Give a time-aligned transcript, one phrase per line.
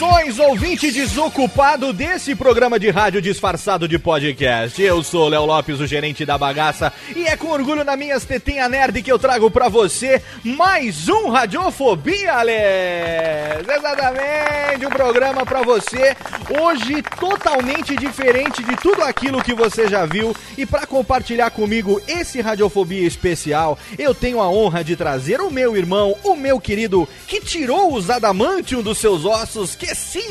[0.00, 4.80] Saudações, ouvinte desocupado desse programa de rádio disfarçado de podcast.
[4.80, 8.66] Eu sou Léo Lopes, o gerente da bagaça, e é com orgulho na minhas tetinha
[8.66, 13.68] nerd que eu trago pra você mais um Radiofobia, Alex!
[13.68, 16.16] Exatamente, um programa pra você,
[16.62, 20.34] hoje totalmente diferente de tudo aquilo que você já viu.
[20.56, 25.76] E pra compartilhar comigo esse Radiofobia especial, eu tenho a honra de trazer o meu
[25.76, 30.30] irmão, o meu querido, que tirou os adamantium dos seus ossos, que sim!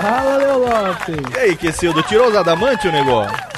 [0.00, 1.34] Fala, Léo Lopes!
[1.34, 3.54] E aí, Quesildo, tirou os adamantium, negócio?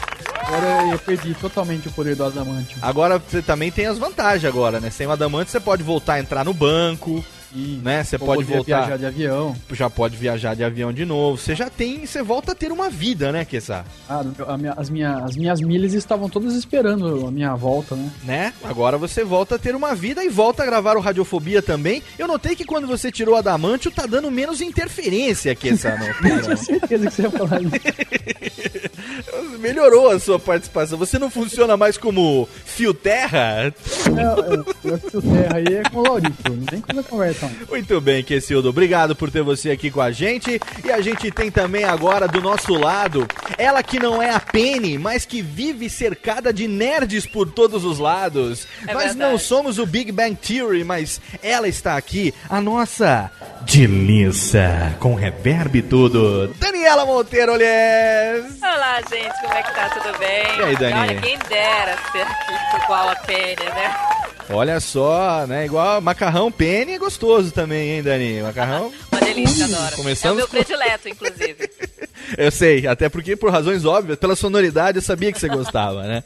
[0.47, 2.79] Agora eu perdi totalmente o poder do Adamantio.
[2.81, 4.91] Agora você também tem as vantagens agora, né?
[4.91, 8.03] Sem o adamante você pode voltar a entrar no banco, E né?
[8.05, 9.57] Você pode voltar, viajar de avião.
[9.73, 11.39] já pode viajar de avião de novo.
[11.39, 13.85] Você já tem, você volta a ter uma vida, né, Kessa?
[14.09, 14.23] Ah,
[14.59, 18.11] minha- as, minha, as minhas milhas estavam todas esperando a minha volta, né?
[18.25, 18.53] Né?
[18.65, 22.03] Agora você volta a ter uma vida e volta a gravar o Radiofobia também.
[22.19, 26.57] Eu notei que quando você tirou o adamantio, tá dando menos interferência, Kessa, Eu tinha
[26.57, 27.71] certeza que você ia falar isso.
[29.59, 30.99] Melhorou a sua participação.
[30.99, 33.65] Você não funciona mais como fio terra?
[33.65, 37.36] É, é, eu que o terra aí é com o Laurito, não tem coisa conversa.
[37.69, 38.69] Muito bem, Kessildo.
[38.69, 40.61] Obrigado por ter você aqui com a gente.
[40.85, 43.27] E a gente tem também agora do nosso lado
[43.59, 47.99] ela que não é a Penny, mas que vive cercada de nerds por todos os
[47.99, 48.67] lados.
[48.87, 49.19] É Nós verdade.
[49.19, 53.31] não somos o Big Bang Theory, mas ela está aqui, a nossa
[53.63, 56.49] Delícia, com reverb e tudo.
[56.59, 58.61] Daniela Monteiro, olhês.
[58.63, 59.89] Olá, gente, como é que tá?
[59.91, 60.59] Tudo bem?
[60.59, 60.95] E aí, Dani?
[60.95, 64.16] Olha, quem dera ser aqui igual a Penny, né?
[64.51, 65.67] Olha só, né?
[65.67, 68.43] Igual macarrão Penny é gostoso também, hein, Dani?
[68.43, 68.93] Macarrão.
[69.11, 69.97] Uma delícia, adoro.
[69.97, 71.71] Começamos é o meu predileto, inclusive.
[72.37, 76.25] Eu sei, até porque por razões óbvias, pela sonoridade eu sabia que você gostava, né?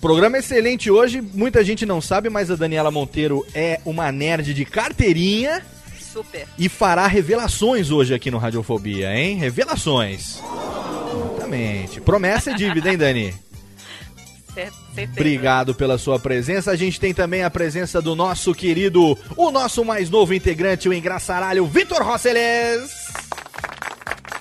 [0.00, 4.64] Programa excelente hoje, muita gente não sabe, mas a Daniela Monteiro é uma nerd de
[4.64, 5.62] carteirinha
[6.12, 6.48] Super.
[6.58, 9.36] e fará revelações hoje aqui no Radiofobia, hein?
[9.36, 10.40] Revelações.
[11.50, 12.00] Exatamente.
[12.00, 13.34] Promessa é dívida, hein, Dani?
[14.52, 15.12] Certeza.
[15.12, 16.70] Obrigado pela sua presença.
[16.70, 20.92] A gente tem também a presença do nosso querido, o nosso mais novo integrante, o
[20.92, 22.90] engraçaralho Vitor Rosseles.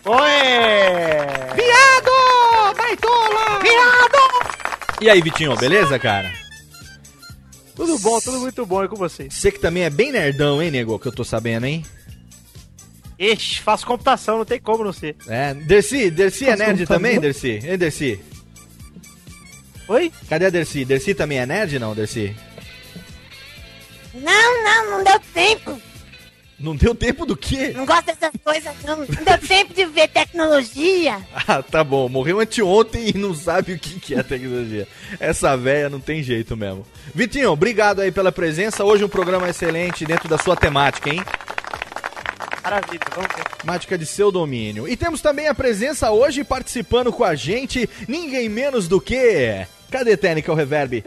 [0.06, 1.56] Oi!
[1.56, 2.78] Viado!
[2.78, 3.60] Baitola!
[3.62, 5.00] Viado!
[5.02, 6.32] E aí, Vitinho, beleza, cara?
[7.76, 9.34] Tudo bom, tudo muito bom, e com vocês?
[9.34, 11.00] Você que também é bem nerdão, hein, nego?
[11.00, 11.86] Que eu tô sabendo, hein?
[13.18, 15.16] Ixi, faço computação, não tem como não ser.
[15.28, 17.60] É, Dercy, Dercy é nerd também, Dercy?
[17.64, 18.20] Hein, Dercy?
[19.90, 20.12] Oi?
[20.30, 20.86] Cadê a Dercy?
[20.86, 22.36] Dercy também é nerd, não, Dercy?
[24.14, 25.82] Não, não, não deu tempo.
[26.60, 27.74] Não deu tempo do quê?
[27.76, 28.98] Não gosto dessas coisas, não.
[28.98, 31.18] Não deu tempo de ver tecnologia.
[31.48, 32.08] Ah, tá bom.
[32.08, 34.88] Morreu anteontem e não sabe o que, que é tecnologia.
[35.20, 36.86] Essa véia não tem jeito mesmo.
[37.16, 38.84] Vitinho, obrigado aí pela presença.
[38.84, 41.24] Hoje um programa excelente dentro da sua temática, hein?
[42.64, 43.44] Maravilha, vamos ver.
[43.58, 44.88] Temática de seu domínio.
[44.88, 49.66] E temos também a presença hoje participando com a gente, ninguém menos do que.
[49.92, 51.04] Cadê Técnica o Reverb?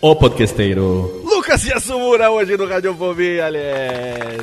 [0.00, 1.22] O podcasteiro.
[1.24, 4.40] Lucas Yasumura hoje no Radiofobia, aliás.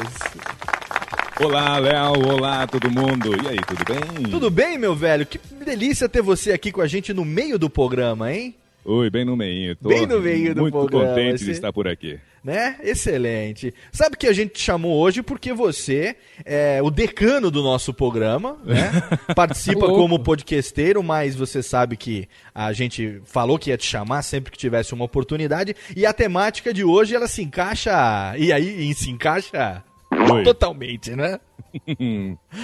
[1.43, 2.33] Olá, Léo.
[2.33, 3.29] Olá, todo mundo.
[3.43, 4.23] E aí, tudo bem?
[4.31, 5.25] Tudo bem, meu velho?
[5.25, 8.55] Que delícia ter você aqui com a gente no meio do programa, hein?
[8.83, 9.75] Oi, bem no meio.
[9.75, 12.17] Tô Bem no meio do muito programa, contente esse- de estar por aqui.
[12.43, 12.77] Né?
[12.81, 13.71] Excelente.
[13.91, 18.57] Sabe que a gente te chamou hoje porque você é o decano do nosso programa,
[18.63, 18.91] né?
[19.35, 20.01] Participa Louco.
[20.01, 24.57] como podcasteiro, mas você sabe que a gente falou que ia te chamar sempre que
[24.57, 25.75] tivesse uma oportunidade.
[25.95, 28.33] E a temática de hoje, ela se encaixa.
[28.35, 30.43] E aí, e se encaixa Oi.
[30.43, 31.39] totalmente, né?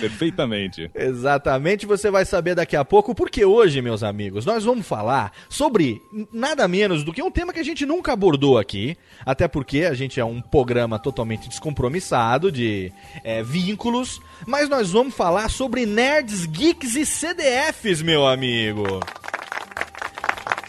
[0.02, 0.92] Perfeitamente.
[0.94, 6.02] Exatamente, você vai saber daqui a pouco, porque hoje, meus amigos, nós vamos falar sobre
[6.34, 9.94] nada menos do que um tema que a gente nunca abordou aqui, até porque a
[9.94, 12.92] gente é um programa totalmente descompromissado de
[13.24, 19.00] é, vínculos, mas nós vamos falar sobre nerds, geeks e CDFs, meu amigo.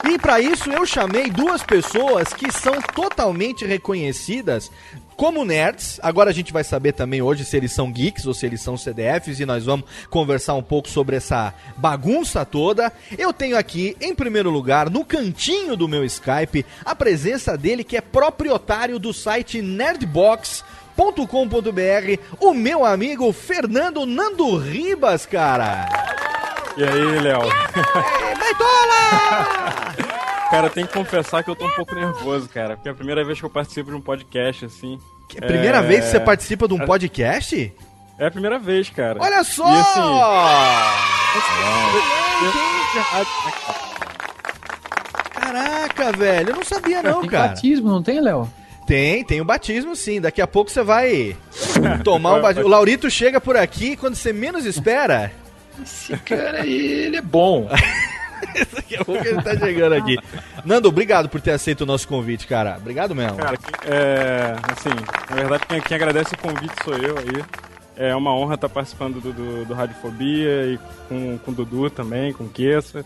[0.08, 4.70] E para isso eu chamei duas pessoas que são totalmente reconhecidas
[5.18, 5.98] como nerds.
[6.00, 8.76] Agora a gente vai saber também hoje se eles são geeks ou se eles são
[8.76, 12.92] CDFs e nós vamos conversar um pouco sobre essa bagunça toda.
[13.18, 17.96] Eu tenho aqui, em primeiro lugar, no cantinho do meu Skype, a presença dele que
[17.96, 21.02] é proprietário do site nerdbox.com.br,
[22.38, 25.88] o meu amigo Fernando Nando Ribas, cara.
[26.76, 27.40] E aí, Léo?
[28.38, 29.96] Baitola!
[30.50, 32.74] Cara, tem que confessar que eu tô um pouco nervoso, cara.
[32.76, 34.98] Porque é a primeira vez que eu participo de um podcast, assim.
[35.34, 37.72] É a primeira É, vez que você participa de um podcast?
[38.18, 39.18] É a primeira vez, cara.
[39.20, 39.66] Olha só!
[39.68, 40.00] E assim.
[45.34, 47.48] Caraca, velho, eu não sabia não, Tem cara.
[47.48, 48.50] batismo, não tem, Léo?
[48.86, 50.20] Tem, tem o batismo sim.
[50.20, 51.36] Daqui a pouco você vai
[52.02, 52.66] tomar um batismo.
[52.66, 55.30] O Laurito chega por aqui quando você menos espera.
[55.82, 56.74] Esse cara aí,
[57.04, 57.68] ele é bom.
[58.74, 60.16] Daqui a pouco ele tá chegando aqui.
[60.64, 62.76] Nando, obrigado por ter aceito o nosso convite, cara.
[62.78, 63.36] Obrigado mesmo.
[63.36, 64.54] Cara, é.
[64.72, 64.90] Assim,
[65.30, 67.44] na verdade, quem, quem agradece o convite sou eu aí.
[67.96, 70.78] É uma honra estar participando do, do, do Radiofobia e
[71.08, 73.04] com, com o Dudu também, com o Kessa,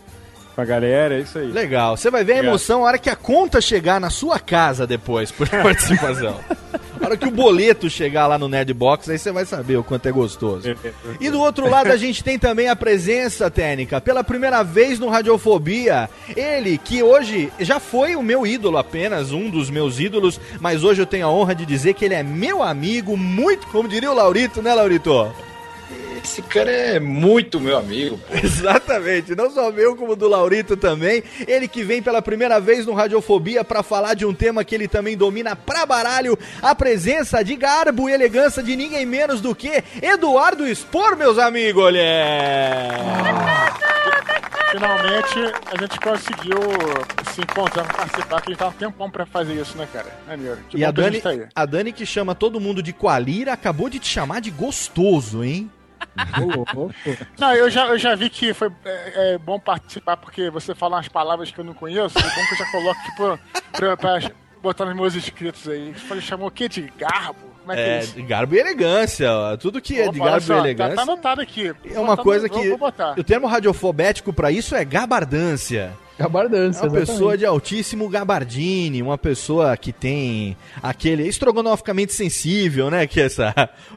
[0.55, 1.51] com a galera, é isso aí.
[1.51, 1.97] Legal.
[1.97, 2.51] Você vai ver a Obrigado.
[2.53, 6.39] emoção na hora que a conta chegar na sua casa depois por participação.
[6.99, 10.07] Na hora que o boleto chegar lá no Nerdbox, aí você vai saber o quanto
[10.07, 10.73] é gostoso.
[11.19, 15.09] E do outro lado a gente tem também a presença técnica, pela primeira vez no
[15.09, 16.09] Radiofobia.
[16.35, 21.01] Ele que hoje já foi o meu ídolo apenas, um dos meus ídolos, mas hoje
[21.01, 24.15] eu tenho a honra de dizer que ele é meu amigo, muito, como diria o
[24.15, 25.29] Laurito, né, Laurito?
[26.23, 28.33] Esse cara é muito meu amigo, pô.
[28.37, 31.21] Exatamente, não só meu, como do Laurito também.
[31.45, 34.87] Ele que vem pela primeira vez no Radiofobia para falar de um tema que ele
[34.87, 39.83] também domina pra baralho, a presença de garbo e elegância de ninguém menos do que
[40.01, 42.03] Eduardo Spor, meus amigos, olha!
[44.71, 45.39] Finalmente
[45.71, 46.57] a gente conseguiu
[47.31, 50.07] se encontrar pra participar, que a gente tava um tempão pra fazer isso, né, cara?
[50.27, 50.57] Maneiro.
[50.69, 51.45] Que E a Dani, gente tá aí.
[51.53, 55.69] a Dani que chama todo mundo de Qualira, acabou de te chamar de gostoso, hein?
[57.39, 60.97] Não, eu já, eu já vi que foi é, é bom participar porque você fala
[60.97, 62.17] umas palavras que eu não conheço.
[62.17, 63.39] É bom que eu já coloco, tipo,
[63.71, 65.93] pra, pra botar nos meus inscritos aí.
[65.93, 66.67] Você falou, chamou o quê?
[66.69, 67.53] De garbo?
[67.63, 68.23] Como é que é, É, isso?
[68.23, 69.55] garbo e elegância, ó.
[69.57, 70.95] tudo que é de Opa, garbo só, e tá- elegância.
[70.97, 71.67] Tá, anotado aqui.
[71.67, 72.69] É Vou uma botar coisa no- que.
[72.69, 73.17] Vou botar.
[73.17, 75.93] O termo radiofobético pra isso é gabardância.
[76.17, 77.07] Gabardância, É uma exatamente.
[77.07, 83.07] pessoa de altíssimo gabardine, uma pessoa que tem aquele estrogonoficamente sensível, né?
[83.07, 83.53] Que é essa.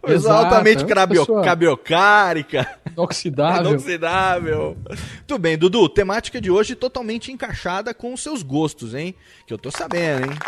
[0.06, 3.70] Exato, altamente é crabio, pessoa- cabiocárica, Inoxidável.
[3.72, 4.76] inoxidável.
[5.26, 9.14] Tudo bem, Dudu, temática de hoje totalmente encaixada com os seus gostos, hein?
[9.46, 10.38] Que eu tô sabendo, hein?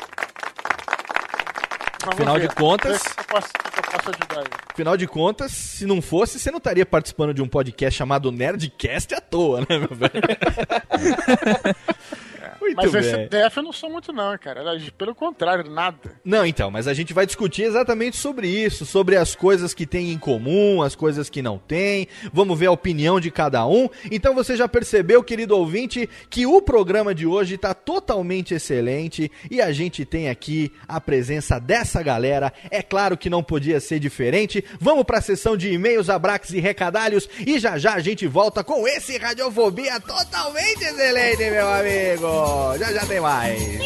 [2.13, 4.47] Afinal de contas- eu posso, eu posso ajudar aí.
[4.73, 9.15] Afinal de contas, se não fosse, você não estaria participando de um podcast chamado Nerdcast
[9.15, 10.13] à toa, né, meu velho?
[12.75, 13.29] Muito Mas esse.
[13.29, 14.63] DF eu não sou muito, não, cara.
[14.97, 15.99] Pelo contrário, nada.
[16.25, 20.13] Não, então, mas a gente vai discutir exatamente sobre isso, sobre as coisas que tem
[20.13, 22.09] em comum, as coisas que não tem.
[22.33, 23.89] Vamos ver a opinião de cada um.
[24.11, 29.61] Então você já percebeu, querido ouvinte, que o programa de hoje está totalmente excelente e
[29.61, 32.53] a gente tem aqui a presença dessa galera.
[32.71, 34.65] É claro que não podia ser diferente.
[34.81, 38.63] Vamos para a sessão de e-mails, abraques e recadalhos e já já a gente volta
[38.63, 42.58] com esse Radiofobia totalmente excelente, meu amigo.
[42.79, 43.79] Já já tem mais.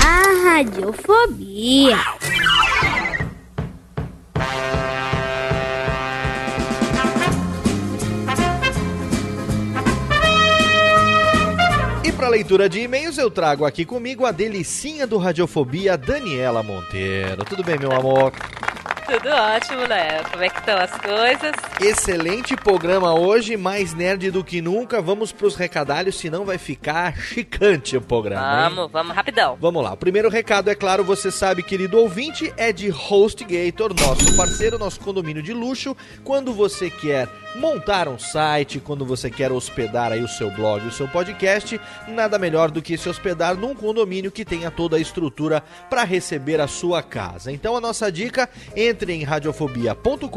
[0.00, 1.98] A radiofobia.
[12.28, 17.44] Leitura de e-mails, eu trago aqui comigo a delicinha do Radiofobia, Daniela Monteiro.
[17.44, 18.32] Tudo bem, meu amor?
[19.06, 20.24] Tudo ótimo, Léo.
[20.30, 21.52] Como é que estão as coisas?
[21.78, 25.02] Excelente programa hoje, mais nerd do que nunca.
[25.02, 28.64] Vamos pros recadalhos, senão vai ficar chicante o programa.
[28.68, 28.74] hein?
[28.74, 29.58] Vamos, vamos rapidão.
[29.60, 29.92] Vamos lá.
[29.92, 34.98] O primeiro recado, é claro, você sabe, querido ouvinte, é de HostGator, nosso parceiro, nosso
[35.00, 35.94] condomínio de luxo.
[36.24, 40.90] Quando você quer montar um site, quando você quer hospedar aí o seu blog, o
[40.90, 45.62] seu podcast, nada melhor do que se hospedar num condomínio que tenha toda a estrutura
[45.88, 47.52] para receber a sua casa.
[47.52, 50.28] Então a nossa dica, entre em radiofobia.com.br,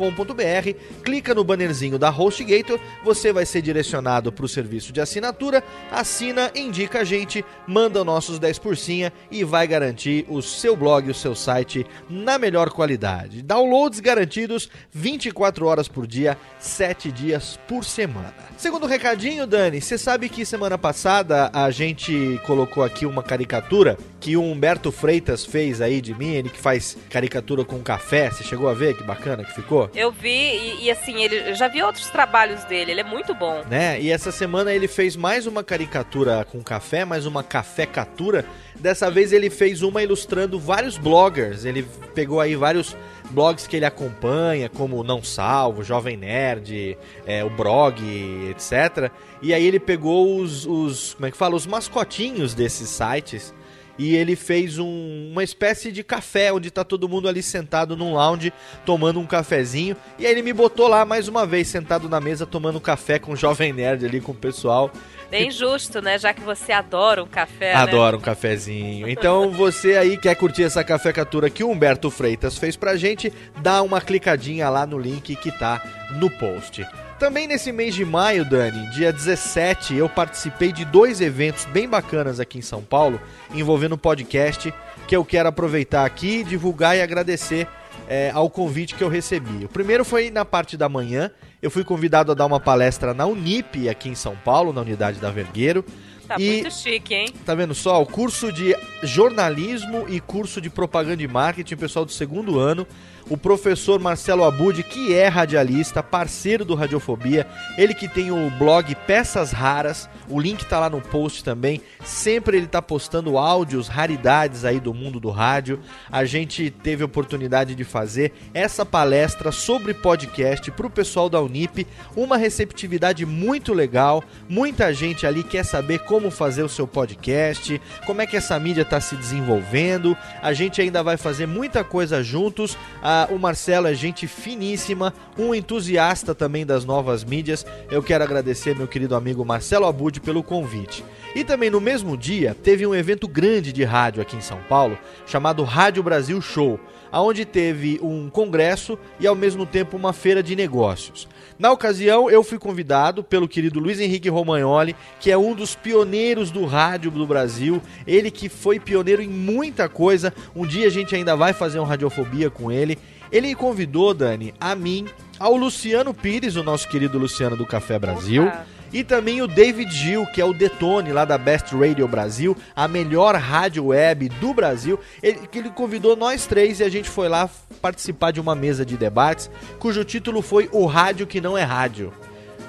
[1.04, 6.52] clica no bannerzinho da HostGator, você vai ser direcionado para o serviço de assinatura, assina,
[6.56, 11.36] indica a gente, manda nossos 10 porcinha e vai garantir o seu blog, o seu
[11.36, 13.42] site na melhor qualidade.
[13.42, 18.34] Downloads garantidos 24 horas por dia, 7 dias por semana.
[18.58, 24.36] Segundo recadinho, Dani, você sabe que semana passada a gente colocou aqui uma caricatura que
[24.36, 28.32] o Humberto Freitas fez aí de mim, ele que faz caricatura com café.
[28.32, 29.90] Você chegou a ver que bacana que ficou?
[29.94, 33.34] Eu vi e, e, assim, ele eu já vi outros trabalhos dele, ele é muito
[33.36, 33.64] bom.
[33.70, 34.00] Né?
[34.00, 38.46] E essa semana ele fez mais uma caricatura com café, mais uma café-catura.
[38.76, 41.66] Dessa vez ele fez uma ilustrando vários bloggers.
[41.66, 42.96] Ele pegou aí vários
[43.30, 48.02] blogs que ele acompanha, como Não Salvo, Jovem Nerd, é, o Brog,
[48.50, 49.12] etc.
[49.42, 53.54] E aí ele pegou os, os, como é que fala, os mascotinhos desses sites
[53.98, 58.14] e ele fez um, uma espécie de café, onde tá todo mundo ali sentado num
[58.14, 58.54] lounge,
[58.86, 59.96] tomando um cafezinho.
[60.20, 63.34] E aí ele me botou lá mais uma vez, sentado na mesa, tomando café com
[63.34, 64.92] o Jovem Nerd ali, com o pessoal.
[65.30, 66.18] Bem justo, né?
[66.18, 68.22] Já que você adora um café, Adoro né?
[68.22, 69.10] um cafezinho.
[69.10, 73.82] Então você aí quer curtir essa cafecatura que o Humberto Freitas fez pra gente, dá
[73.82, 76.86] uma clicadinha lá no link que tá no post.
[77.20, 82.40] Também nesse mês de maio, Dani, dia 17, eu participei de dois eventos bem bacanas
[82.40, 83.20] aqui em São Paulo,
[83.56, 84.72] envolvendo podcast,
[85.08, 87.68] que eu quero aproveitar aqui, divulgar e agradecer
[88.08, 89.66] é, ao convite que eu recebi.
[89.66, 93.26] O primeiro foi na parte da manhã, eu fui convidado a dar uma palestra na
[93.26, 95.84] Unip, aqui em São Paulo, na unidade da Vergueiro.
[96.28, 97.34] Tá e, muito chique, hein?
[97.44, 98.00] Tá vendo só?
[98.00, 102.86] O curso de jornalismo e curso de propaganda e marketing, pessoal do segundo ano
[103.30, 107.46] o professor Marcelo Abud, que é radialista, parceiro do Radiofobia,
[107.78, 111.82] ele que tem o blog Peças Raras, o link tá lá no post também.
[112.04, 115.80] Sempre ele tá postando áudios, raridades aí do mundo do rádio.
[116.12, 121.88] A gente teve a oportunidade de fazer essa palestra sobre podcast pro pessoal da Unip,
[122.16, 124.24] uma receptividade muito legal.
[124.48, 128.86] Muita gente ali quer saber como fazer o seu podcast, como é que essa mídia
[128.86, 130.16] tá se desenvolvendo.
[130.42, 132.78] A gente ainda vai fazer muita coisa juntos.
[133.02, 137.66] A o Marcelo é gente finíssima, um entusiasta também das novas mídias.
[137.90, 141.04] Eu quero agradecer meu querido amigo Marcelo Abud pelo convite.
[141.34, 144.98] E também no mesmo dia teve um evento grande de rádio aqui em São Paulo,
[145.26, 146.80] chamado Rádio Brasil Show,
[147.12, 151.28] aonde teve um congresso e ao mesmo tempo uma feira de negócios.
[151.60, 156.52] Na ocasião, eu fui convidado pelo querido Luiz Henrique Romagnoli, que é um dos pioneiros
[156.52, 157.82] do rádio do Brasil.
[158.06, 160.34] Ele que foi pioneiro em muita coisa.
[160.56, 162.98] Um dia a gente ainda vai fazer um Radiofobia com ele.
[163.32, 165.06] Ele convidou, Dani, a mim,
[165.40, 168.46] ao Luciano Pires, o nosso querido Luciano do Café Brasil.
[168.46, 168.77] Opa.
[168.92, 172.88] E também o David Gil, que é o Detone lá da Best Radio Brasil, a
[172.88, 175.00] melhor rádio web do Brasil.
[175.22, 177.50] Ele, que ele convidou nós três e a gente foi lá
[177.82, 182.14] participar de uma mesa de debates, cujo título foi O Rádio que Não é Rádio.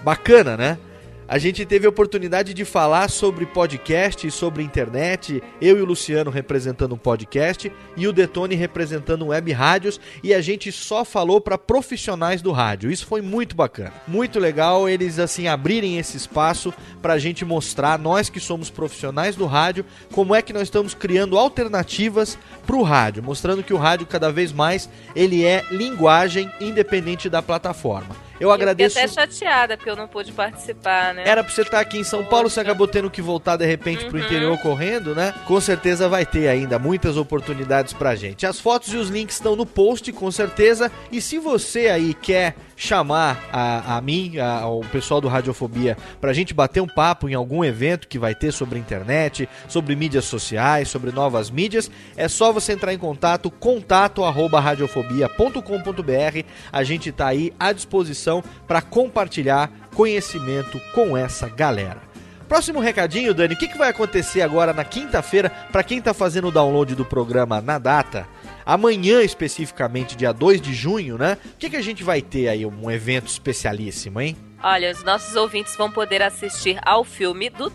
[0.02, 0.78] Bacana, né?
[1.30, 5.85] A gente teve a oportunidade de falar sobre podcast e sobre internet, eu e o
[5.85, 11.38] Luciano representando um podcast e o Detone representando web rádios, e a gente só falou
[11.38, 12.90] para profissionais do rádio.
[12.90, 13.92] Isso foi muito bacana.
[14.06, 19.37] Muito legal eles assim abrirem esse espaço para a gente mostrar, nós que somos profissionais
[19.37, 23.78] do rádio, como é que nós estamos criando alternativas para o rádio, mostrando que o
[23.78, 28.27] rádio cada vez mais ele é linguagem independente da plataforma.
[28.40, 28.99] Eu agradeço.
[28.99, 31.23] Eu fiquei até chateada porque eu não pude participar, né?
[31.26, 34.04] Era pra você estar aqui em São Paulo, você acabou tendo que voltar de repente
[34.07, 34.25] pro Uhum.
[34.25, 35.35] interior correndo, né?
[35.47, 38.47] Com certeza vai ter ainda muitas oportunidades pra gente.
[38.47, 40.90] As fotos e os links estão no post, com certeza.
[41.11, 46.32] E se você aí quer chamar a, a mim, a- ao pessoal do Radiofobia, pra
[46.32, 50.88] gente bater um papo em algum evento que vai ter sobre internet, sobre mídias sociais,
[50.88, 56.44] sobre novas mídias, é só você entrar em contato, contato arroba radiofobia.com.br.
[56.73, 62.06] A gente tá aí à disposição para compartilhar conhecimento com essa galera.
[62.49, 66.49] Próximo recadinho, Dani, o que, que vai acontecer agora na quinta-feira para quem tá fazendo
[66.49, 68.26] o download do programa na data?
[68.68, 71.38] Amanhã, especificamente, dia 2 de junho, né?
[71.54, 72.66] O que, que a gente vai ter aí?
[72.66, 74.37] Um evento especialíssimo, hein?
[74.62, 77.70] Olha, os nossos ouvintes vão poder assistir ao filme do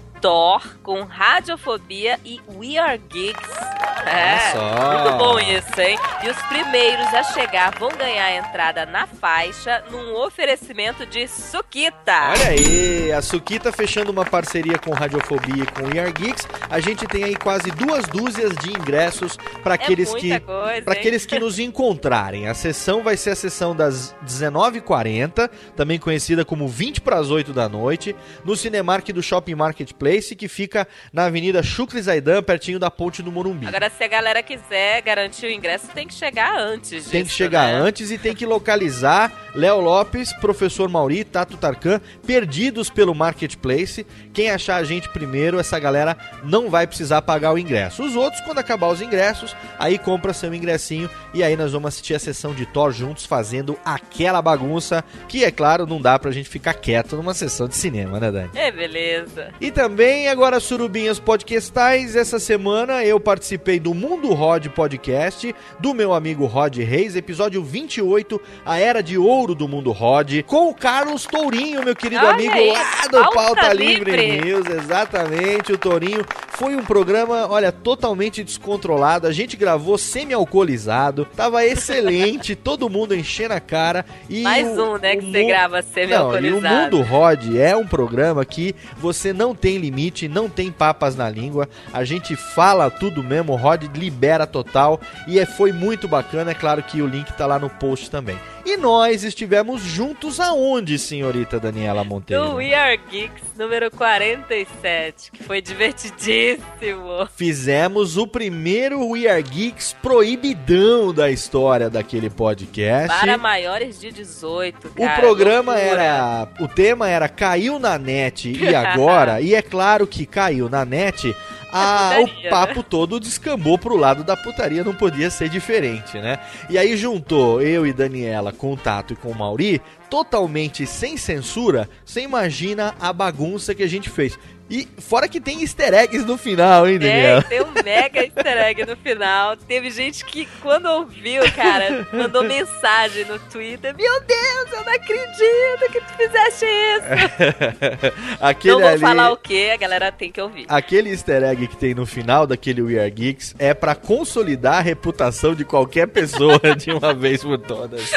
[0.81, 3.73] Com Radiofobia e We Are Geeks.
[4.05, 5.97] É, muito bom isso, hein?
[6.23, 12.29] E os primeiros a chegar vão ganhar a entrada na faixa num oferecimento de Suquita.
[12.29, 16.47] Olha aí, a Suquita fechando uma parceria com Radiofobia e com We Are Geeks.
[16.69, 21.25] A gente tem aí quase duas dúzias de ingressos para aqueles muita que para aqueles
[21.25, 22.47] que nos encontrarem.
[22.47, 27.53] A sessão vai ser a sessão das 19h40, também conhecida como 20 para as 8
[27.53, 32.91] da noite, no Cinemark do Shopping Marketplace, que fica na Avenida Chucre Zaidan, pertinho da
[32.91, 33.65] Ponte do Morumbi.
[33.67, 37.37] Agora, se a galera quiser garantir o ingresso, tem que chegar antes Tem que disso,
[37.37, 37.79] chegar né?
[37.79, 44.05] antes e tem que localizar Léo Lopes, Professor Mauri, Tato Tarkan, perdidos pelo Marketplace.
[44.33, 48.03] Quem achar a gente primeiro, essa galera não vai precisar pagar o ingresso.
[48.03, 52.13] Os outros, quando acabar os ingressos, aí compra seu ingressinho e aí nós vamos assistir
[52.15, 56.49] a sessão de Thor juntos fazendo aquela bagunça que, é claro, não dá pra gente
[56.49, 58.49] ficar quieto numa sessão de cinema, né, Dani?
[58.55, 59.49] É, beleza.
[59.61, 66.13] E também, agora, Surubinhas Podcastais, essa semana eu participei do Mundo Rod Podcast, do meu
[66.13, 71.25] amigo Rod Reis, episódio 28, a Era de Ouro do Mundo Rod, com o Carlos
[71.25, 74.11] Tourinho, meu querido Olha amigo aí, lá do Pauta Pauta Livre.
[74.11, 74.41] Livre.
[74.45, 76.25] News, exatamente, o Tourinho.
[76.49, 83.53] Foi um programa, olha, totalmente descontrolado, a gente gravou semi-alcoolizado, tava excelente, todo mundo enchendo
[83.53, 84.05] a cara.
[84.29, 86.97] E Mais o- um, né, que você grava não, e o semi-alcoolizado.
[86.97, 89.92] Mundo Rod é um programa que você não tem limite,
[90.27, 91.67] não tem papas na língua.
[91.93, 96.51] A gente fala tudo mesmo, o Rod libera total e é, foi muito bacana.
[96.51, 98.37] É claro que o link tá lá no post também.
[98.65, 102.45] E nós estivemos juntos aonde, senhorita Daniela Monteiro?
[102.45, 107.27] Do We Are Geeks, número 47, que foi divertidíssimo.
[107.35, 113.09] Fizemos o primeiro We Are Geeks proibidão da história daquele podcast.
[113.19, 115.19] Para maiores de 18, O cara.
[115.19, 116.01] programa loucura.
[116.01, 116.47] era.
[116.61, 119.41] O tema era Caiu na net e agora?
[119.43, 121.35] e é claro que caiu na net.
[121.75, 126.19] a- É putaria, o papo todo descambou pro lado da putaria, não podia ser diferente,
[126.19, 126.37] né?
[126.69, 129.81] E aí juntou eu e Daniela com o Tato e com o Mauri,
[130.13, 134.37] totalmente sem censura, você imagina a bagunça que a gente fez.
[134.69, 137.41] E fora que tem easter eggs no final, hein, Tem, Daniela?
[137.41, 139.57] tem um mega easter egg no final.
[139.57, 145.91] Teve gente que, quando ouviu, cara, mandou mensagem no Twitter: Meu Deus, eu não acredito
[145.91, 148.37] que tu fizeste isso.
[148.39, 150.65] Aquele não vou ali- falar o que, a galera tem que ouvir.
[150.69, 154.81] Aquele easter egg que tem no final daquele We Are Geeks é pra consolidar a
[154.81, 158.11] reputação de qualquer pessoa de uma vez por todas.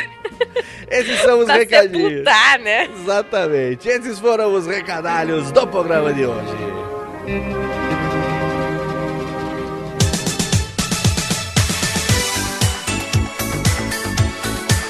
[0.91, 2.11] Esses são os Pra recadinhos.
[2.11, 2.89] sepultar, né?
[3.03, 3.89] Exatamente.
[3.89, 7.86] Esses foram os recadalhos do programa de hoje.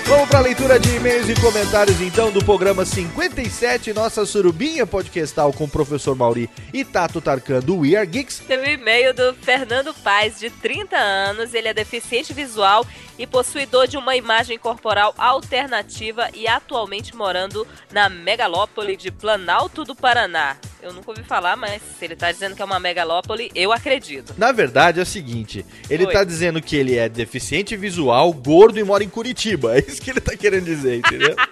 [0.08, 5.52] Vamos para a leitura de e-mails e comentários então do programa 57, nossa surubinha podcastal
[5.52, 8.38] com o professor Mauri e Tato Tarkan do We Are Geeks.
[8.46, 11.54] Teve um e-mail do Fernando Paz, de 30 anos.
[11.54, 12.86] Ele é deficiente visual
[13.18, 19.94] e possuidor de uma imagem corporal alternativa e atualmente morando na megalópole de Planalto do
[19.94, 20.56] Paraná.
[20.82, 24.34] Eu nunca ouvi falar, mas se ele tá dizendo que é uma megalópole, eu acredito.
[24.38, 26.12] Na verdade é o seguinte, ele Oi.
[26.12, 29.76] tá dizendo que ele é deficiente visual, gordo e mora em Curitiba.
[29.76, 31.34] É isso que ele tá querendo dizer, entendeu?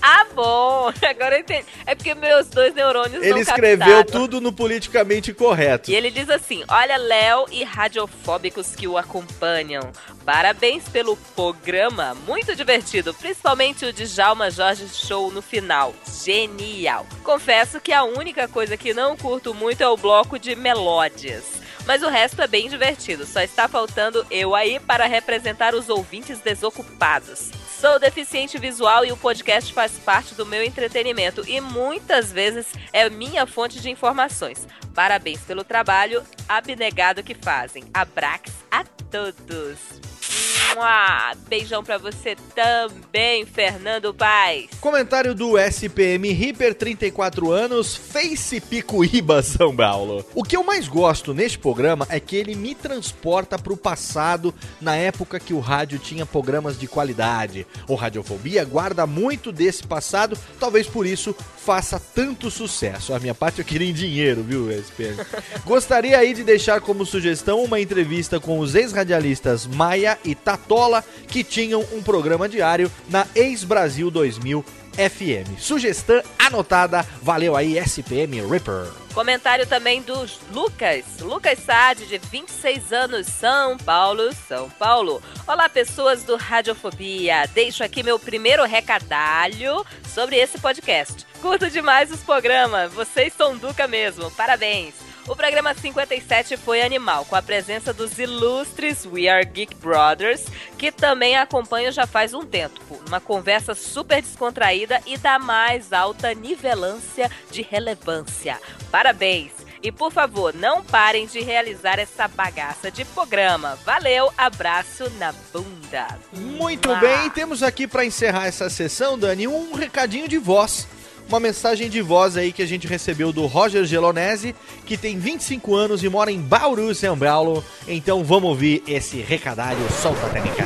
[0.00, 0.92] Ah, bom!
[1.02, 1.66] Agora eu entendi.
[1.84, 4.04] É porque meus dois neurônios ele escreveu captaram.
[4.04, 5.90] tudo no politicamente correto.
[5.90, 9.90] E ele diz assim: Olha, Léo e radiofóbicos que o acompanham.
[10.24, 15.94] Parabéns pelo programa, muito divertido, principalmente o de Jalma Jorge Show no final.
[16.24, 17.06] Genial.
[17.24, 21.44] Confesso que a única coisa que não curto muito é o bloco de melódias.
[21.86, 26.38] Mas o resto é bem divertido, só está faltando eu aí para representar os ouvintes
[26.38, 27.50] desocupados.
[27.80, 33.08] Sou deficiente visual e o podcast faz parte do meu entretenimento e muitas vezes é
[33.08, 34.66] minha fonte de informações.
[34.92, 37.84] Parabéns pelo trabalho abnegado que fazem.
[37.94, 40.47] Abraços a todos.
[40.74, 41.34] Mua!
[41.48, 44.66] Beijão pra você também, Fernando Paz.
[44.80, 50.24] Comentário do SPM Ripper, 34 anos, Face Picuíba, São Paulo.
[50.34, 54.94] O que eu mais gosto neste programa é que ele me transporta pro passado, na
[54.94, 57.66] época que o rádio tinha programas de qualidade.
[57.86, 63.14] O Radiofobia guarda muito desse passado, talvez por isso faça tanto sucesso.
[63.14, 65.16] A minha parte eu queria em dinheiro, viu, SPM?
[65.64, 71.44] Gostaria aí de deixar como sugestão uma entrevista com os ex-radialistas Maia e Tatola, que
[71.44, 75.58] tinham um programa diário na Ex-Brasil 2000 FM.
[75.58, 78.88] Sugestão anotada, valeu aí SPM Ripper.
[79.14, 85.22] Comentário também do Lucas, Lucas Sade, de 26 anos, São Paulo, São Paulo.
[85.46, 87.48] Olá, pessoas do Radiofobia.
[87.54, 91.26] Deixo aqui meu primeiro recadalho sobre esse podcast.
[91.40, 95.07] Curto demais os programas, vocês são Duca mesmo, parabéns.
[95.28, 100.46] O programa 57 foi animal, com a presença dos ilustres We Are Geek Brothers,
[100.78, 102.80] que também acompanho já faz um tempo.
[103.06, 108.58] Uma conversa super descontraída e da mais alta nivelância de relevância.
[108.90, 109.52] Parabéns!
[109.82, 113.78] E por favor, não parem de realizar essa bagaça de programa.
[113.84, 116.18] Valeu, abraço na bunda.
[116.32, 120.88] Muito bem, temos aqui para encerrar essa sessão, Dani, um recadinho de voz.
[121.28, 125.74] Uma mensagem de voz aí que a gente recebeu do Roger Gelonese, que tem 25
[125.74, 127.62] anos e mora em Bauru, São Paulo.
[127.86, 129.78] Então vamos ouvir esse recadário.
[129.92, 130.64] Solta a técnica.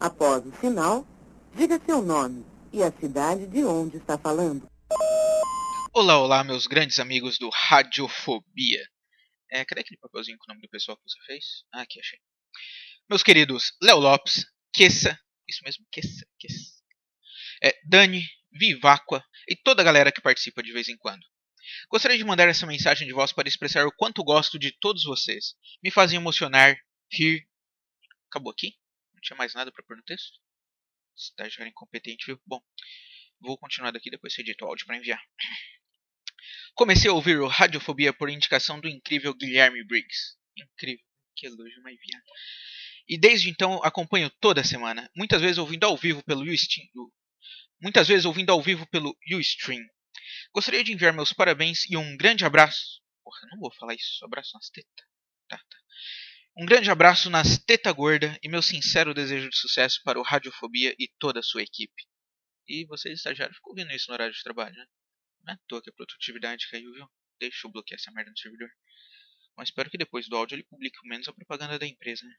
[0.00, 1.06] Após o sinal,
[1.54, 4.66] diga seu nome e a cidade de onde está falando.
[5.92, 8.80] Olá, olá, meus grandes amigos do Radiofobia.
[9.50, 11.44] É, cadê aquele papelzinho com o nome do pessoal que você fez?
[11.74, 12.18] Ah, aqui, achei.
[13.06, 16.71] Meus queridos Léo Lopes, Queça, isso mesmo, Queça, Queça.
[17.62, 21.24] É, Dani, Viváqua e toda a galera que participa de vez em quando.
[21.88, 25.54] Gostaria de mandar essa mensagem de voz para expressar o quanto gosto de todos vocês.
[25.82, 26.76] Me fazem emocionar,
[27.10, 27.48] rir.
[28.28, 28.76] Acabou aqui?
[29.14, 30.40] Não tinha mais nada para pôr no texto?
[31.16, 32.40] Estagiário incompetente, viu?
[32.44, 32.60] Bom,
[33.40, 35.22] vou continuar daqui depois você edita o áudio para enviar.
[36.74, 40.36] Comecei a ouvir o Radiofobia por indicação do incrível Guilherme Briggs.
[40.56, 41.04] Incrível,
[41.36, 42.24] que elogio mais viado.
[43.08, 46.88] E desde então acompanho toda semana, muitas vezes ouvindo ao vivo pelo Ustream,
[47.82, 49.84] muitas vezes ouvindo ao vivo pelo Ustream.
[50.54, 53.02] Gostaria de enviar meus parabéns e um grande abraço.
[53.24, 55.06] Porra, não vou falar isso, abraço nas tetas.
[55.48, 55.76] Tá, tá.
[56.56, 60.94] Um grande abraço nas teta gorda e meu sincero desejo de sucesso para o Radiofobia
[60.98, 62.02] e toda a sua equipe.
[62.68, 64.86] E vocês estagiários ficam ouvindo isso no horário de trabalho, né?
[65.44, 67.06] Não é à toa que a produtividade caiu, viu?
[67.40, 68.68] Deixa eu bloquear essa merda no servidor.
[69.56, 72.32] Mas espero que depois do áudio ele publique ao menos a propaganda da empresa, né?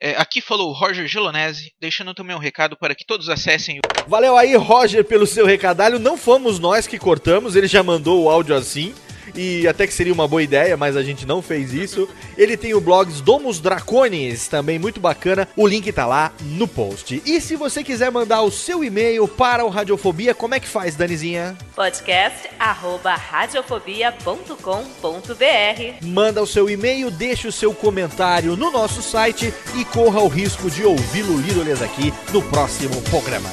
[0.00, 4.08] É, aqui falou o Roger Gelonese, deixando também um recado para que todos acessem o.
[4.08, 5.98] Valeu aí, Roger, pelo seu recadalho.
[5.98, 8.94] Não fomos nós que cortamos, ele já mandou o áudio assim.
[9.34, 12.08] E até que seria uma boa ideia, mas a gente não fez isso.
[12.36, 15.48] Ele tem o blog Domus Dracones, também muito bacana.
[15.56, 17.22] O link tá lá no post.
[17.24, 20.96] E se você quiser mandar o seu e-mail para o Radiofobia, como é que faz,
[20.96, 21.56] Danizinha?
[21.74, 29.84] Podcast arroba radiofobia.com.br Manda o seu e-mail, deixe o seu comentário no nosso site e
[29.84, 33.50] corra o risco de ouvi-lo lido aqui no próximo programa.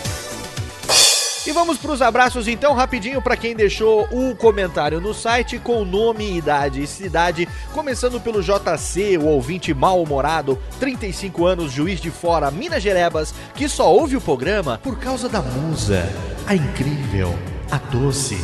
[1.46, 5.84] E vamos para os abraços então, rapidinho para quem deixou o comentário no site com
[5.84, 12.52] nome, idade e cidade, começando pelo JC, o ouvinte mal-humorado, 35 anos, juiz de fora,
[12.52, 16.08] Minas Gerebas, que só ouve o programa por causa da musa,
[16.46, 17.34] a incrível,
[17.72, 18.38] a doce,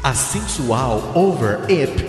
[0.00, 2.04] a sensual over ip,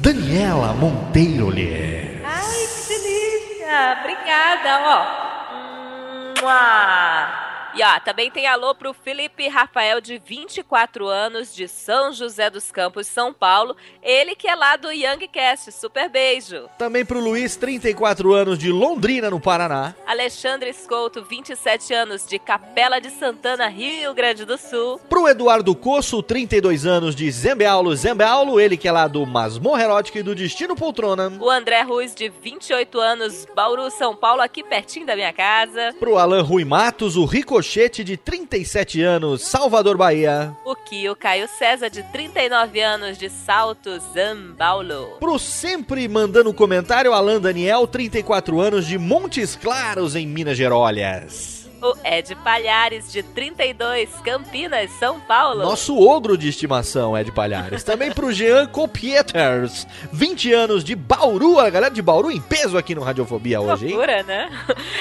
[0.00, 2.22] Daniela Monteiro-lhe.
[2.24, 3.98] Ai, que delícia!
[4.00, 6.42] Obrigada, ó.
[6.42, 7.45] Mua.
[7.76, 12.72] E ó, também tem alô pro Felipe Rafael, de 24 anos, de São José dos
[12.72, 13.76] Campos, São Paulo.
[14.02, 15.70] Ele que é lá do Youngcast.
[15.72, 16.70] Super beijo.
[16.78, 19.94] Também pro Luiz, 34 anos, de Londrina, no Paraná.
[20.06, 24.98] Alexandre Scouto, 27 anos, de Capela de Santana, Rio Grande do Sul.
[25.06, 28.58] Pro Eduardo Coço, 32 anos, de Zembeaulo, Zembeaulo.
[28.58, 31.30] Ele que é lá do Masmorra Erótica e do Destino Poltrona.
[31.38, 35.94] O André Ruiz, de 28 anos, Bauru, São Paulo, aqui pertinho da minha casa.
[36.00, 37.65] Pro Alan Rui Matos, o Ricochete,
[38.04, 40.56] de 37 anos, Salvador, Bahia.
[40.64, 45.16] O Kio Caio César, de 39 anos, de Salto, São Paulo.
[45.18, 51.55] Pro sempre mandando um comentário, Alan Daniel, 34 anos, de Montes Claros, em Minas Gerais.
[51.82, 55.62] O Ed Palhares, de 32, Campinas, São Paulo.
[55.62, 57.84] Nosso ogro de estimação, Ed Palhares.
[57.84, 61.58] Também pro Jean Copieters, 20 anos, de Bauru.
[61.58, 63.92] A galera de Bauru em peso aqui no Radiofobia hoje, hein?
[63.92, 64.50] Loucura, né?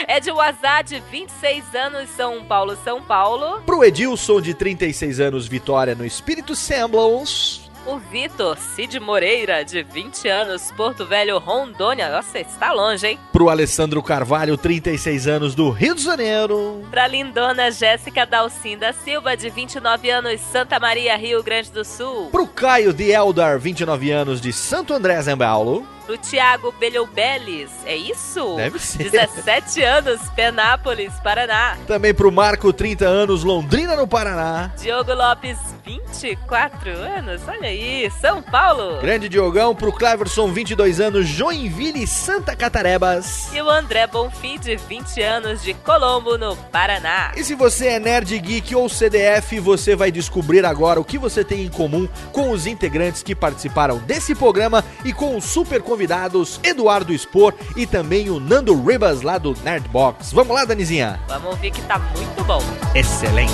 [0.08, 3.62] É de Wazá, de 26 anos, São Paulo, São Paulo.
[3.62, 7.65] Pro Edilson, de 36 anos, Vitória, no Espírito Semblance.
[7.86, 12.10] O Vitor Cid Moreira, de 20 anos, Porto Velho, Rondônia.
[12.10, 13.20] Nossa, está longe, hein?
[13.32, 16.82] Pro Alessandro Carvalho, 36 anos, do Rio de Janeiro.
[16.90, 22.30] Pra lindona Jéssica Dalcinda Silva, de 29 anos, Santa Maria, Rio Grande do Sul.
[22.32, 25.88] Pro Caio de Eldar, 29 anos, de Santo André, São Paulo.
[26.06, 28.56] Pro Thiago Belhoubeles, é isso?
[28.56, 29.10] Deve ser.
[29.10, 31.78] 17 anos, Penápolis, Paraná.
[31.88, 34.72] Também pro Marco, 30 anos, Londrina, no Paraná.
[34.78, 39.00] Diogo Lopes, 24 anos, olha aí, São Paulo.
[39.02, 43.52] Grande Diogão, pro Cleverson, 22 anos, Joinville, Santa Catarebas.
[43.52, 47.32] E o André Bonfim, de 20 anos, de Colombo, no Paraná.
[47.36, 51.44] E se você é nerd, geek ou CDF, você vai descobrir agora o que você
[51.44, 56.60] tem em comum com os integrantes que participaram desse programa e com os super convidados
[56.62, 60.34] Eduardo Spor e também o Nando Ribas lá do Nerdbox.
[60.34, 61.22] Vamos lá, Danizinha?
[61.26, 62.62] Vamos ouvir que tá muito bom.
[62.94, 63.54] Excelente.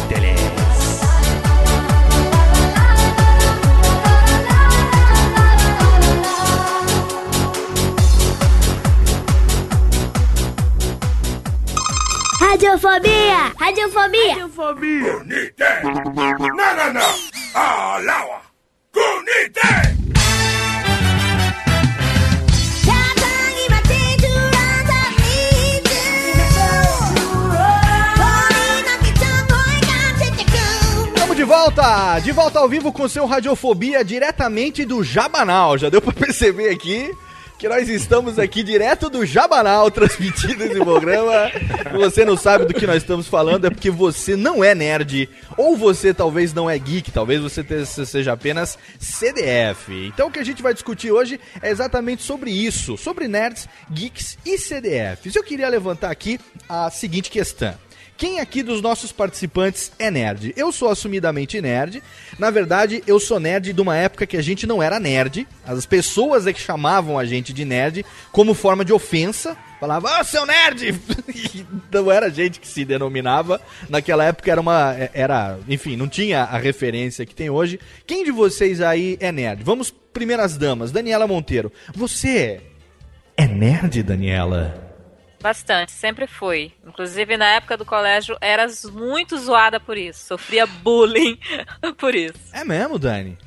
[12.39, 13.53] Radiofobia!
[13.59, 14.33] Radiofobia!
[14.33, 15.23] Radiofobia!
[16.55, 17.13] Não, não, não!
[17.53, 18.41] Alawa!
[18.91, 20.00] Kunite!
[31.41, 32.19] De volta!
[32.19, 35.75] De volta ao vivo com seu Radiofobia diretamente do Jabanal.
[35.75, 37.11] Já deu pra perceber aqui
[37.57, 41.49] que nós estamos aqui direto do Jabanal transmitindo esse programa.
[41.89, 45.27] Se você não sabe do que nós estamos falando, é porque você não é nerd,
[45.57, 47.65] ou você talvez não é geek, talvez você
[48.05, 49.91] seja apenas CDF.
[50.13, 54.37] Então o que a gente vai discutir hoje é exatamente sobre isso, sobre nerds, geeks
[54.45, 55.35] e CDFs.
[55.35, 57.73] Eu queria levantar aqui a seguinte questão.
[58.21, 60.53] Quem aqui dos nossos participantes é nerd?
[60.55, 62.03] Eu sou assumidamente nerd.
[62.37, 65.47] Na verdade, eu sou nerd de uma época que a gente não era nerd.
[65.65, 69.57] As pessoas é que chamavam a gente de nerd como forma de ofensa.
[69.79, 70.93] Falava, ah, seu nerd!
[71.91, 73.59] Não era gente que se denominava.
[73.89, 74.95] Naquela época era uma.
[75.15, 75.57] Era.
[75.67, 77.79] Enfim, não tinha a referência que tem hoje.
[78.05, 79.63] Quem de vocês aí é nerd?
[79.63, 80.91] Vamos, primeiras damas.
[80.91, 81.71] Daniela Monteiro.
[81.95, 82.61] Você
[83.35, 84.90] é nerd, Daniela?
[85.41, 86.71] Bastante, sempre fui.
[86.85, 90.25] Inclusive, na época do colégio, era muito zoada por isso.
[90.27, 91.39] Sofria bullying
[91.97, 92.37] por isso.
[92.53, 93.37] É mesmo, Dani?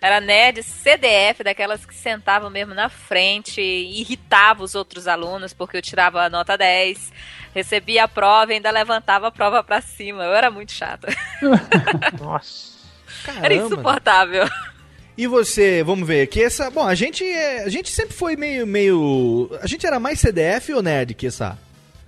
[0.00, 5.82] Era nerd CDF, daquelas que sentavam mesmo na frente, irritava os outros alunos porque eu
[5.82, 7.10] tirava a nota 10,
[7.54, 10.22] recebia a prova e ainda levantava a prova pra cima.
[10.24, 11.08] Eu era muito chata.
[12.20, 12.74] Nossa.
[13.26, 13.54] Era Caramba.
[13.64, 14.44] insuportável.
[15.16, 16.70] E você, vamos ver, que essa.
[16.70, 18.66] Bom, a gente, é- a gente sempre foi meio.
[18.66, 21.56] meio a gente era mais CDF ou nerd que essa?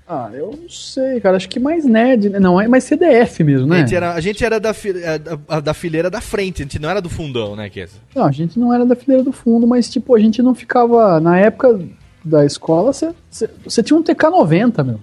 [0.08, 1.36] Ah, eu não sei, cara.
[1.36, 2.38] Acho que mais nerd, né?
[2.38, 3.78] Não, é mais CDF mesmo, A né?
[3.80, 6.88] gente era, a gente era da, fi- da, da fileira da frente, a gente não
[6.88, 7.96] era do fundão, né, Kessa?
[8.14, 11.18] Não, a gente não era da fileira do fundo, mas tipo, a gente não ficava.
[11.20, 11.80] Na época
[12.24, 15.00] da escola, você tinha um TK90, meu.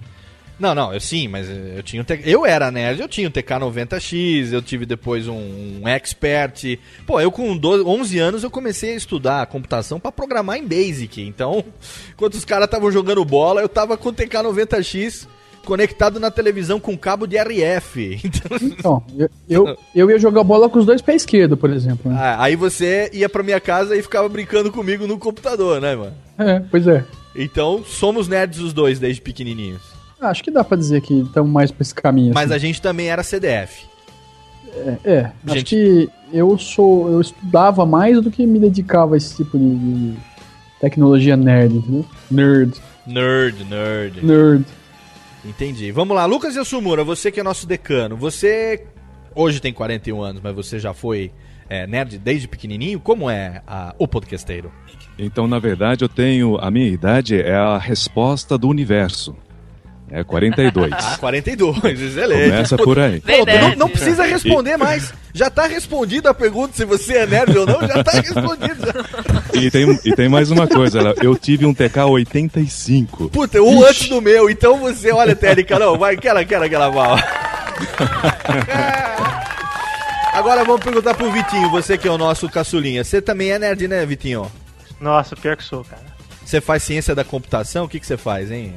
[0.58, 4.52] Não, não, eu sim, mas eu tinha um eu era nerd, eu tinha um TK90X,
[4.52, 6.78] eu tive depois um, um Expert.
[7.06, 11.20] Pô, eu com 12, 11 anos eu comecei a estudar computação pra programar em Basic.
[11.22, 11.64] Então,
[12.12, 15.26] enquanto os caras estavam jogando bola, eu tava com o TK90X
[15.64, 18.20] conectado na televisão com cabo de RF.
[18.34, 22.12] Então, Então, eu, eu, eu ia jogar bola com os dois pés esquerdo, por exemplo.
[22.12, 22.18] Né?
[22.18, 26.14] Ah, aí você ia pra minha casa e ficava brincando comigo no computador, né, mano?
[26.38, 27.04] É, pois é.
[27.34, 29.93] Então, somos nerds os dois desde pequenininhos.
[30.24, 32.32] Ah, Acho que dá pra dizer que estamos mais pra esse caminho.
[32.34, 32.54] Mas assim.
[32.54, 33.86] a gente também era CDF.
[34.76, 37.10] É, é acho Gente- que eu sou.
[37.10, 40.14] Eu estudava mais do que me dedicava a esse tipo de, de
[40.80, 42.04] tecnologia nerd, entendeu?
[42.30, 42.80] Nerd.
[43.06, 44.24] Nerd, nerd.
[44.26, 44.64] Nerd.
[45.44, 45.92] Entendi.
[45.92, 48.84] Vamos lá, Lucas Yasumura, você que é nosso decano, você
[49.34, 51.30] hoje tem 41 anos, mas você já foi
[51.68, 52.98] é, nerd desde pequenininho?
[52.98, 54.72] Como é a- o podcasteiro?
[55.18, 56.56] Então, na verdade, eu tenho.
[56.58, 59.36] A minha idade é a resposta do universo.
[60.10, 60.92] É 42.
[60.92, 62.50] Ah, 42, excelente.
[62.50, 63.20] Começa por aí.
[63.20, 65.12] Pô, não, não precisa responder mais.
[65.32, 68.86] Já tá respondido a pergunta se você é nerd ou não, já tá respondido.
[69.54, 73.30] E tem, e tem mais uma coisa, eu tive um TK 85.
[73.30, 77.16] Puta, um antes do meu, então você, olha, Térica, não, vai, quero, quero aquela mal.
[80.32, 83.02] Agora vamos perguntar pro Vitinho, você que é o nosso caçulinha.
[83.04, 84.50] Você também é nerd, né, Vitinho?
[85.00, 86.02] Nossa, pior que sou, cara.
[86.44, 87.84] Você faz ciência da computação?
[87.84, 88.74] O que, que você faz, hein?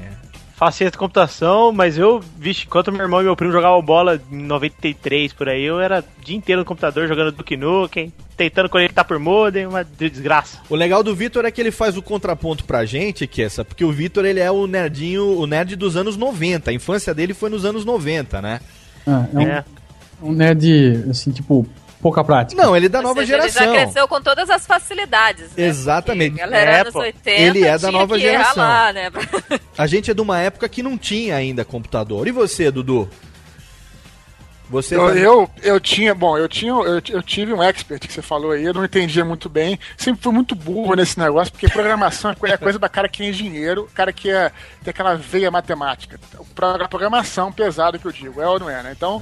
[0.58, 4.20] Faço ciência de computação, mas eu, vixe, enquanto meu irmão e meu primo jogavam bola
[4.32, 8.68] em 93 por aí, eu era o dia inteiro no computador jogando Duke Nukem, tentando
[8.68, 10.60] conectar por modem, uma desgraça.
[10.68, 13.86] O legal do Vitor é que ele faz o contraponto pra gente, que essa, porque
[13.86, 16.72] o Vitor ele é o nerdinho, o nerd dos anos 90.
[16.72, 18.60] A infância dele foi nos anos 90, né?
[19.06, 19.66] Ah, é, um, É.
[20.24, 21.68] um nerd, assim, tipo,
[22.02, 22.62] pouca prática.
[22.62, 23.64] Não, ele é da nova seja, geração.
[23.64, 25.56] Ele já cresceu com todas as facilidades.
[25.56, 25.66] Né?
[25.66, 26.38] Exatamente.
[26.38, 27.00] Galera, É, anos pô.
[27.00, 28.64] 80, Ele é da nova geração.
[28.64, 29.12] ralar, né?
[29.78, 32.28] A gente é de uma época que não tinha ainda computador.
[32.28, 33.10] E você, Dudu?
[34.70, 38.12] Você Eu, também- eu, eu tinha, bom, eu tinha, eu, eu tive um expert que
[38.12, 39.80] você falou aí, eu não entendia muito bem.
[39.96, 43.30] Sempre fui muito burro nesse negócio, porque programação é é coisa da cara que é
[43.30, 44.52] engenheiro, cara que é,
[44.84, 46.20] tem aquela veia matemática.
[46.54, 48.92] Pro- Programação pesada que eu digo, é ou não é, né?
[48.94, 49.22] Então,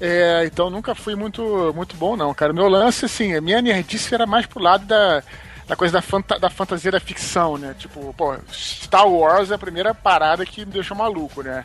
[0.00, 2.52] é, então nunca fui muito, muito bom, não, cara.
[2.52, 5.22] Meu lance, assim, a minha nerdice era mais pro lado da,
[5.66, 7.74] da coisa da, fanta- da fantasia da ficção, né?
[7.78, 11.64] Tipo, pô, Star Wars é a primeira parada que me deixou maluco, né?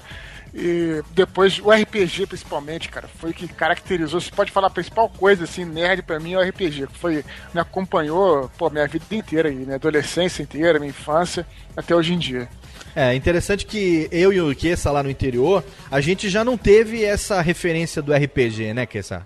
[0.54, 4.20] E depois o RPG, principalmente, cara, foi o que caracterizou.
[4.20, 7.24] Você pode falar a principal coisa, assim, nerd pra mim é o RPG, que foi,
[7.54, 12.18] me acompanhou, pô, minha vida inteira aí, minha adolescência inteira, minha infância, até hoje em
[12.20, 12.50] dia.
[12.96, 17.04] É interessante que eu e o Kessa lá no interior, a gente já não teve
[17.04, 19.26] essa referência do RPG, né, Kessa?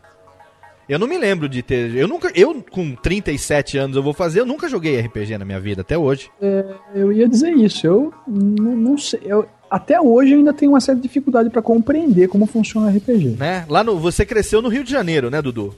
[0.87, 1.95] Eu não me lembro de ter.
[1.95, 2.31] Eu nunca.
[2.35, 5.97] Eu, com 37 anos, eu vou fazer, eu nunca joguei RPG na minha vida, até
[5.97, 6.29] hoje.
[6.39, 7.87] É, eu ia dizer isso.
[7.87, 9.19] Eu não, não sei.
[9.25, 13.35] Eu, até hoje eu ainda tenho uma certa dificuldade pra compreender como funciona o RPG.
[13.39, 13.65] Né?
[13.67, 13.97] Lá no.
[13.97, 15.73] Você cresceu no Rio de Janeiro, né, Dudu?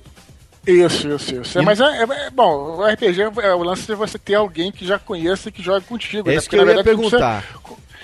[0.67, 1.57] Isso, isso, isso.
[1.57, 4.35] É, E- mas é, é- é- bom, o RPG é o lance de você ter
[4.35, 6.27] alguém que já conheça e que joga contigo.
[6.29, 6.37] É né?
[6.37, 7.43] isso que eu ia verdade, perguntar.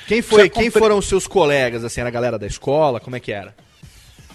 [0.07, 2.99] Quem, foi, quem compre- foram os seus colegas, assim, era a galera da escola?
[2.99, 3.53] Como é que era?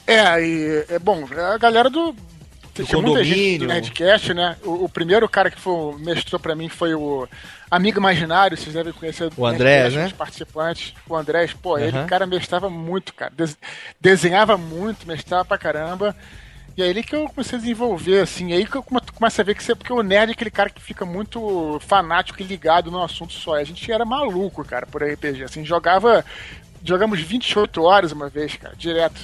[0.07, 2.15] É, e é bom, a galera do.
[2.75, 3.59] tinha muita gente condomínio.
[3.61, 4.57] do Nerdcast, né?
[4.63, 7.29] O, o primeiro cara que foi, mestrou pra mim foi o
[7.71, 10.07] Amigo Imaginário, vocês devem conhecer O Nerdcast, né?
[10.07, 10.95] os participantes.
[11.09, 12.07] O Andrés, pô, ele, Aham.
[12.07, 13.33] cara, mestrava muito, cara.
[13.37, 13.59] Des-
[14.01, 16.17] desenhava muito, mestrava pra caramba.
[16.79, 19.57] E aí que eu comecei a desenvolver, assim, aí que eu come- começo a ver
[19.57, 23.03] que você, porque o nerd é aquele cara que fica muito fanático e ligado num
[23.03, 23.57] assunto só.
[23.57, 26.25] A gente era maluco, cara, por RPG, assim, jogava,
[26.85, 29.21] jogamos 28 horas uma vez, cara, direto.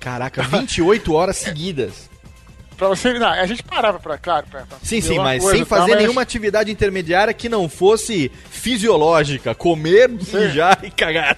[0.00, 2.08] Caraca, 28 horas seguidas.
[2.78, 5.56] Pra você, não, a gente parava pra, claro, pra, pra Sim, fazer sim, mas coisa
[5.58, 9.54] sem e tal, fazer mas- nenhuma atividade intermediária que não fosse fisiológica.
[9.54, 11.36] Comer, mijar e cagar.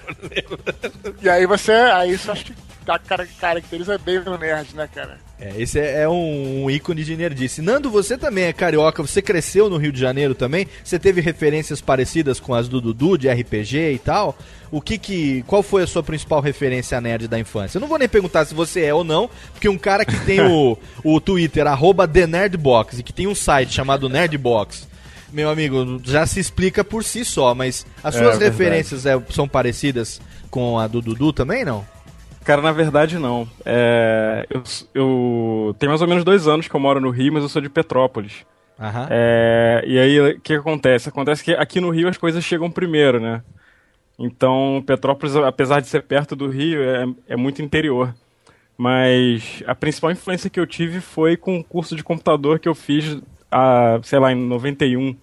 [1.21, 2.53] E aí você, aí isso acho que
[2.85, 5.17] cara, caracteriza bem o nerd, né, cara?
[5.39, 7.61] É, esse é, é um, um ícone de nerdice.
[7.61, 10.67] Nando, você também é carioca, você cresceu no Rio de Janeiro também?
[10.83, 14.37] Você teve referências parecidas com as do Dudu, de RPG e tal?
[14.71, 15.43] O que que...
[15.47, 17.77] Qual foi a sua principal referência nerd da infância?
[17.77, 20.41] Eu não vou nem perguntar se você é ou não, porque um cara que tem
[20.41, 24.87] o, o Twitter, arroba TheNerdBox, e que tem um site chamado Nerdbox,
[25.33, 28.51] meu amigo, já se explica por si só, mas as É, suas verdade.
[28.51, 31.85] referências é, são parecidas com a do Dudu também, não?
[32.43, 33.47] Cara, na verdade não.
[33.65, 37.43] É, eu, eu tenho mais ou menos dois anos que eu moro no Rio, mas
[37.43, 38.45] eu sou de Petrópolis.
[38.79, 39.07] Aham.
[39.11, 41.09] É, e aí, o que acontece?
[41.09, 43.43] Acontece que aqui no Rio as coisas chegam primeiro, né?
[44.17, 48.13] Então, Petrópolis, apesar de ser perto do Rio, é, é muito interior.
[48.77, 52.73] Mas a principal influência que eu tive foi com o curso de computador que eu
[52.73, 55.15] fiz, a, sei lá, em 91.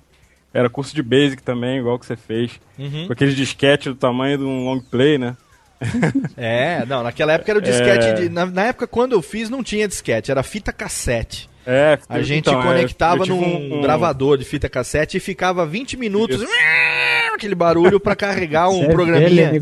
[0.55, 2.61] Era curso de Basic também, igual que você fez.
[2.79, 3.09] Uhum.
[3.09, 5.37] Com aqueles disquete do tamanho de um long play, né?
[6.37, 8.07] É, não, naquela época era o disquete.
[8.07, 8.13] É.
[8.13, 11.49] de- na, na época, quando eu fiz, não tinha disquete, era fita cassete.
[11.67, 15.67] É, A gente então, é, conectava tive num um- gravador de fita cassete e ficava
[15.67, 16.41] 20 minutos.
[17.35, 19.53] Aquele barulho pra carregar um é programinha.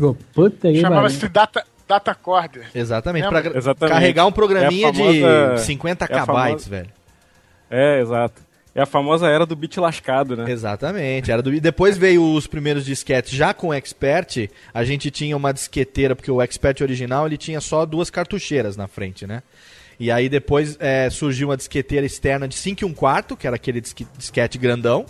[0.81, 2.67] Chamava-se Data, data Corder.
[2.73, 3.41] Exatamente, Lembra?
[3.41, 3.93] pra gra- Exatamente.
[3.93, 6.89] carregar um programinha É famosa- de 50 é a kbytes, famosa- velho.
[7.69, 8.41] É, exato.
[8.77, 10.51] É a famosa era do bit lascado, né?
[10.51, 11.31] Exatamente.
[11.31, 11.51] Era do...
[11.51, 14.47] e Depois veio os primeiros disquetes já com o Expert.
[14.71, 18.87] A gente tinha uma disqueteira, porque o Expert original ele tinha só duas cartucheiras na
[18.87, 19.41] frente, né?
[19.99, 23.55] E aí depois é, surgiu uma disqueteira externa de 5 e 1 quarto, que era
[23.55, 25.07] aquele disque- disquete grandão.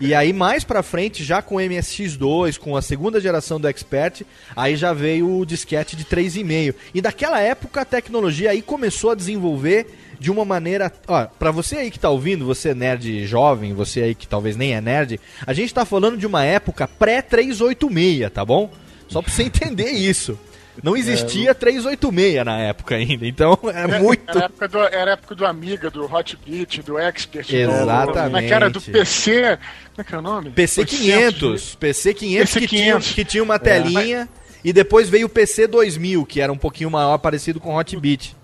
[0.00, 4.22] E aí mais pra frente, já com o MSX2, com a segunda geração do Expert,
[4.56, 6.74] aí já veio o disquete de 3,5.
[6.92, 9.86] E daquela época a tecnologia aí começou a desenvolver
[10.18, 14.02] de uma maneira, ó, para você aí que tá ouvindo, você é nerd jovem, você
[14.02, 18.30] aí que talvez nem é nerd, a gente tá falando de uma época pré 386,
[18.32, 18.70] tá bom?
[19.08, 20.38] Só pra você entender isso.
[20.82, 25.34] Não existia 386 na época ainda, então é muito Era a época do, era época
[25.34, 27.52] do Amiga, do Hotbit, do Expert.
[27.52, 28.48] Exatamente.
[28.48, 29.58] Na era do PC.
[29.90, 30.50] Como é que é o nome?
[30.50, 33.12] PC 500, PC 500 que, PC tinha, 500.
[33.12, 34.28] que tinha uma telinha
[34.62, 38.36] e depois veio o PC 2000, que era um pouquinho maior, parecido com o Hotbit.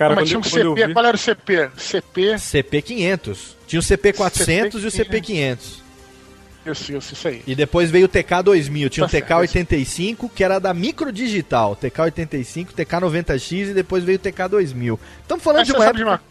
[0.00, 1.70] Cara, mas tinha um CP, qual era o CP?
[1.76, 2.38] CP.
[2.38, 3.56] CP 500.
[3.66, 5.82] Tinha o CP 400 e o CP 500.
[6.64, 7.42] Isso, isso, isso aí.
[7.46, 11.76] E depois veio o TK 2000, tinha o Tá TK 85, que era da Microdigital,
[11.76, 14.98] TK 85, TK 90X e depois veio o TK 2000.
[15.20, 15.98] Estamos falando Mas de uma época...
[15.98, 16.22] de uma,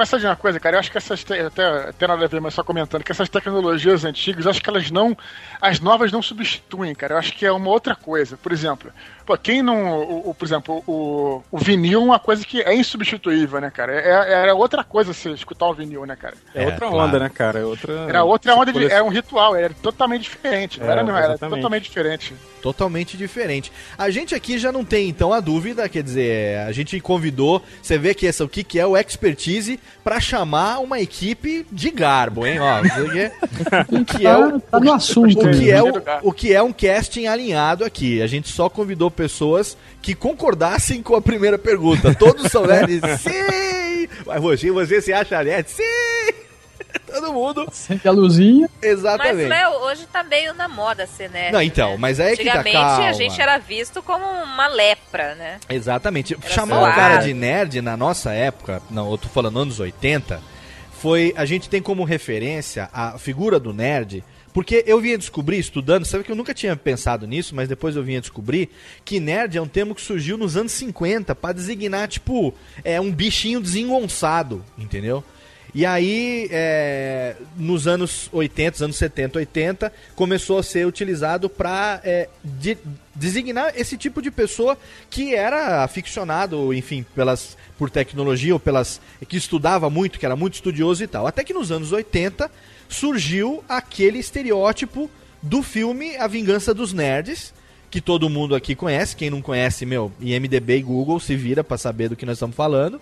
[0.00, 0.76] mas sabe de uma coisa, cara?
[0.76, 1.22] Eu acho que essas.
[1.22, 4.62] te- Até, até nada a ver, mas só comentando, que essas tecnologias antigas, eu acho
[4.62, 5.16] que elas não.
[5.60, 7.14] As novas não substituem, cara.
[7.14, 8.36] Eu acho que é uma outra coisa.
[8.36, 8.90] Por exemplo,
[9.26, 9.98] pô, quem não.
[10.00, 13.92] O, o- por exemplo, o, o vinil é uma coisa que é insubstituível, né, cara?
[13.92, 16.34] É, era outra coisa você escutar o vinil, né, cara?
[16.54, 17.58] É outra onda, né, cara?
[17.60, 17.92] É outra.
[18.08, 20.80] Era outra onda, de, era um ritual, era totalmente diferente.
[20.80, 21.56] Não É, era, não, era exatamente.
[21.56, 22.34] totalmente diferente.
[22.60, 23.72] Totalmente diferente.
[23.96, 27.98] A gente aqui já não tem então a dúvida, quer dizer, a gente convidou, você
[27.98, 32.46] vê que essa o que, que é o expertise pra chamar uma equipe de garbo,
[32.46, 32.58] hein?
[32.60, 35.46] Ó, o que é, o é Tá no assunto.
[35.46, 35.70] o que né?
[35.70, 35.92] é o,
[36.22, 38.22] o que é um casting alinhado aqui.
[38.22, 42.14] A gente só convidou pessoas que concordassem com a primeira pergunta.
[42.14, 43.00] Todos são nerds.
[43.20, 44.08] Sim!
[44.26, 45.70] Mas você, você se acha nerd?
[45.70, 46.49] Sim!
[47.10, 47.66] Todo mundo.
[47.72, 48.68] Sente a luzinha.
[48.80, 49.48] Mas, Exatamente.
[49.48, 51.52] Léo, hoje tá meio na moda ser nerd.
[51.52, 53.08] Não, então, mas aí é que tá, Antigamente calma.
[53.08, 55.58] a gente era visto como uma lepra, né?
[55.68, 56.36] Exatamente.
[56.46, 56.92] Chamar zoado.
[56.92, 60.40] o cara de nerd na nossa época, não, eu tô falando anos 80,
[60.92, 61.32] foi.
[61.36, 64.24] A gente tem como referência a figura do nerd.
[64.52, 68.02] Porque eu vinha descobrir, estudando, sabe que eu nunca tinha pensado nisso, mas depois eu
[68.02, 68.68] vinha descobrir
[69.04, 72.52] que nerd é um termo que surgiu nos anos 50 pra designar, tipo,
[72.82, 75.22] é um bichinho desengonçado, entendeu?
[75.74, 82.02] E aí, é, nos anos 80, anos 70, 80, começou a ser utilizado para
[83.14, 84.76] designar esse tipo de pessoa
[85.08, 89.00] que era aficionado, enfim, pelas, por tecnologia ou pelas.
[89.28, 91.26] que estudava muito, que era muito estudioso e tal.
[91.26, 92.50] Até que nos anos 80
[92.88, 95.10] surgiu aquele estereótipo
[95.42, 97.54] do filme A Vingança dos Nerds,
[97.90, 99.16] que todo mundo aqui conhece.
[99.16, 102.56] Quem não conhece, meu, IMDB e Google se vira pra saber do que nós estamos
[102.56, 103.00] falando.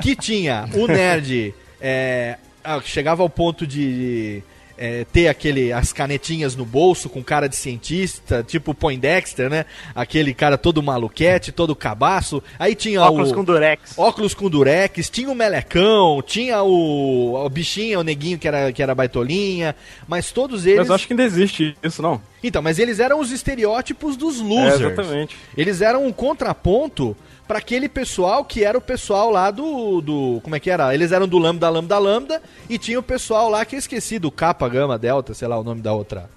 [0.00, 1.54] Que tinha o nerd.
[1.82, 4.42] É, ah, chegava ao ponto de
[4.78, 9.66] é, ter aquele, as canetinhas no bolso com cara de cientista, tipo Poindexter, né?
[9.94, 12.42] Aquele cara todo maluquete, todo cabaço.
[12.58, 13.34] Aí tinha Óculos o...
[13.34, 13.98] com durex.
[13.98, 18.82] Óculos com durex, tinha o melecão, tinha o, o bichinho, o neguinho que era, que
[18.82, 19.74] era baitolinha,
[20.06, 20.78] mas todos eles...
[20.78, 22.20] Mas eu acho que ainda existe isso, não.
[22.42, 24.80] Então, mas eles eram os estereótipos dos losers.
[24.80, 25.36] É, exatamente.
[25.56, 27.16] Eles eram um contraponto
[27.52, 30.40] para aquele pessoal que era o pessoal lá do, do.
[30.42, 30.94] Como é que era?
[30.94, 32.42] Eles eram do Lambda, Lambda, Lambda.
[32.66, 35.62] E tinha o pessoal lá que eu esqueci, do Kappa, Gama, Delta, sei lá o
[35.62, 36.30] nome da outra.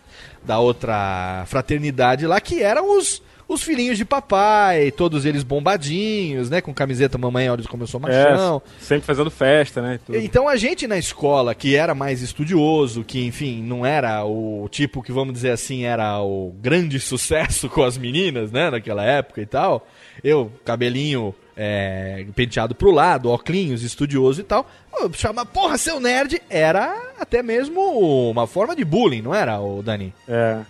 [0.44, 3.24] Da outra fraternidade lá, que eram os.
[3.48, 6.62] Os filhinhos de papai, todos eles bombadinhos, né?
[6.62, 8.60] Com camiseta mamãe, olha como eu sou machão.
[8.66, 10.00] É, sempre fazendo festa, né?
[10.04, 10.18] tudo.
[10.18, 15.04] Então a gente na escola, que era mais estudioso, que enfim, não era o tipo
[15.04, 19.46] que, vamos dizer assim, era o grande sucesso com as meninas, né, naquela época e
[19.46, 19.88] tal.
[20.24, 24.70] Eu, cabelinho é, penteado pro lado, óculos, estudioso e tal.
[25.14, 30.14] Chama, porra, seu nerd era até mesmo uma forma de bullying, não era, o Dani?
[30.28, 30.62] É.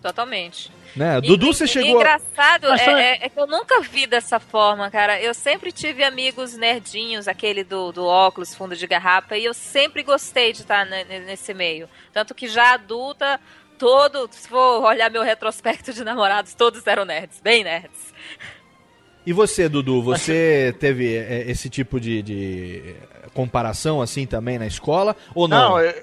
[0.00, 0.70] Totalmente.
[0.96, 1.18] Né?
[1.18, 1.90] E- Dudu, você e chegou.
[1.98, 5.20] a- engraçado Mas é, é- é que eu nunca vi dessa forma, cara.
[5.20, 10.02] Eu sempre tive amigos nerdinhos, aquele do, do óculos, fundo de garrafa, e eu sempre
[10.02, 11.88] gostei de estar ne- ne- nesse meio.
[12.12, 13.40] Tanto que já adulta,
[13.78, 18.11] todo, se for olhar meu retrospecto de namorados, todos eram nerds, bem nerds.
[19.24, 22.94] E você, Dudu, você teve é, esse tipo de, de
[23.34, 25.16] comparação assim também na escola?
[25.34, 25.70] Ou não?
[25.70, 26.02] Não, é-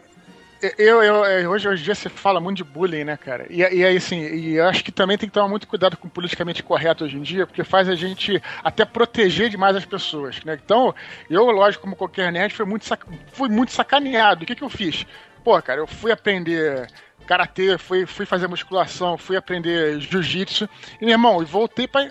[0.77, 3.45] eu, eu, eu- hoje, hoje em dia se fala muito de bullying, né, cara?
[3.49, 6.07] E, e aí, assim, e eu acho que também tem que tomar muito cuidado com
[6.07, 10.43] o politicamente correto hoje em dia, porque faz a gente até proteger demais as pessoas,
[10.43, 10.59] né?
[10.61, 10.93] Então,
[11.29, 14.43] eu, lógico, como qualquer nerd, fui muito, sac- fui muito sacaneado.
[14.43, 15.05] O que, que eu fiz?
[15.45, 16.87] Pô, cara, eu fui aprender
[17.25, 20.67] karatê, fui, fui fazer musculação, fui aprender jiu-jitsu,
[20.99, 22.09] e, meu irmão, voltei pra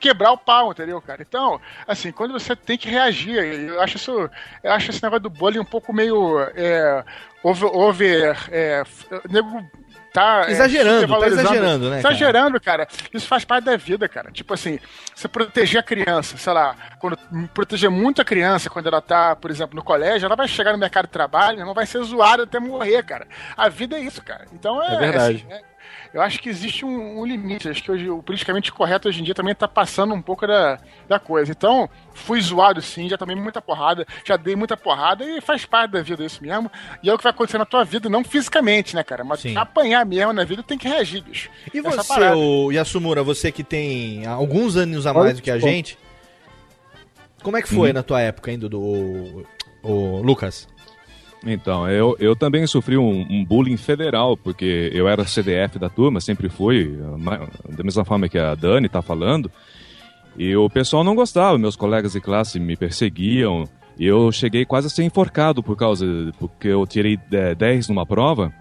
[0.00, 1.22] quebrar o pau, entendeu, cara?
[1.22, 4.30] Então, assim, quando você tem que reagir, eu acho isso,
[4.62, 7.04] eu acho esse negócio do bullying um pouco meio é,
[7.42, 8.82] over, over é,
[9.30, 9.64] nego
[10.12, 11.40] tá é, Exagerando, tá supervalorizando.
[11.48, 12.14] exagerando, né, cara?
[12.14, 12.88] Exagerando, cara.
[13.14, 14.30] Isso faz parte da vida, cara.
[14.32, 14.78] Tipo assim,
[15.14, 17.16] você proteger a criança, sei lá, quando
[17.54, 20.78] proteger muito a criança quando ela tá, por exemplo, no colégio, ela vai chegar no
[20.78, 23.26] mercado de trabalho, não vai ser zoada até morrer, cara.
[23.56, 24.46] A vida é isso, cara.
[24.52, 25.46] Então é, É verdade.
[25.46, 25.69] assim, é-
[26.12, 27.68] eu acho que existe um, um limite.
[27.68, 30.78] Acho que hoje, o politicamente correto hoje em dia também tá passando um pouco da,
[31.08, 31.52] da coisa.
[31.52, 35.92] Então, fui zoado sim, já tomei muita porrada, já dei muita porrada e faz parte
[35.92, 36.70] da vida isso mesmo.
[37.02, 39.22] E é o que vai acontecer na tua vida, não fisicamente, né, cara?
[39.22, 39.56] Mas Sim.
[39.56, 41.48] apanhar mesmo na vida tem que reagir, bicho.
[41.72, 45.58] E Essa você, o Yasumura, você que tem alguns anos a mais do que a
[45.58, 45.96] gente,
[47.42, 47.94] como é que foi Uhum.
[47.94, 49.46] na tua época ainda do o,
[49.82, 50.68] o Lucas?
[51.46, 56.20] Então, eu, eu também sofri um, um bullying federal, porque eu era CDF da turma,
[56.20, 59.50] sempre fui, ma- da mesma forma que a Dani tá falando.
[60.36, 63.64] E o pessoal não gostava, meus colegas de classe me perseguiam.
[63.98, 66.06] E eu cheguei quase a ser enforcado por causa,
[66.38, 68.52] porque eu tirei eh, 10 numa prova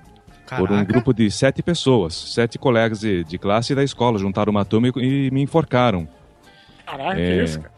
[0.57, 0.85] por um Caraca.
[0.91, 5.27] grupo de sete pessoas, sete colegas de, de classe da escola, juntaram uma turma e,
[5.27, 6.07] e me enforcaram.
[6.85, 7.71] Caraca, que É, isso, cara?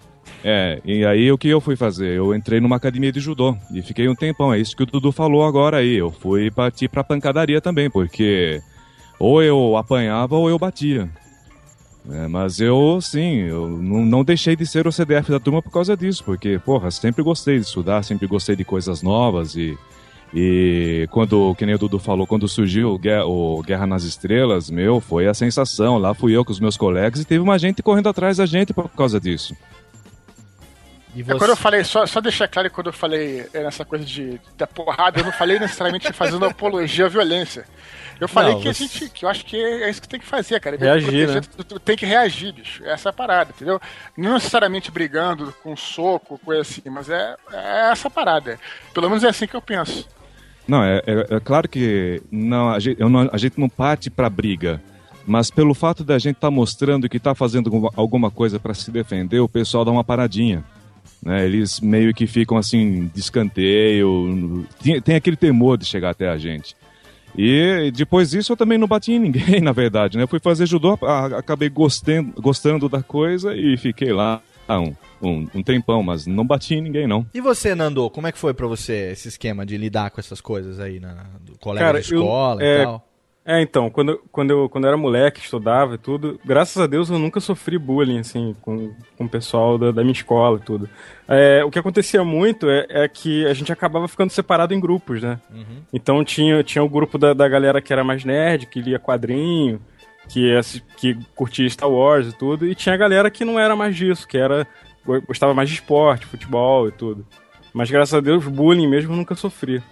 [0.43, 2.15] É, e aí o que eu fui fazer?
[2.15, 4.53] Eu entrei numa academia de judô e fiquei um tempão.
[4.53, 5.95] É isso que o Dudu falou agora aí.
[5.95, 8.61] Eu fui partir pra pancadaria também, porque
[9.19, 11.09] ou eu apanhava ou eu batia.
[12.09, 15.95] É, mas eu, sim, eu não, deixei de ser o CDF da turma por causa
[15.95, 19.77] disso, porque, porra, sempre gostei de estudar, sempre gostei de coisas novas e
[20.33, 24.71] E quando, que nem o Dudu falou, quando surgiu o Guerra, o Guerra nas Estrelas,
[24.71, 25.99] meu, foi a sensação.
[25.99, 28.73] Lá fui eu com os meus colegas e teve uma gente correndo atrás da gente
[28.73, 29.55] por causa disso.
[31.17, 34.39] É, quando eu falei, só, só deixar claro quando eu falei é, nessa coisa de
[34.57, 37.65] da porrada, eu não falei necessariamente fazendo apologia à violência.
[38.19, 40.19] Eu falei Não, que você- a gente, que eu acho que é isso que tem
[40.19, 40.77] que fazer, cara.
[40.77, 41.41] Reagir, Proteger, né?
[41.57, 42.83] tu- tu tem que reagir, bicho.
[42.85, 43.81] Essa é a parada, entendeu?
[44.15, 48.59] Não necessariamente brigando com soco, coisa assim, mas é, é essa parada.
[48.93, 50.07] Pelo menos é assim que eu penso.
[50.67, 54.09] Não, é, é- é claro que não, a, gente, eu não- a gente não parte
[54.09, 54.79] pra briga.
[55.25, 58.89] Mas pelo fato da gente estar mostrando que está fazendo alguma- alguma coisa para se
[58.91, 60.63] defender, o pessoal dá uma paradinha.
[61.21, 61.45] Né?
[61.45, 64.65] Eles meio que ficam assim, de escanteio.
[64.81, 66.75] Tem, tem aquele temor de chegar até a gente.
[67.37, 70.17] E depois disso eu também não bati em ninguém, na verdade.
[70.17, 70.27] Né?
[70.27, 70.97] Fui fazer judô,
[71.37, 76.75] acabei gostando, gostando da coisa e fiquei lá um, um, um tempão, mas não bati
[76.75, 77.25] em ninguém, não.
[77.33, 80.41] E você, Nando, como é que foi pra você esse esquema de lidar com essas
[80.41, 83.07] coisas aí na do colega Cara, de escola eu, e é, tal?
[83.51, 87.09] É, então, quando, quando, eu, quando eu era moleque, estudava e tudo, graças a Deus
[87.09, 90.89] eu nunca sofri bullying, assim, com, com o pessoal da, da minha escola e tudo.
[91.27, 95.21] É, o que acontecia muito é, é que a gente acabava ficando separado em grupos,
[95.21, 95.37] né?
[95.53, 95.81] Uhum.
[95.91, 99.81] Então tinha, tinha o grupo da, da galera que era mais nerd, que lia quadrinho,
[100.29, 100.57] que,
[100.95, 104.25] que curtia Star Wars e tudo, e tinha a galera que não era mais disso,
[104.25, 104.65] que era
[105.05, 107.27] go- gostava mais de esporte, futebol e tudo.
[107.73, 109.83] Mas graças a Deus, bullying mesmo eu nunca sofri.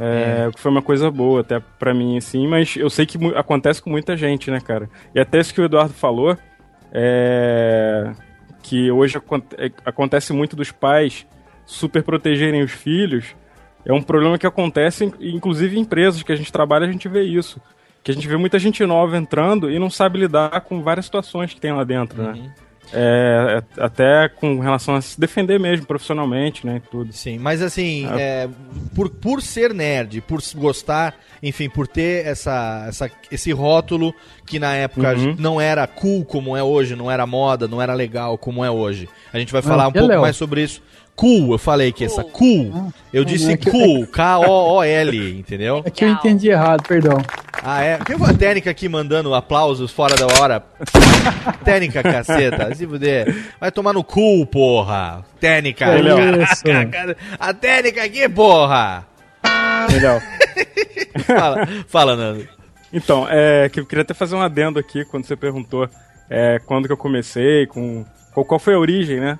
[0.00, 3.82] É, que foi uma coisa boa até pra mim, assim, mas eu sei que acontece
[3.82, 4.88] com muita gente, né, cara?
[5.14, 6.36] E até isso que o Eduardo falou,
[6.90, 8.10] é,
[8.62, 9.18] que hoje
[9.58, 11.26] é, acontece muito dos pais
[11.66, 13.36] super protegerem os filhos,
[13.84, 17.08] é um problema que acontece, in- inclusive em empresas que a gente trabalha, a gente
[17.08, 17.60] vê isso.
[18.02, 21.52] Que a gente vê muita gente nova entrando e não sabe lidar com várias situações
[21.52, 22.50] que tem lá dentro, né?
[22.92, 26.82] É, é- até com relação a se defender mesmo profissionalmente, né?
[26.90, 27.12] Tudo.
[27.12, 28.20] Sim, mas assim, Ah.
[28.20, 28.48] é,
[28.94, 34.14] por, por ser nerd, por gostar, enfim, por ter essa, essa, esse rótulo
[34.44, 35.36] que na época Uhum.
[35.38, 39.08] não era cool como é hoje, não era moda, não era legal como é hoje.
[39.32, 40.20] A gente vai falar Ah, um que pouco Léo?
[40.22, 40.82] mais sobre isso.
[41.20, 42.90] Cool, eu falei que essa cool.
[43.12, 45.82] Eu disse é cool, K-O-O-L, entendeu?
[45.84, 47.18] É que eu entendi errado, perdão.
[47.62, 47.98] Ah, é?
[47.98, 50.64] Tem uma técnica aqui mandando aplausos fora da hora.
[51.62, 52.74] técnica, caceta.
[52.74, 53.52] Se fuder.
[53.60, 55.22] Vai tomar no cu, porra.
[55.38, 55.84] Técnica.
[55.88, 56.64] É isso.
[56.64, 59.06] Caraca, A técnica aqui, porra.
[59.92, 60.22] Legal.
[61.26, 62.48] Fala, fala, Nando.
[62.90, 65.86] Então, é, que eu queria até fazer um adendo aqui quando você perguntou
[66.30, 69.38] é, quando que eu comecei, com qual, qual foi a origem, né?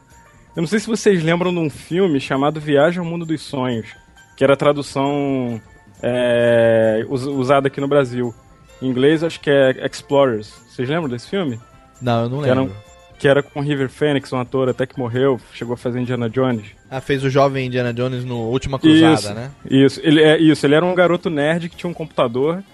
[0.56, 3.88] Eu não sei se vocês lembram de um filme chamado Viagem ao Mundo dos Sonhos,
[4.36, 5.60] que era a tradução
[6.02, 8.34] é, us- usada aqui no Brasil.
[8.82, 10.52] Em inglês, acho que é Explorers.
[10.68, 11.60] Vocês lembram desse filme?
[12.00, 12.76] Não, eu não Que era, um- lembro.
[13.18, 16.64] que era com River Phoenix, um ator até que morreu, chegou a fazer Indiana Jones.
[16.90, 19.50] Ah, fez o jovem Indiana Jones no Última Cruzada, isso, né?
[19.70, 22.64] Isso, ele, é, isso, ele era um garoto nerd que tinha um computador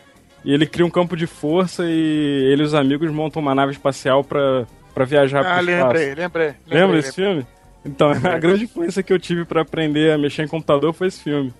[0.44, 3.72] e ele cria um campo de força e ele e os amigos montam uma nave
[3.72, 4.64] espacial pra,
[4.94, 5.86] pra viajar Ah, pro espaço.
[5.86, 6.46] lembrei, lembrei.
[6.66, 7.46] Lembra lembrei, desse filme?
[7.86, 11.22] Então, a grande influência que eu tive pra aprender a mexer em computador foi esse
[11.22, 11.54] filme.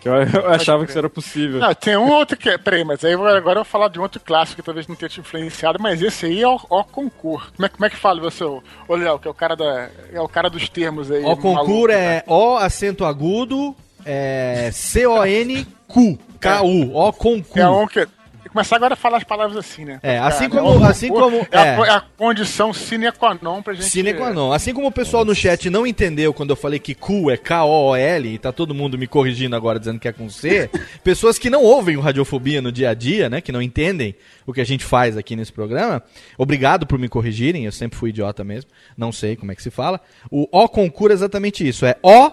[0.00, 1.60] Que eu, eu achava que isso era possível.
[1.60, 2.58] Não, tem um outro que.
[2.58, 5.08] Peraí, mas aí agora eu vou falar de um outro clássico que talvez não tenha
[5.08, 7.50] te influenciado, mas esse aí é o, o concurso.
[7.56, 9.88] Como é, como é que fala você, ô Léo, que é o cara da.
[10.12, 11.24] É o cara dos termos aí.
[11.24, 13.74] O concurso é O acento agudo,
[14.04, 16.18] é C-O-N-Q.
[16.38, 16.94] K-U.
[16.94, 17.58] O concurso.
[17.58, 18.06] É um que.
[18.54, 19.98] Começar agora a falar as palavras assim, né?
[20.00, 20.86] É, assim como- né?
[20.88, 21.76] Assim como- É, a, é.
[21.76, 23.86] co- é a condição sine qua non pra gente.
[23.86, 24.52] Sine qua non.
[24.52, 28.28] Assim como o pessoal no chat não entendeu quando eu falei que Q é K-O-O-L,
[28.32, 30.70] e tá todo mundo me corrigindo agora dizendo que é com C,
[31.02, 34.14] pessoas que não ouvem o Radiofobia no dia a dia, né, que não entendem
[34.46, 36.00] o que a gente faz aqui nesse programa,
[36.38, 39.70] obrigado por me corrigirem, eu sempre fui idiota mesmo, não sei como é que se
[39.70, 40.00] fala.
[40.30, 42.30] O O com Q é exatamente isso, é O,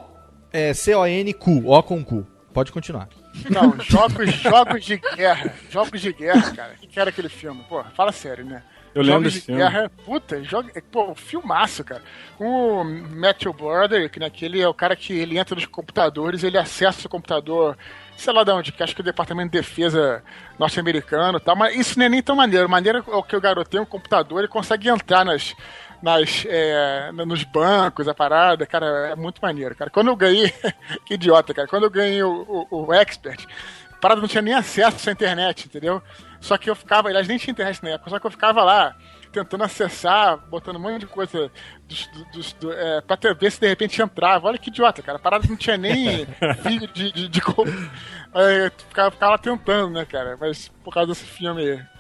[0.53, 2.23] é C-O-N-Q, O com Q.
[2.53, 3.09] Pode continuar.
[3.49, 5.53] Não, jogos, jogos de guerra.
[5.69, 6.75] Jogos de guerra, cara.
[6.81, 7.63] O que era aquele filme?
[7.67, 8.63] Pô, fala sério, né?
[8.93, 9.61] Eu lembro jogos de filme.
[9.61, 12.01] guerra, puta, joga, pô, filmaço, cara.
[12.37, 17.07] O Matthew Brother, que naquele é o cara que ele entra nos computadores, ele acessa
[17.07, 17.77] o computador,
[18.17, 20.21] sei lá de onde, que acho que é o Departamento de Defesa
[20.59, 22.67] norte-americano e tal, mas isso não é nem tão maneiro.
[22.67, 25.55] Maneiro é o que o garoto tem um computador e consegue entrar nas,
[26.01, 29.89] nas, é, nos bancos, a parada, cara, é muito maneiro, cara.
[29.89, 30.51] Quando eu ganhei,
[31.05, 33.45] que idiota, cara, quando eu ganhei o, o, o Expert,
[33.91, 36.01] a parada não tinha nem acesso à internet, entendeu?
[36.39, 38.95] Só que eu ficava, aliás, nem tinha internet na época, só que eu ficava lá
[39.31, 41.49] tentando acessar, botando um monte de coisa
[41.87, 44.47] dos, dos, do, é, pra ver se de repente entrava.
[44.47, 45.17] Olha que idiota, cara.
[45.17, 46.25] A parada não tinha nem
[46.63, 50.37] vídeo de, de, de eu ficava, ficava lá tentando, né, cara?
[50.39, 51.90] Mas por causa desse filme aí.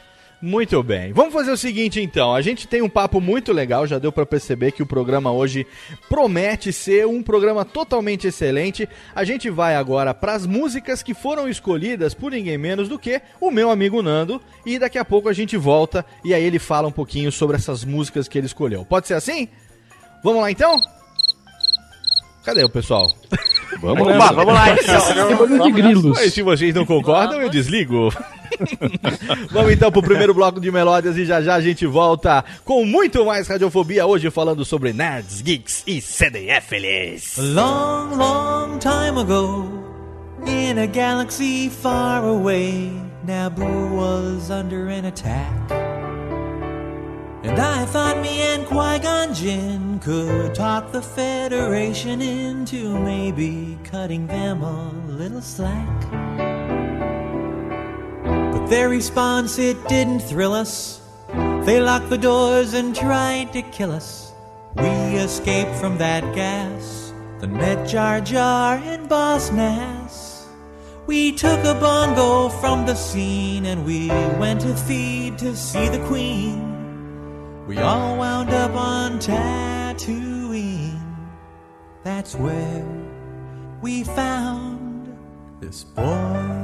[0.41, 1.13] Muito bem.
[1.13, 2.33] Vamos fazer o seguinte então.
[2.33, 5.67] A gente tem um papo muito legal, já deu pra perceber que o programa hoje
[6.09, 8.89] promete ser um programa totalmente excelente.
[9.13, 13.51] A gente vai agora pras músicas que foram escolhidas por ninguém menos do que o
[13.51, 16.91] meu amigo Nando e daqui a pouco a gente volta e aí ele fala um
[16.91, 18.83] pouquinho sobre essas músicas que ele escolheu.
[18.83, 19.47] Pode ser assim?
[20.23, 20.79] Vamos lá então?
[22.43, 23.11] Cadê o pessoal?
[23.81, 24.65] Vamos lá, vamos lá.
[25.37, 26.19] Barulho de grilos.
[26.19, 28.13] Mas se vocês não concordam, eu desligo.
[29.49, 33.25] Vamos então pro primeiro bloco de melódias e já já a gente volta com muito
[33.25, 37.37] mais radiofobia hoje falando sobre nerds, geeks e CDFs.
[37.37, 39.83] Long, long time ago,
[40.45, 42.91] in a galaxy far away,
[43.25, 46.10] Naboo was under an attack.
[47.43, 54.61] And I thought me and Qui-Gon Jinn could talk the Federation into maybe cutting them
[54.61, 56.11] a little slack.
[58.23, 61.01] But their response, it didn't thrill us.
[61.65, 64.33] They locked the doors and tried to kill us.
[64.75, 70.47] We escaped from that gas, then met Jar Jar and Boss Nass.
[71.07, 76.05] We took a bongo from the scene and we went to feed to see the
[76.05, 76.80] Queen.
[77.67, 80.99] We all wound up on Tatooine.
[82.03, 82.85] That's where
[83.81, 85.15] we found
[85.59, 86.61] this boy.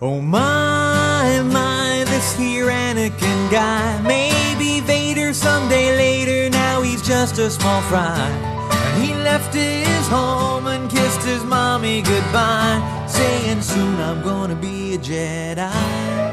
[0.00, 4.00] Oh my, my, this here Anakin guy.
[4.02, 8.18] Maybe Vader someday later, now he's just a small fry.
[8.18, 14.94] And he left his home and kissed his mommy goodbye, saying soon I'm gonna be
[14.94, 16.31] a Jedi.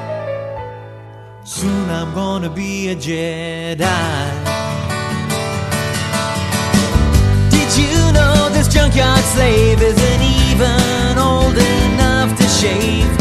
[1.60, 3.76] Soon I'm gonna be a Jedi.
[7.52, 13.12] Did you know this junkyard slave isn't even old enough to shave?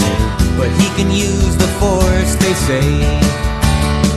[0.56, 2.88] But he can use the force, they say.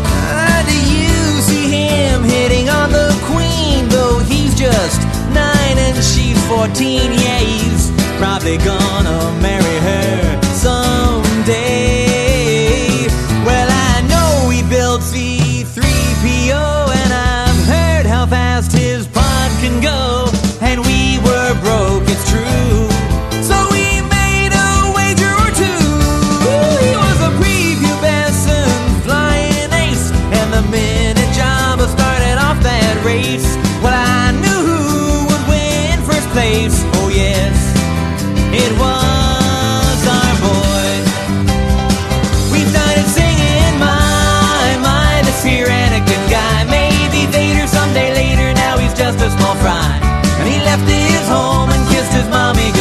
[0.06, 3.90] Ah, do you see him hitting on the queen?
[3.90, 5.02] Though he's just
[5.34, 7.12] nine and she's fourteen.
[7.12, 10.21] Yeah, he's probably gonna marry her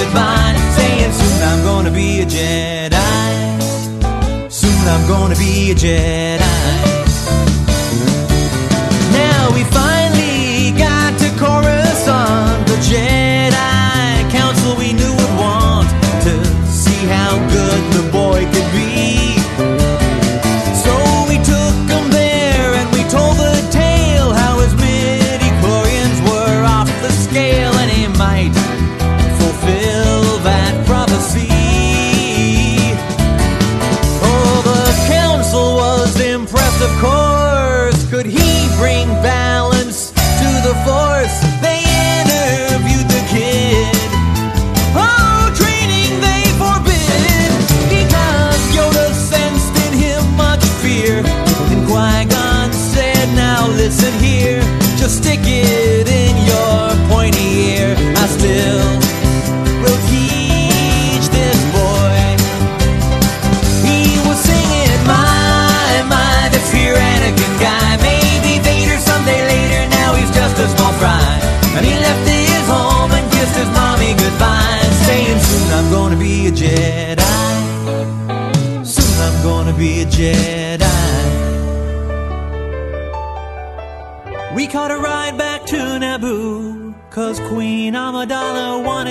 [0.05, 3.01] goodbye, saying, soon I'm gonna be a Jedi.
[4.51, 6.41] Soon I'm gonna be a Jedi.
[9.13, 9.90] Now we finally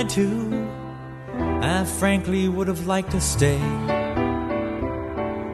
[0.00, 0.68] wanted to.
[1.62, 3.60] I frankly would have liked to stay.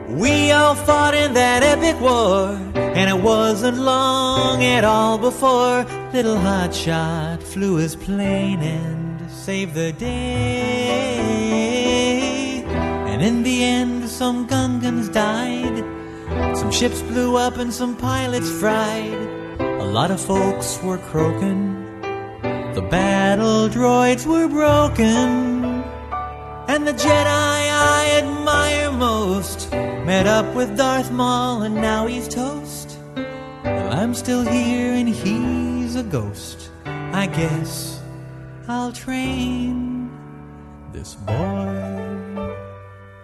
[0.08, 6.36] We all fought in that epic war, and it wasn't long at all before little
[6.36, 10.14] Hotshot flew his plane and saved the day.
[12.66, 15.84] And in the end, some Gungans died,
[16.56, 19.28] some ships blew up, and some pilots fried.
[19.58, 21.75] A lot of folks were croaking,
[22.90, 25.84] battle droids were broken.
[26.68, 29.70] And the Jedi I admire most
[30.06, 32.96] Met up with Darth Maul and now he's toast.
[33.64, 36.70] Well, I'm still here and he's a ghost.
[36.84, 38.00] I guess
[38.68, 40.08] I'll train
[40.92, 41.34] this boy.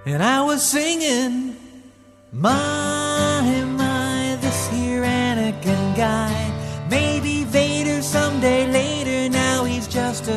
[0.06, 1.56] And I was singing,
[2.32, 2.91] My,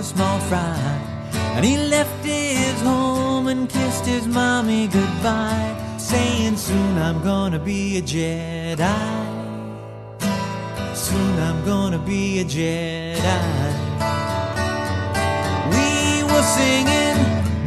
[0.06, 0.78] small fry.
[1.56, 7.98] And he left his home and kissed his mommy goodbye, saying, Soon I'm gonna be
[7.98, 8.78] a Jedi.
[10.96, 13.74] Soon I'm gonna be a Jedi.
[15.74, 17.18] We were singing,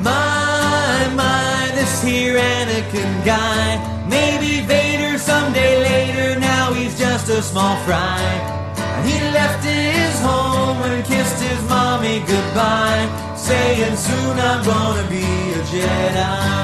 [0.02, 4.06] My, my, this here Anakin guy.
[4.08, 8.57] Maybe Vader someday later, now he's just a small fry.
[9.04, 15.24] He left his home and kissed his mommy goodbye, saying, Soon I'm gonna be
[15.54, 16.58] a Jedi.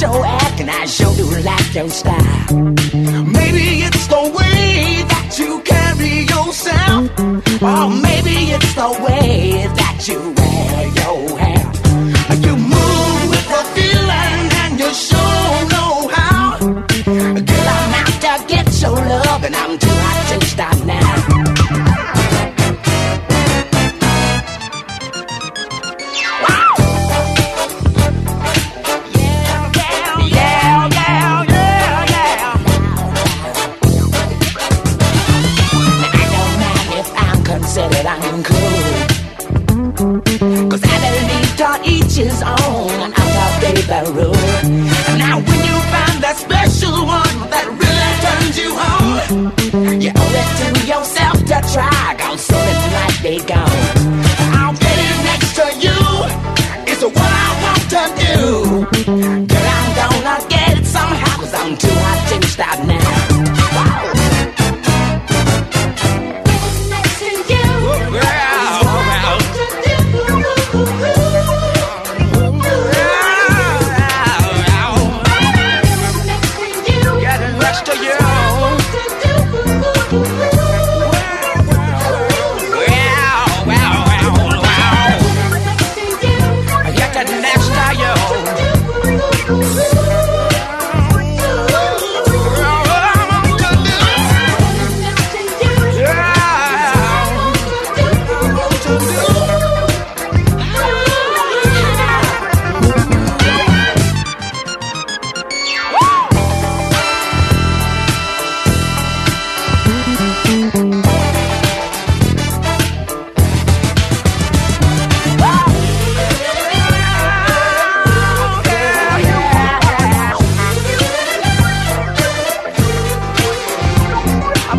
[0.00, 2.54] your act, and I sure do like your style.
[2.54, 7.10] Maybe it's the way that you carry yourself.
[7.62, 10.37] Or maybe it's the way that you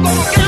[0.02, 0.39] No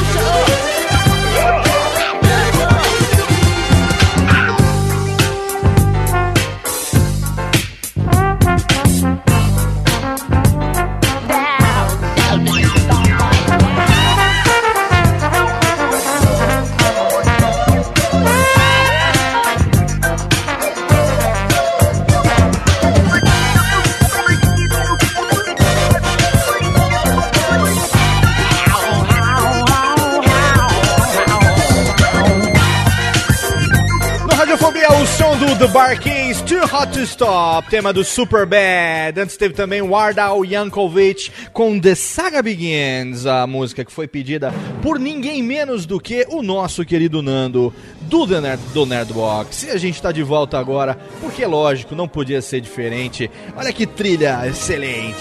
[35.92, 39.20] Barkings, Too Hot to Stop, tema do Superbad.
[39.20, 44.98] Antes teve também Wardal Yankovic com The Saga Begins, a música que foi pedida por
[44.98, 47.74] ninguém menos do que o nosso querido Nando
[48.04, 49.64] do, The Nerd, do Nerdbox.
[49.64, 53.30] E a gente tá de volta agora, porque lógico, não podia ser diferente.
[53.58, 55.18] Olha que trilha excelente.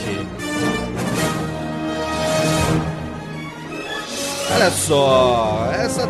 [4.54, 6.06] Olha só, essa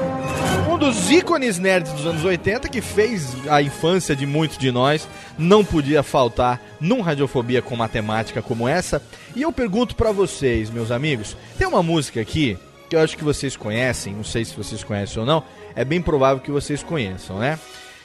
[0.81, 5.07] dos ícones nerds dos anos 80 que fez a infância de muitos de nós,
[5.39, 9.03] não podia faltar num Radiofobia com matemática como essa.
[9.37, 12.57] E eu pergunto pra vocês, meus amigos, tem uma música aqui
[12.89, 15.45] que eu acho que vocês conhecem, não sei se vocês conhecem ou não,
[15.76, 17.59] é bem provável que vocês conheçam, né?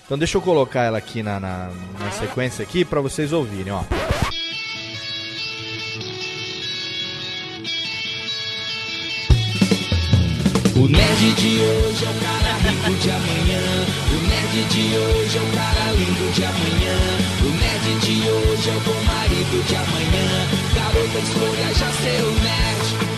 [0.06, 3.84] Então deixa eu colocar ela aqui na, na, na sequência aqui para vocês ouvirem, ó.
[10.76, 13.62] O nerd de hoje é o cara rico de amanhã.
[14.12, 16.98] O nerd de hoje é o cara lindo de amanhã.
[17.42, 20.48] O nerd de hoje é o bom marido de amanhã.
[20.76, 23.16] Garota escolha já ser o nerd.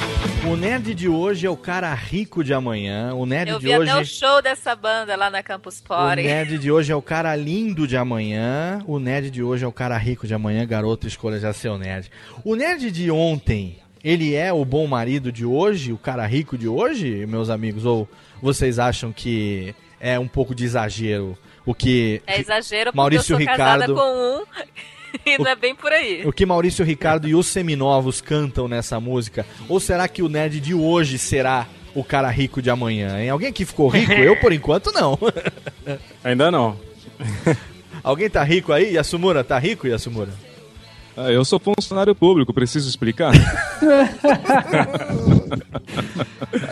[0.53, 3.13] O nerd de hoje é o cara rico de amanhã.
[3.15, 5.83] O nerd Eu de vi hoje até o show dessa banda lá na Campus O
[5.83, 6.23] Party.
[6.23, 8.81] nerd de hoje é o cara lindo de amanhã.
[8.85, 10.65] O nerd de hoje é o cara rico de amanhã.
[10.65, 12.09] Garoto, escolha já seu nerd.
[12.45, 15.91] O nerd de ontem, ele é o bom marido de hoje?
[15.93, 17.85] O cara rico de hoje, meus amigos?
[17.85, 18.07] Ou
[18.41, 23.37] vocês acham que é um pouco de exagero o que É exagero porque Maurício eu
[23.39, 24.01] sou casada Ricardo- com
[24.41, 24.43] um
[25.25, 26.23] e não é bem por aí.
[26.25, 29.45] o que Maurício Ricardo e os seminovos cantam nessa música?
[29.67, 33.19] Ou será que o nerd de hoje será o cara rico de amanhã?
[33.21, 33.29] Hein?
[33.29, 34.11] Alguém aqui ficou rico?
[34.13, 35.17] Eu, por enquanto, não.
[36.23, 36.77] Ainda não.
[38.03, 38.93] Alguém tá rico aí?
[38.93, 40.31] Yasumura, tá rico, Yasumura?
[41.17, 43.31] Ah, eu sou funcionário público, preciso explicar?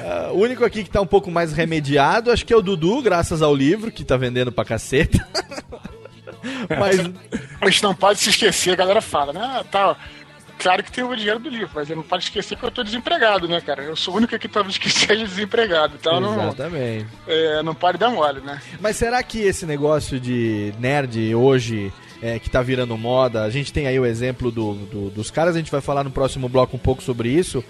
[0.03, 3.01] Ah, o único aqui que tá um pouco mais remediado, acho que é o Dudu,
[3.01, 5.25] graças ao livro, que tá vendendo pra caceta.
[6.79, 7.11] Mas
[7.61, 9.41] Mas não pode se esquecer, a galera fala, né?
[9.41, 9.95] Ah, tá.
[10.57, 13.47] Claro que tem o dinheiro do livro, mas não pode esquecer que eu tô desempregado,
[13.47, 13.83] né, cara?
[13.83, 17.07] Eu sou o único aqui talvez que seja desempregado, então não, Exatamente.
[17.27, 18.61] é, não pode dar mole, né?
[18.79, 21.91] Mas será que esse negócio de nerd hoje,
[22.26, 25.55] é, que tá virando moda, a gente tem aí o exemplo do, do- dos caras,
[25.55, 27.63] a gente vai falar no próximo bloco um pouco sobre isso.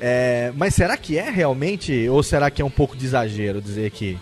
[0.00, 3.90] é, mas será que é realmente, ou será que é um pouco de exagero dizer
[3.90, 4.16] que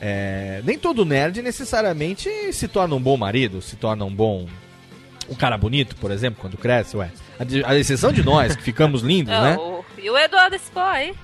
[0.00, 4.46] é, nem todo nerd necessariamente se torna um bom marido, se torna um bom.
[5.28, 7.10] Um cara bonito, por exemplo, quando cresce, ué.
[7.64, 9.56] A, a exceção de nós, que ficamos lindos, né?
[10.00, 11.14] E o Eduardo Spoy.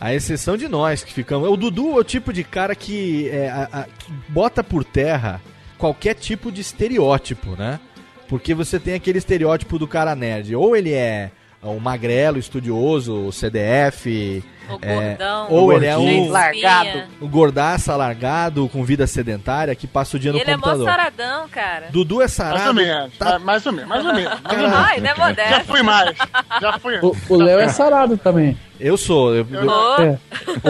[0.00, 1.48] A exceção de nós que ficamos.
[1.48, 5.40] O Dudu é o tipo de cara que, é, a- a- que bota por terra
[5.84, 7.78] qualquer tipo de estereótipo, né?
[8.26, 10.56] Porque você tem aquele estereótipo do cara nerd.
[10.56, 11.30] Ou ele é
[11.62, 14.42] um magrelo, estudioso, CDF.
[14.70, 16.30] O é, gordão, ou o ele é um.
[16.30, 17.02] largado.
[17.20, 20.62] Um gordaça largado, com vida sedentária, que passa o dia E no ele é mó
[20.62, 20.86] computador.
[20.86, 21.88] saradão, cara.
[21.90, 22.56] Dudu é sarado.
[22.56, 24.40] Mais ou menos, tá- mais ou menos, mais ou menos.
[24.40, 24.78] Mais ou menos.
[24.88, 25.50] Ai, não é modesto.
[25.50, 26.16] Já fui mais,
[26.62, 26.98] já fui.
[27.02, 28.56] O o Léo é sarado também.
[28.80, 29.34] Eu sou.
[29.34, 29.70] eu- eu-
[30.04, 30.18] É.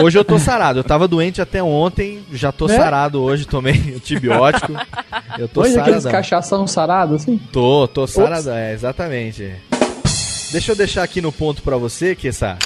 [0.01, 0.79] Hoje eu tô sarado.
[0.79, 2.75] Eu tava doente até ontem, já tô Né?
[2.77, 4.73] sarado hoje, tomei antibiótico.
[5.37, 6.11] Eu tô Hoje aqueles saradão.
[6.11, 7.37] cachação sarado, assim?
[7.51, 9.51] Tô, tô sarado, é, exatamente.
[10.51, 12.57] Deixa eu deixar aqui no ponto pra você, que essa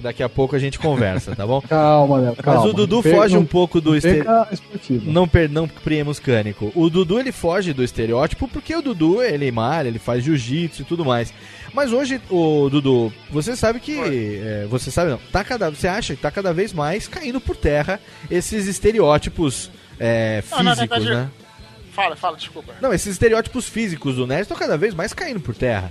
[0.00, 1.60] daqui a pouco a gente conversa, tá bom?
[1.68, 2.60] Calma, Léo, calma.
[2.62, 4.10] Mas o Dudu Não foge não- um pouco do não este...
[4.14, 5.02] perca a esportiva.
[5.06, 5.48] não per...
[5.48, 6.72] não priemos cânico.
[6.74, 10.84] O Dudu ele foge do estereótipo porque o Dudu ele malha, ele faz jiu-jitsu e
[10.84, 11.32] tudo mais.
[11.72, 15.18] Mas hoje o Dudu, você sabe que é, você sabe não?
[15.30, 18.00] Tá cada você acha que tá cada vez mais caindo por terra
[18.30, 21.30] esses estereótipos é, Não, físicos, verdade, né?
[21.92, 22.74] Fala, fala, desculpa.
[22.80, 25.90] Não, esses estereótipos físicos do nerd estão cada vez mais caindo por terra.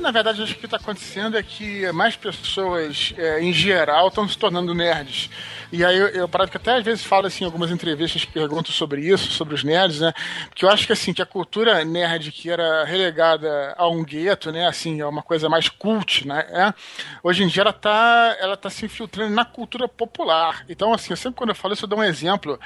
[0.00, 4.36] Na verdade, acho que está acontecendo é que mais pessoas, é, em geral, estão se
[4.36, 5.30] tornando nerds.
[5.72, 8.32] E aí eu, eu parado que até às vezes falo assim, em algumas entrevistas que
[8.32, 10.12] pergunto sobre isso, sobre os nerds, né?
[10.48, 14.50] Porque eu acho que assim, que a cultura nerd que era relegada a um gueto,
[14.50, 14.66] né?
[14.66, 16.44] Assim, a uma coisa mais cult, né?
[16.50, 16.74] É,
[17.22, 20.64] hoje em dia ela tá, ela tá se infiltrando na cultura popular.
[20.68, 22.58] Então, assim, sempre quando eu falo isso, eu dou um exemplo,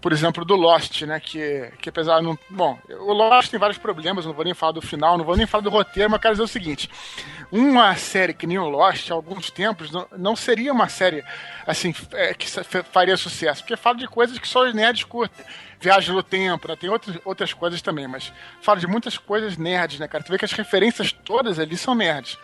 [0.00, 1.18] por exemplo, do Lost, né?
[1.18, 2.38] Que, que apesar não.
[2.48, 5.46] Bom, o Lost tem vários problemas, não vou nem falar do final, não vou nem
[5.46, 6.81] falar do roteiro, mas quero dizer o seguinte:
[7.50, 11.22] uma série que nem o Lost, há alguns tempos, não, seria uma série
[11.66, 12.46] assim é, que
[12.90, 15.44] faria sucesso, porque fala de coisas que só os nerds curtem.
[15.80, 16.76] Viagem no tempo, né?
[16.76, 20.22] tem outras, outras coisas também, mas fala de muitas coisas nerds, né, cara?
[20.22, 22.38] Tu vê que as referências todas ali são nerds.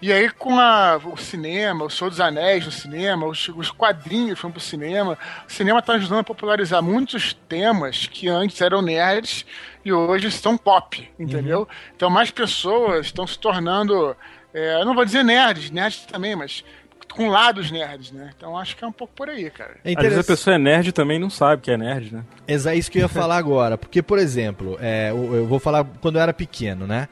[0.00, 4.38] E aí, com a- o cinema, o Senhor dos Anéis no cinema, os, os quadrinhos
[4.38, 5.16] foram pro cinema,
[5.48, 9.46] o cinema está ajudando a popularizar muitos temas que antes eram nerds
[9.84, 11.68] e hoje são pop, entendeu?
[11.94, 14.16] Então, mais pessoas estão se tornando,
[14.54, 16.64] é, eu não vou dizer nerds, nerds também, mas
[17.12, 18.30] com lados nerds, né?
[18.36, 19.76] Então, acho que é um pouco por aí, cara.
[19.84, 22.24] É Às vezes a pessoa é nerd e também não sabe que é nerd, né?
[22.46, 23.76] É isso que eu ia falar agora.
[23.76, 27.08] Porque, por exemplo, é, eu eu vou falar quando eu era pequeno, né?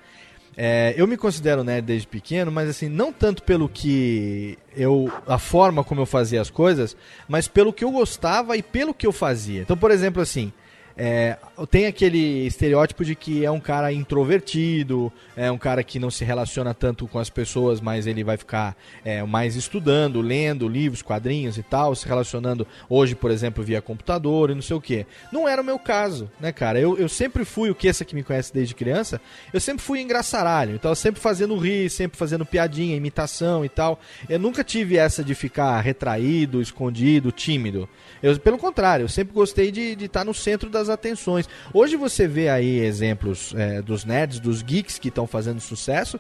[0.57, 5.11] É, eu me considero nerd desde pequeno, mas assim, não tanto pelo que eu.
[5.27, 6.97] a forma como eu fazia as coisas,
[7.29, 9.63] mas pelo que eu gostava e pelo que eu fazia.
[9.63, 10.53] Então, por exemplo, assim.
[10.97, 11.37] É,
[11.71, 16.25] tem aquele estereótipo de que é um cara introvertido, é um cara que não se
[16.25, 21.59] relaciona tanto com as pessoas, mas ele vai ficar é, mais estudando, lendo livros, quadrinhos
[21.59, 25.07] e tal, se relacionando hoje, por exemplo, via computador e não sei o que.
[25.33, 26.79] Não era o meu caso, né, cara?
[26.79, 29.21] Eu, eu sempre fui, o que essa que me conhece desde criança,
[29.53, 33.99] eu sempre fui engraçaralho, então sempre fazendo rir, sempre fazendo piadinha, imitação e tal.
[34.29, 37.89] Eu nunca tive essa de ficar retraído, escondido, tímido.
[38.23, 41.49] Eu, pelo contrário, eu sempre gostei de estar no centro das atenções.
[41.73, 46.19] Hoje você vê aí exemplos é, dos nerds, dos geeks que estão fazendo sucesso,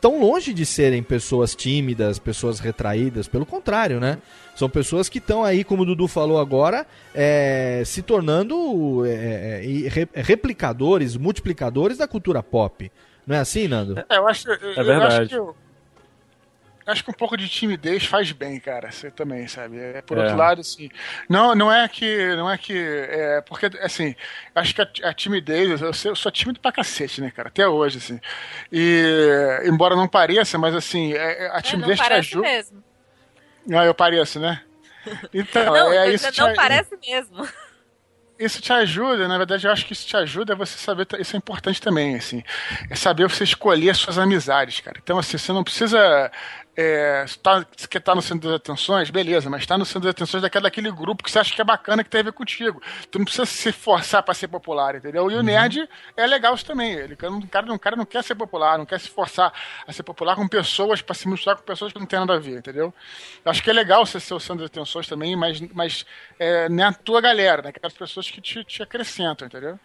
[0.00, 4.18] tão longe de serem pessoas tímidas, pessoas retraídas, pelo contrário, né?
[4.54, 9.10] São pessoas que estão aí, como o Dudu falou agora, é, se tornando é,
[9.62, 12.90] é, e re- replicadores, multiplicadores da cultura pop.
[13.26, 13.98] Não é assim, Nando?
[14.08, 15.28] É, eu acho, eu, eu acho verdade.
[15.30, 15.56] que eu-
[16.86, 18.90] acho que um pouco de timidez faz bem, cara.
[18.92, 19.78] Você também, sabe?
[19.78, 20.22] É, por É.
[20.22, 20.88] outro lado, assim,
[21.28, 24.14] não, não é que, não é que, é, porque assim,
[24.54, 27.48] acho que a, a timidez, eu, sou- eu sou tímido pra cacete, né, cara?
[27.48, 28.20] Até hoje, assim.
[28.72, 32.48] E embora não pareça, mas assim, é- é- a Não timidez te ajuda.
[32.48, 32.84] mesmo.
[33.72, 34.62] Ah, eu pareço, né?
[35.34, 36.30] Então, Não, é não, isso.
[36.32, 37.46] te- não parece mesmo.
[38.38, 41.36] isso te ajuda, na verdade, eu acho que isso te ajuda a você saber, isso
[41.36, 42.42] é importante também, assim,
[42.90, 44.98] é saber você escolher as suas amizades, cara.
[45.02, 46.32] Então, assim, você não precisa
[46.76, 50.10] é, se tá, quer estar no centro das atenções, beleza, mas está no centro das
[50.10, 52.82] atenções daquele, daquele grupo que você acha que é bacana que tem a ver contigo.
[53.10, 55.30] Tu não precisa se forçar para ser popular, entendeu?
[55.30, 56.92] E o nerd é legal isso também.
[56.92, 59.52] Ele, o, cara, o cara não quer ser popular, não quer se forçar
[59.86, 62.38] a ser popular com pessoas, para se misturar com pessoas que não tem nada a
[62.38, 62.92] ver, entendeu?
[63.44, 66.04] Eu acho que é legal você ser o centro das atenções também, mas, mas
[66.38, 67.68] é, não é a tua galera, né?
[67.68, 69.78] Aquelas pessoas que te, te acrescentam, entendeu?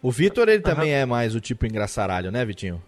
[0.00, 2.82] O Vitor, ele também é mais o tipo engraçaralho, né, Vitinho?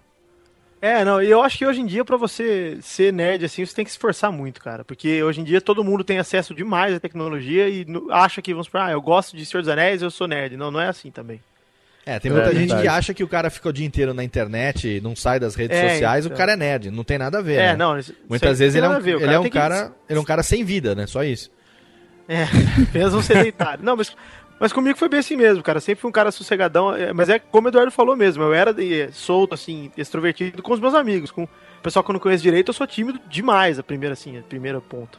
[0.81, 3.75] É, não, e eu acho que hoje em dia, pra você ser nerd, assim, você
[3.75, 4.85] tem que se esforçar muito, cara.
[4.85, 8.67] Porque hoje em dia todo mundo tem acesso demais à tecnologia e acha que, vamos
[8.67, 10.57] supor, ah, eu gosto de Senhor dos Anéis, eu sou nerd.
[10.57, 11.41] Não, não é assim também.
[12.07, 12.83] É, tem muita É, gente verdade.
[12.83, 15.77] que acha que o cara fica o dia inteiro na internet, não sai das redes
[15.77, 16.39] É, sociais, o então.
[16.39, 16.91] cara é nerd.
[16.91, 17.55] Não tem nada a ver.
[17.57, 17.77] É, né?
[17.77, 19.93] não, isso- Muitas vezes ele é um, ver, o ele cara é um que- cara,
[20.09, 21.07] ele é um cara sem vida, né?
[21.07, 21.51] Só isso.
[22.29, 22.45] É,
[22.89, 23.83] apenas um sedentário.
[23.85, 24.15] Não, mas,
[24.61, 25.81] mas comigo foi bem assim mesmo, cara.
[25.81, 26.95] Sempre fui um cara sossegadão.
[26.95, 28.43] é, Mas é como o Eduardo falou mesmo.
[28.43, 31.31] Eu era eh, solto, assim, extrovertido com os meus amigos.
[31.31, 31.49] Com o
[31.83, 34.81] pessoal que eu não conheço direito, eu sou tímido demais, a primeira, assim, a primeira
[34.81, 35.19] ponto.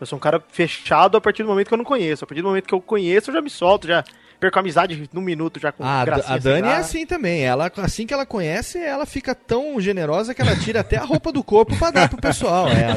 [0.00, 2.24] Eu sou um cara fechado a partir do momento que eu não conheço.
[2.24, 4.04] A partir do momento que eu conheço, eu já me solto, já
[4.38, 7.04] perco a amizade num minuto, já com Ah, a, Da- gracinha a Dani é assim
[7.04, 7.42] também.
[7.44, 11.32] Ela, assim que ela conhece, ela fica tão generosa que ela tira até a roupa
[11.32, 12.68] do corpo pra dar pro pessoal.
[12.68, 12.94] É,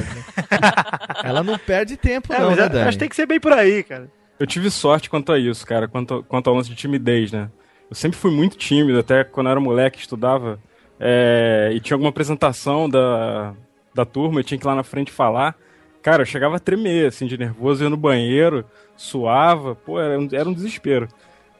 [1.27, 2.87] ela não perde tempo, É, não, né, é- Dani?
[2.87, 4.07] acho que tem que ser bem por aí, cara.
[4.41, 7.47] Eu tive sorte quanto a isso, cara, quanto, quanto ao lance de timidez, né?
[7.89, 10.59] Eu sempre fui muito tímido, até quando eu era moleque, estudava,
[10.99, 13.53] é, e tinha alguma apresentação da,
[13.93, 15.55] da turma, eu tinha que ir lá na frente falar.
[16.01, 18.65] Cara, eu chegava a tremer, assim, de nervoso, ia no banheiro,
[18.97, 21.07] suava, pô, era um, era um desespero.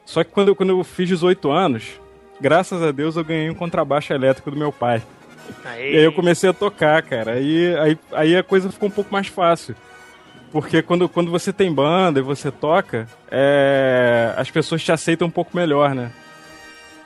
[0.04, 2.00] Só que quando, eu- quando eu fiz 18 anos,
[2.40, 5.04] graças a Deus eu ganhei um contrabaixo elétrico do meu pai.
[5.94, 7.34] E aí eu comecei a tocar, cara.
[7.34, 9.76] Aí, aí, aí a coisa ficou um pouco mais fácil.
[10.52, 15.32] Porque quando, quando você tem banda e você toca, é, as pessoas te aceitam um
[15.32, 16.12] pouco melhor, né?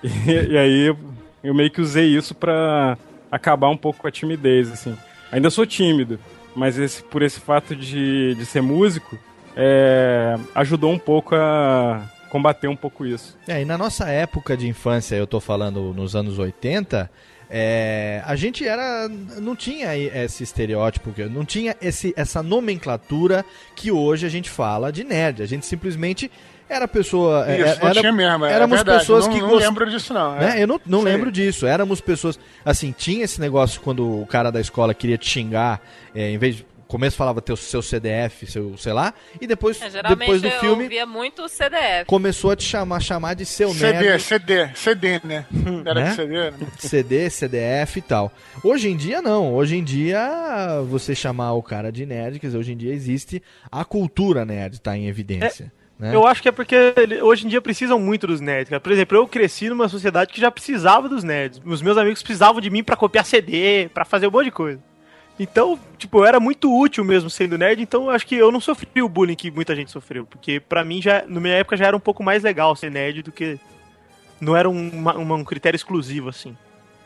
[0.04, 0.96] E, e aí
[1.44, 2.98] eu, meio que usei isso pra
[3.32, 4.98] acabar um pouco com a timidez, assim.
[5.32, 6.20] Ainda sou tímido,
[6.56, 9.18] mas esse, por esse fato de, de ser músico,
[9.56, 13.38] é, ajudou um pouco a combater um pouco isso.
[13.48, 17.10] É, e na nossa época de infância, eu tô falando nos anos 80,
[17.50, 19.08] é, a gente era.
[19.42, 25.04] não tinha esse estereótipo, não tinha esse, essa nomenclatura que hoje a gente fala de
[25.04, 25.42] nerd.
[25.42, 26.30] A gente simplesmente
[26.68, 27.46] era pessoa.
[27.48, 29.90] é, Isso, não era, tinha mesmo, é éramos verdade, pessoas não- que não gost- lembro
[29.90, 30.40] disso, não, é.
[30.40, 30.64] né?
[30.64, 31.66] Eu não, não lembro disso.
[31.68, 32.40] Éramos pessoas.
[32.64, 35.80] Assim, tinha esse negócio quando o cara da escola queria te xingar,
[36.14, 36.66] é, em vez de.
[36.96, 40.60] Começo falava teu, seu CDF, seu, sei lá, e depois, É, geralmente depois do eu
[40.62, 42.06] filme via muito o CDF.
[42.08, 44.22] começou a te chamar, chamar de seu CD, nerd.
[44.24, 45.46] CD, CD, né?
[45.86, 46.10] Era Né?
[46.12, 46.54] de CD, né?
[46.78, 48.32] CD, CDF e tal.
[48.64, 49.54] Hoje em dia, não.
[49.54, 53.44] Hoje em dia, você chamar o cara de nerd, quer dizer, hoje em dia existe
[53.70, 55.70] a cultura nerd, tá em evidência.
[56.00, 56.16] né?
[56.16, 56.76] Eu acho que é porque
[57.22, 58.80] hoje em dia precisam muito dos nerds, cara.
[58.80, 61.62] Por exemplo, eu cresci numa sociedade que já precisava dos nerds.
[61.66, 64.80] Os meus amigos precisavam de mim pra copiar CD, pra fazer um monte de coisa.
[65.40, 68.62] Então, tipo, eu era muito útil mesmo sendo nerd, então eu acho que eu não
[68.62, 70.26] sofri o bullying que muita gente sofreu.
[70.26, 73.22] Porque pra mim, já, na minha época, já era um pouco mais legal ser nerd
[73.22, 73.60] do que.
[74.40, 76.56] Não era um, uma- um critério exclusivo, assim.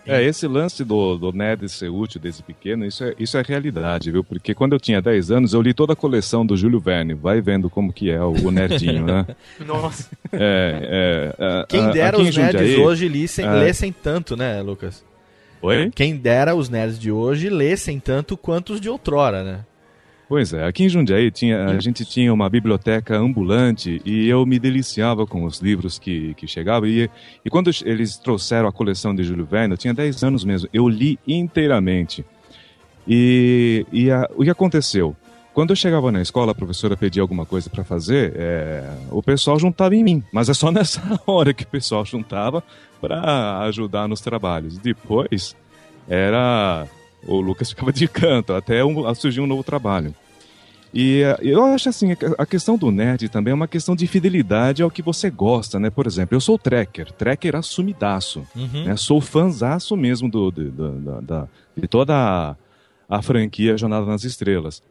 [0.07, 4.11] É, esse lance do, do nerd ser útil desde pequeno, isso é, isso é realidade,
[4.11, 4.23] viu?
[4.23, 7.13] Porque quando eu tinha 10 anos, eu li toda a coleção do Júlio Verne.
[7.13, 9.27] Vai vendo como que é o, o nerdinho, né?
[9.63, 10.09] Nossa.
[10.31, 13.51] É, é, a- Quem dera os nerds Jundiaí- hoje lissem, É.
[13.51, 15.03] lessem tanto, né, Lucas?
[15.61, 15.91] Oi?
[15.93, 19.59] Quem dera os nerds de hoje lessem tanto quanto os de outrora, né?
[20.27, 24.59] Pois é, aqui em Jundiaí tinha, a gente tinha uma biblioteca ambulante e eu me
[24.59, 26.87] deliciava com os livros que, que chegavam.
[26.87, 27.09] E,
[27.43, 30.87] e quando eles trouxeram a coleção de Júlio Verne, eu tinha 10 anos mesmo, eu
[30.87, 32.23] li inteiramente.
[33.07, 35.15] E, e a- o que aconteceu?
[35.53, 39.59] Quando eu chegava na escola, a professora pedia alguma coisa para fazer, é, o pessoal
[39.59, 40.23] juntava em mim.
[40.31, 42.63] Mas é só nessa hora que o pessoal juntava
[43.01, 44.77] para ajudar nos trabalhos.
[44.77, 45.55] Depois
[46.07, 46.87] era
[47.27, 50.13] o Lucas ficava de canto até um, surgir um novo trabalho.
[50.93, 54.81] E eh, eu acho assim, a questão do nerd também é uma questão de fidelidade
[54.81, 55.91] ao que você gosta, né?
[55.91, 58.85] Por exemplo, eu sou trekker, trekker assumidaço, Uhum.
[58.85, 58.95] né?
[58.95, 61.47] Sou fãzaço mesmo do, do- do- da- da-
[61.77, 62.55] de toda a,
[63.17, 64.81] a franquia Jornada nas Estrelas.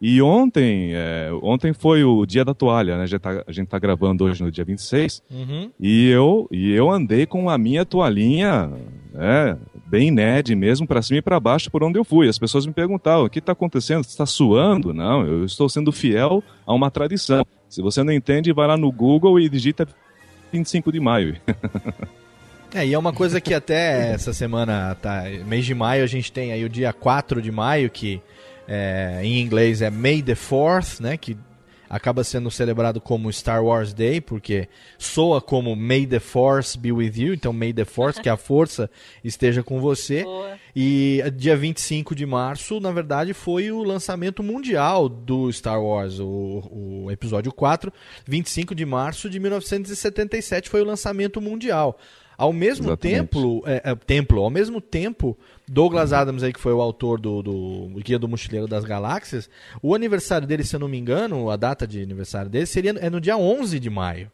[0.00, 3.02] E ontem, eh, ontem foi o dia da toalha, né?
[3.02, 5.22] A gente tá, a gente tá gravando hoje no dia 26.
[5.30, 5.70] Uhum.
[5.78, 8.72] E eu, e eu andei com a minha toalhinha,
[9.12, 12.28] né, bem nerd mesmo, para cima e para baixo por onde eu fui.
[12.28, 14.02] As pessoas me perguntavam: o que está acontecendo?
[14.02, 14.94] Você está suando?
[14.94, 17.44] Não, eu estou sendo fiel a uma tradição.
[17.68, 19.86] Se você não entende, vai lá no Google e digita
[20.50, 21.36] 25 de maio.
[22.72, 26.30] É, e é uma coisa que até essa semana, tá, mês de maio, a gente
[26.30, 28.22] tem aí o dia 4 de maio, que
[28.72, 31.36] é, em inglês é May the 4th, né, que
[31.88, 37.14] acaba sendo celebrado como Star Wars Day, porque soa como May the Force be with
[37.16, 38.88] you, então May the Force, que a força
[39.24, 40.24] esteja com você.
[40.74, 46.62] E dia 25 de março, na verdade, foi o lançamento mundial do Star Wars, o,
[46.70, 47.92] o episódio 4.
[48.24, 51.98] 25 de março de 1977 foi o lançamento mundial.
[52.40, 53.18] Ao mesmo Exatamente.
[53.18, 55.36] tempo, é, é, templo, ao mesmo tempo,
[55.72, 59.48] Douglas Adams aí que foi o autor do, do Guia do Mochileiro das Galáxias,
[59.80, 63.08] o aniversário dele, se eu não me engano, a data de aniversário dele seria é
[63.08, 64.32] no dia 11 de maio.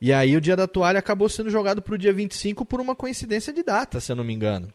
[0.00, 2.94] E aí o dia da toalha acabou sendo jogado para o dia 25 por uma
[2.94, 4.72] coincidência de data, se eu não me engano.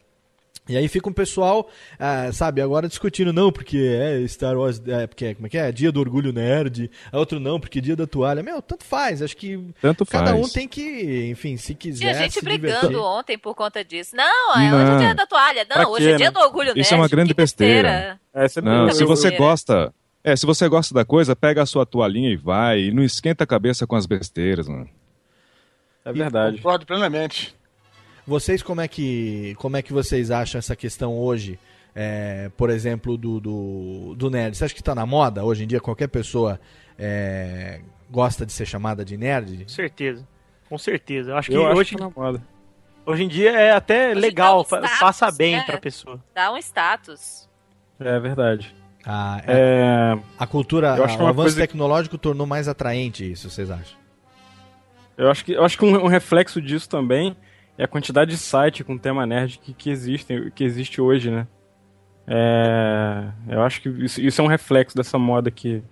[0.68, 5.06] E aí fica um pessoal, ah, sabe, agora discutindo, não, porque é Star Wars, é,
[5.06, 5.72] porque, como é que é?
[5.72, 8.42] Dia do Orgulho Nerd, a outro não, porque dia da toalha.
[8.42, 10.46] Meu, tanto faz, acho que Tanto cada faz.
[10.46, 12.98] um tem que, enfim, se quiser Tinha gente se brigando divertir.
[13.00, 14.14] ontem por conta disso.
[14.14, 14.98] Não, é hoje é Não.
[14.98, 15.64] dia da toalha.
[15.64, 16.32] Pra Não, hoje quê, é dia né?
[16.32, 17.10] do orgulho Isso é uma nerd.
[17.12, 17.88] grande Que besteira.
[17.88, 18.20] besteira.
[18.34, 19.92] É, você Não, se você gosta.
[20.22, 22.80] É, se você gosta da coisa, pega a sua toalhinha e vai.
[22.80, 24.88] E não esquenta a cabeça com as besteiras, mano.
[26.04, 26.56] É verdade.
[26.58, 27.54] Concordo plenamente.
[28.28, 31.58] Vocês como é que como é que vocês acham essa questão hoje?
[32.00, 34.56] é, por exemplo, do, do, do nerd.
[34.56, 35.80] Você acha que tá na moda hoje em dia?
[35.80, 36.60] Qualquer pessoa
[36.96, 39.64] é, gosta de ser chamada de nerd?
[39.64, 40.28] Com certeza.
[40.68, 41.32] Com certeza.
[41.32, 42.40] Eu acho que Eu acho hoje, que tá na moda.
[43.04, 45.64] hoje em dia é até legal, fa- status, passa bem né?
[45.64, 46.22] pra pessoa.
[46.32, 47.48] Dá um status.
[47.98, 48.72] É verdade.
[49.04, 53.50] A, É, a cultura, Eu acho que o avanço coisa- tecnológico tornou mais atraente isso,
[53.50, 53.98] vocês acham?
[55.16, 57.34] Eu acho que, eu acho que um, um reflexo disso também
[57.78, 61.46] é a quantidade de site com tema nerd que, que, existem, que existe hoje, né?
[62.26, 65.82] É, eu acho que isso, isso é um reflexo dessa moda que,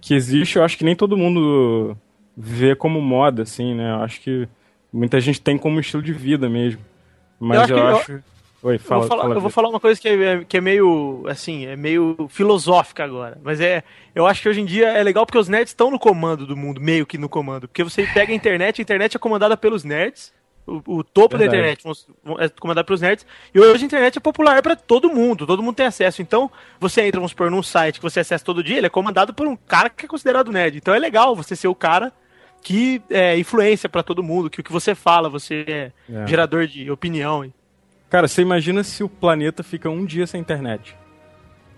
[0.00, 0.56] que existe.
[0.56, 1.96] Eu acho que nem todo mundo
[2.36, 3.90] vê como moda, assim, né?
[3.92, 4.46] Eu acho que
[4.92, 6.80] muita gente tem como estilo de vida mesmo.
[7.40, 8.22] Mas Eu eu acho que eu-
[8.60, 10.60] Oi, Eu fala, vou falar, fala, eu vou falar uma coisa que é, que é
[10.60, 13.38] meio, assim, é meio filosófica agora.
[13.40, 15.98] Mas é, eu acho que hoje em dia é legal porque os nerds estão no
[15.98, 17.68] comando do mundo, meio que no comando.
[17.68, 20.32] Porque você pega a internet, a internet é comandada pelos nerds.
[20.70, 21.56] O, o topo da Verdade.
[21.78, 22.06] internet vamos-
[22.40, 23.24] é comandado pelos nerds.
[23.54, 26.20] E hoje a internet é popular para todo mundo, todo mundo tem acesso.
[26.20, 29.32] Então, você entra, vamos supor, num site que você acessa todo dia, ele é comandado
[29.32, 30.76] por um cara que é considerado nerd.
[30.76, 32.12] Então é legal você ser o cara
[32.62, 36.26] que é influência para todo mundo, que o que você fala, você é, É.
[36.26, 37.50] gerador de opinião.
[38.10, 40.96] Cara, você imagina se o planeta fica um dia sem internet.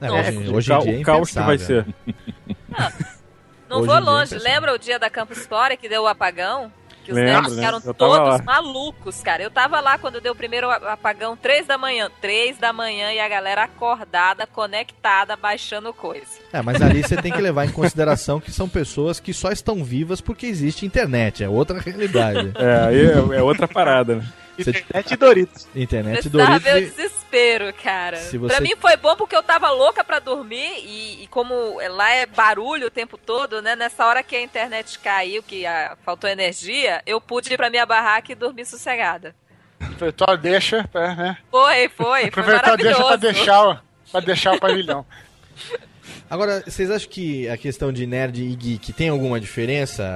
[0.01, 1.86] É, É, hoje, o hoje dia é o caos que vai ser.
[3.68, 4.34] Não Hoje vou é longe.
[4.38, 6.72] Lembra o dia da Campus História que deu o apagão?
[7.11, 7.80] Que os Lembro, nerds lembro.
[7.80, 8.42] ficaram tava todos lá.
[8.44, 9.42] malucos, cara.
[9.42, 12.08] Eu tava lá quando deu o primeiro apagão, três da manhã.
[12.20, 16.26] Três da manhã e a galera acordada, conectada, baixando coisa.
[16.52, 19.82] É, mas ali você tem que levar em consideração que são pessoas que só estão
[19.82, 22.52] vivas porque existe internet, é outra realidade.
[22.56, 24.24] É, aí é, é outra parada, né?
[24.64, 25.68] Você- Internet e Doritos.
[25.74, 28.16] Internet Precisava Doritos ver o e- desespero, cara.
[28.16, 31.78] Se você- Pra mim foi bom porque eu tava louca pra dormir e, e como
[31.90, 33.74] lá é barulho o tempo todo, né?
[33.76, 37.86] Nessa hora que a internet caiu, que ah, faltou energia, eu pude ir pra minha
[37.86, 39.34] barraca e dormir sossegada.
[39.80, 41.36] Aproveitou a deixa, né?
[41.50, 45.06] Foi, foi, foi Aproveitou a deixa pra deixar, pra deixar o pavilhão.
[46.30, 50.08] Agora, vocês acham que a questão de nerd e geek tem alguma diferença?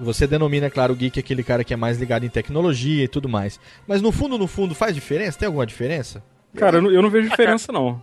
[0.00, 3.28] Você denomina, claro, o geek aquele cara que é mais ligado em tecnologia e tudo
[3.28, 3.60] mais.
[3.86, 5.38] Mas no fundo, no fundo, faz diferença?
[5.38, 6.22] Tem alguma diferença?
[6.56, 8.02] Cara, eu não, eu não vejo diferença, não.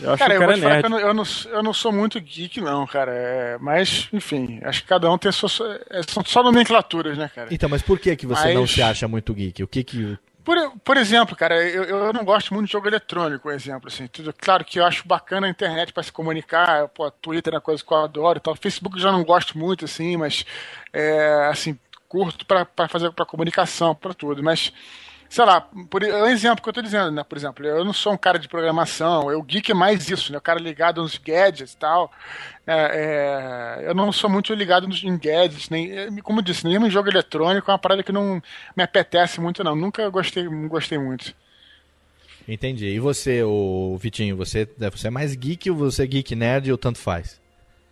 [0.00, 0.80] Eu acho cara, que eu o vou cara te é falar nerd.
[0.82, 3.12] que eu não, eu, não, eu não sou muito geek, não, cara.
[3.12, 5.48] É, mas, enfim, acho que cada um tem a sua.
[5.90, 7.48] é, são só nomenclaturas, né, cara?
[7.52, 9.62] Então, mas por que, que você não Mas- se acha muito geek?
[9.62, 10.18] O que que.
[10.48, 13.86] Por, por exemplo, cara, eu, eu não gosto muito de jogo eletrônico, por exemplo.
[13.88, 17.56] Assim, tudo, claro que eu acho bacana a internet para se comunicar, pô, Twitter é
[17.56, 18.56] uma coisa que eu adoro e tal.
[18.56, 20.46] Facebook já não gosto muito, assim, mas
[20.90, 21.78] é, assim,
[22.08, 24.42] curto para fazer para comunicação, para tudo.
[24.42, 24.72] Mas
[25.28, 27.22] sei lá, por, é um exemplo que eu tô dizendo, né?
[27.22, 30.38] Por exemplo, eu não sou um cara de programação, eu geek é mais isso, né?
[30.38, 32.10] O cara ligado nos gadgets e tal.
[32.66, 36.64] É, é, eu não sou muito ligado nos, em gadgets, nem, é, como eu disse,
[36.66, 38.42] nem em jogo eletrônico é uma parada que não
[38.76, 39.76] me apetece muito, não.
[39.76, 41.34] Nunca gostei, não gostei muito.
[42.46, 42.86] Entendi.
[42.86, 46.78] E você, o Vitinho, você, você é mais geek ou você é geek nerd ou
[46.78, 47.38] tanto faz?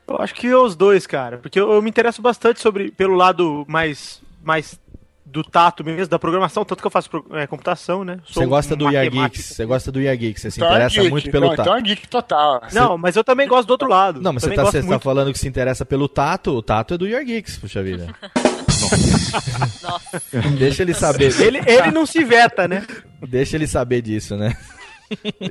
[0.09, 1.37] Eu acho que os dois, cara.
[1.39, 4.81] Porque eu, eu me interesso bastante sobre pelo lado mais, mais
[5.27, 8.21] do tato mesmo, da programação, tanto que eu faço é, computação, né?
[8.25, 11.01] Sou você gosta do Year Geeks, você gosta do Geeks, você se Então é interessa
[11.01, 11.69] geek, muito pelo então, tato.
[11.69, 12.63] então é geek total.
[12.73, 14.23] Não, mas eu também gosto do outro lado.
[14.23, 15.03] Não, mas você Também tá, você tá muito.
[15.03, 18.07] falando que se interessa pelo tato, o tato é do Year Geeks, puxa vida.
[20.59, 21.33] Deixa ele saber.
[21.41, 22.87] Ele, ele não se veta, né?
[23.27, 24.57] Deixa ele saber disso, né?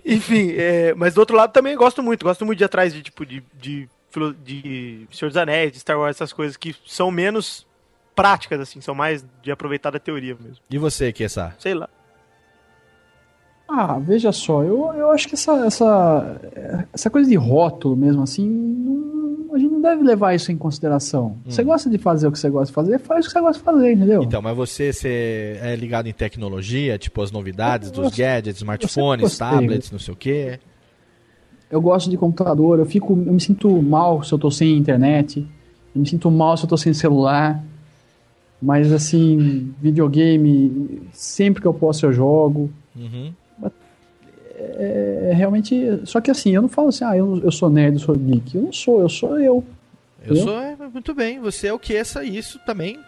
[0.05, 2.23] Enfim, é, mas do outro lado também gosto muito.
[2.23, 3.89] Gosto muito de atrás de, tipo, de, de,
[4.43, 7.64] de Senhor dos Anéis, de Star Wars, essas coisas que são menos
[8.15, 10.57] práticas, assim, são mais de aproveitar da teoria mesmo.
[10.69, 11.53] E você, Kessa?
[11.59, 11.89] Sei lá.
[13.67, 16.39] Ah, veja só, eu, eu acho que essa, essa,
[16.93, 21.37] essa coisa de rótulo mesmo assim, não- a gente não deve levar isso em consideração.
[21.45, 23.57] Você gosta de fazer o que você gosta de fazer, faz o que você gosta
[23.59, 24.21] de fazer, entendeu?
[24.21, 28.57] Então, mas você, você é ligado em tecnologia, tipo as novidades Eu dos gosto- gadgets,
[28.57, 30.59] smartphones, gostei, tablets, não sei o quê.
[31.71, 35.39] Eu gosto de computador, eu fico, eu me sinto mal se eu tô sem internet,
[35.95, 37.63] eu me sinto mal se eu tô sem celular.
[38.65, 42.71] Mas assim, videogame, sempre que eu posso eu jogo.
[42.95, 43.31] Uhum.
[44.57, 46.01] É, é realmente.
[46.05, 48.55] Só que assim, eu não falo assim, ah, eu, eu sou nerd, eu sou geek.
[48.55, 49.63] Eu não sou, eu sou eu.
[50.25, 50.43] Eu Entendeu?
[50.43, 52.99] sou, é, muito bem, você é o Kessa, e isso também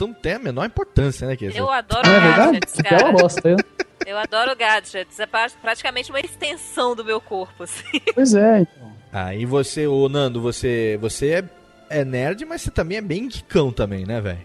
[0.00, 1.56] não tem a menor importância, né, Kessa?
[1.56, 2.52] Eu adoro Não é verdade?
[2.52, 3.12] gadgets, Porque ela cara.
[3.12, 3.56] gosta, eu.
[4.06, 5.18] Eu adoro gadgets.
[5.18, 7.82] É pra- praticamente uma extensão do meu corpo, assim.
[8.14, 8.92] Pois é, então.
[9.12, 11.44] Ah, e você, ô Nando, você, você
[11.90, 14.38] é, é nerd, mas você também é bem geekão também, né, velho?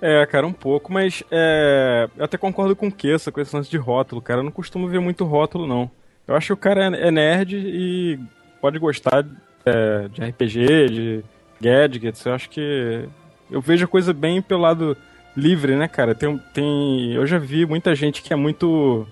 [0.00, 3.70] É, cara, um pouco, mas é, eu até concordo com o Kessa, com esse lance
[3.70, 4.40] de rótulo, cara.
[4.40, 5.90] Eu não costumo ver muito rótulo, não.
[6.26, 8.18] Eu acho que o cara é, é nerd e
[8.60, 9.26] pode gostar
[9.66, 11.24] é, de RPG, de
[11.60, 12.24] gadgets.
[12.24, 13.08] Eu acho que
[13.50, 14.96] eu vejo a coisa bem pelo lado
[15.36, 16.14] livre, né, cara?
[16.14, 19.06] Tem, tem, eu já vi muita gente que é muito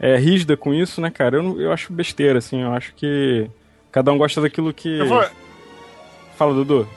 [0.00, 1.36] é, rígida com isso, né, cara?
[1.36, 2.62] Eu, eu acho besteira, assim.
[2.62, 3.48] Eu acho que
[3.92, 5.02] cada um gosta daquilo que.
[5.04, 5.24] Vou
[6.36, 6.88] Fala, Dudu.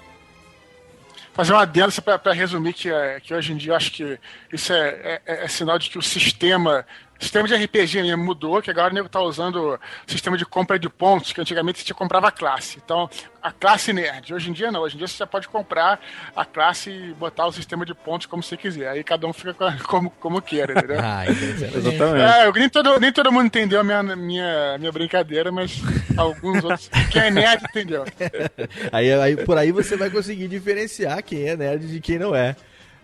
[1.37, 4.19] Fazer uma adendo pra resumir que, é, que hoje em dia eu acho que
[4.51, 6.85] isso é, é- é sinal de que o sistema.
[7.19, 9.79] O sistema de RPG mesmo mudou, que agora o nego tá usando o
[10.11, 12.79] sistema de compra de pontos, que antigamente você comprava a classe.
[12.83, 13.09] Então,
[13.41, 14.33] a classe nerd.
[14.33, 15.99] Hoje em dia não, hoje em dia você já pode comprar
[16.35, 18.89] a classe e botar o sistema de pontos como você quiser.
[18.89, 19.53] Aí cada um fica
[19.87, 20.97] como, como queira, entendeu?
[21.07, 21.77] Ah, exatamente.
[21.77, 22.21] Exatamente.
[22.39, 25.81] É, eu- nem, todo, nem todo mundo entendeu a minha, minha, minha brincadeira, mas
[26.17, 26.89] alguns outros.
[27.11, 28.03] Quem é nerd entendeu.
[28.91, 32.55] Aí, aí, por aí você vai conseguir diferenciar quem é nerd de quem não é.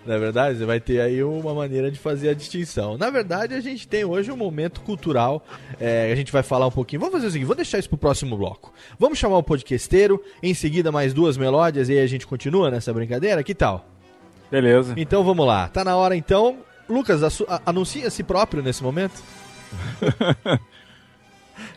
[0.06, 2.98] Na verdade, você vai ter aí uma maneira de fazer a distinção.
[2.98, 5.46] Na verdade, a gente tem hoje um momento cultural.
[5.80, 7.00] é, a gente vai falar um pouquinho.
[7.00, 8.74] Vamos fazer o seguinte: vou deixar isso pro próximo bloco.
[9.00, 12.94] Vamos chamar o podcasteiro, em seguida mais duas melódias e aí a gente continua nessa
[12.94, 13.44] brincadeira?
[13.44, 13.86] Que tal?
[14.52, 14.94] Beleza.
[14.98, 15.68] Então vamos lá.
[15.70, 16.58] Tá na hora então.
[16.88, 17.22] Lucas,
[17.66, 19.22] anuncia a si próprio nesse momento.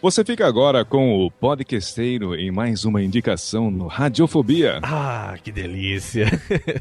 [0.02, 4.78] Você fica agora com o podcasteiro em mais uma indicação no Radiofobia.
[4.82, 6.26] Ah, que delícia.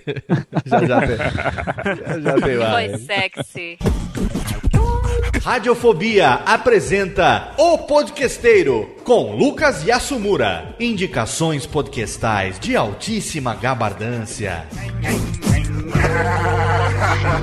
[0.66, 1.18] já, já tem,
[1.98, 3.02] já, já tem Foi mais.
[3.02, 3.78] sexy.
[5.42, 10.76] Radiofobia apresenta O Podquesteiro com Lucas Yasumura.
[10.80, 14.66] Indicações podcastais de altíssima gabardância.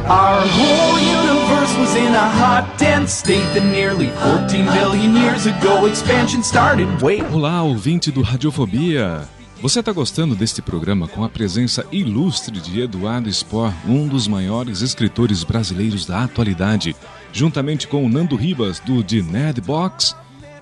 [0.09, 5.87] Our whole universe was in a hot, dense state that nearly 14 billion years ago
[5.87, 6.87] expansion started.
[7.03, 7.25] Wait.
[7.33, 9.29] Olá, ouvinte do Radiofobia.
[9.63, 14.81] Você está gostando deste programa com a presença ilustre de Eduardo Spor, um dos maiores
[14.81, 16.97] escritores brasileiros da atualidade,
[17.33, 20.15] juntamente com o Nando Ribas, do The Nerdbox?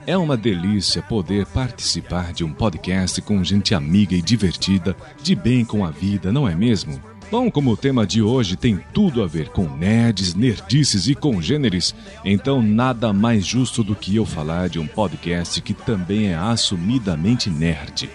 [0.06, 5.64] É uma delícia poder participar de um podcast com gente amiga e divertida, de bem
[5.64, 7.00] com a vida, não é mesmo?
[7.30, 11.94] Bom, como o tema de hoje tem tudo a ver com nerds, nerdices e congêneres,
[12.24, 17.48] então nada mais justo do que eu falar de um podcast que também é assumidamente
[17.48, 18.10] nerd.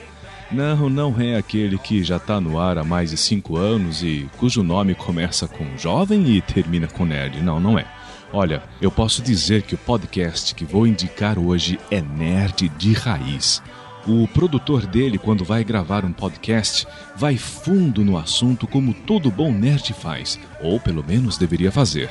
[0.52, 4.30] Não, não é aquele que já tá no ar há mais de cinco anos e
[4.38, 7.42] cujo nome começa com jovem e termina com nerd.
[7.42, 7.95] Não, não é.
[8.38, 13.64] Olha, eu posso dizer que o podcast que vou indicar hoje é nerd de raiz.
[14.06, 16.86] O produtor dele, quando vai gravar um podcast,
[17.16, 22.10] vai fundo no assunto como todo bom nerd faz, ou pelo menos deveria fazer.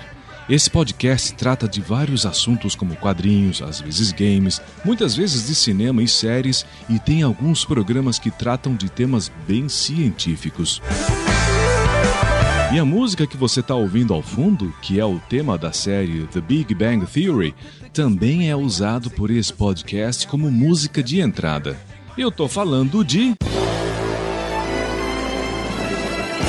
[0.48, 6.02] Esse podcast trata de vários assuntos como quadrinhos, às vezes games, muitas vezes de cinema
[6.02, 10.80] e séries e tem alguns programas que tratam de temas bem científicos.
[12.74, 16.26] E a música que você está ouvindo ao fundo, que é o tema da série
[16.26, 17.54] The Big Bang Theory,
[17.92, 21.78] também é usado por esse podcast como música de entrada.
[22.18, 23.36] Eu tô falando de.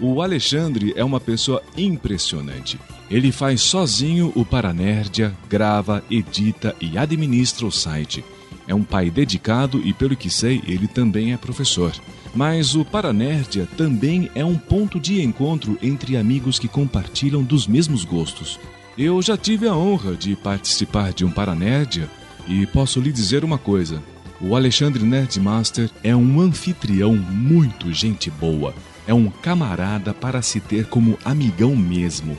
[0.00, 2.76] O Alexandre é uma pessoa impressionante.
[3.10, 8.24] Ele faz sozinho o Paranerdia, grava, edita e administra o site.
[8.68, 11.92] É um pai dedicado e, pelo que sei, ele também é professor.
[12.32, 18.04] Mas o Paranerdia também é um ponto de encontro entre amigos que compartilham dos mesmos
[18.04, 18.60] gostos.
[18.96, 22.08] Eu já tive a honra de participar de um Paranerdia
[22.46, 24.00] e posso lhe dizer uma coisa:
[24.40, 28.72] o Alexandre Nerdmaster é um anfitrião muito gente boa.
[29.04, 32.38] É um camarada para se ter como amigão mesmo.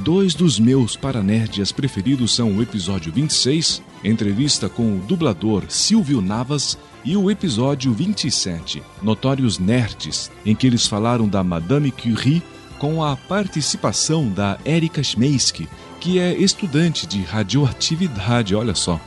[0.00, 6.78] Dois dos meus paranerdias preferidos são o episódio 26, entrevista com o dublador Silvio Navas,
[7.04, 12.42] e o episódio 27, Notórios Nerds, em que eles falaram da Madame Curie
[12.78, 15.68] com a participação da Erika Schmeisky,
[16.00, 19.00] que é estudante de radioatividade, olha só.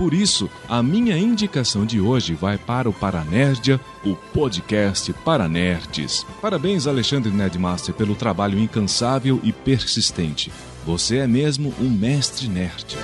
[0.00, 6.26] Por isso, a minha indicação de hoje vai para o Paranerdia, o podcast Paranerds.
[6.40, 10.50] Parabéns, Alexandre Nerdmaster, pelo trabalho incansável e persistente.
[10.86, 12.96] Você é mesmo um mestre nerd.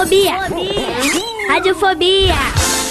[0.04, 0.50] Radiofobia.
[1.48, 2.83] Radiofobia.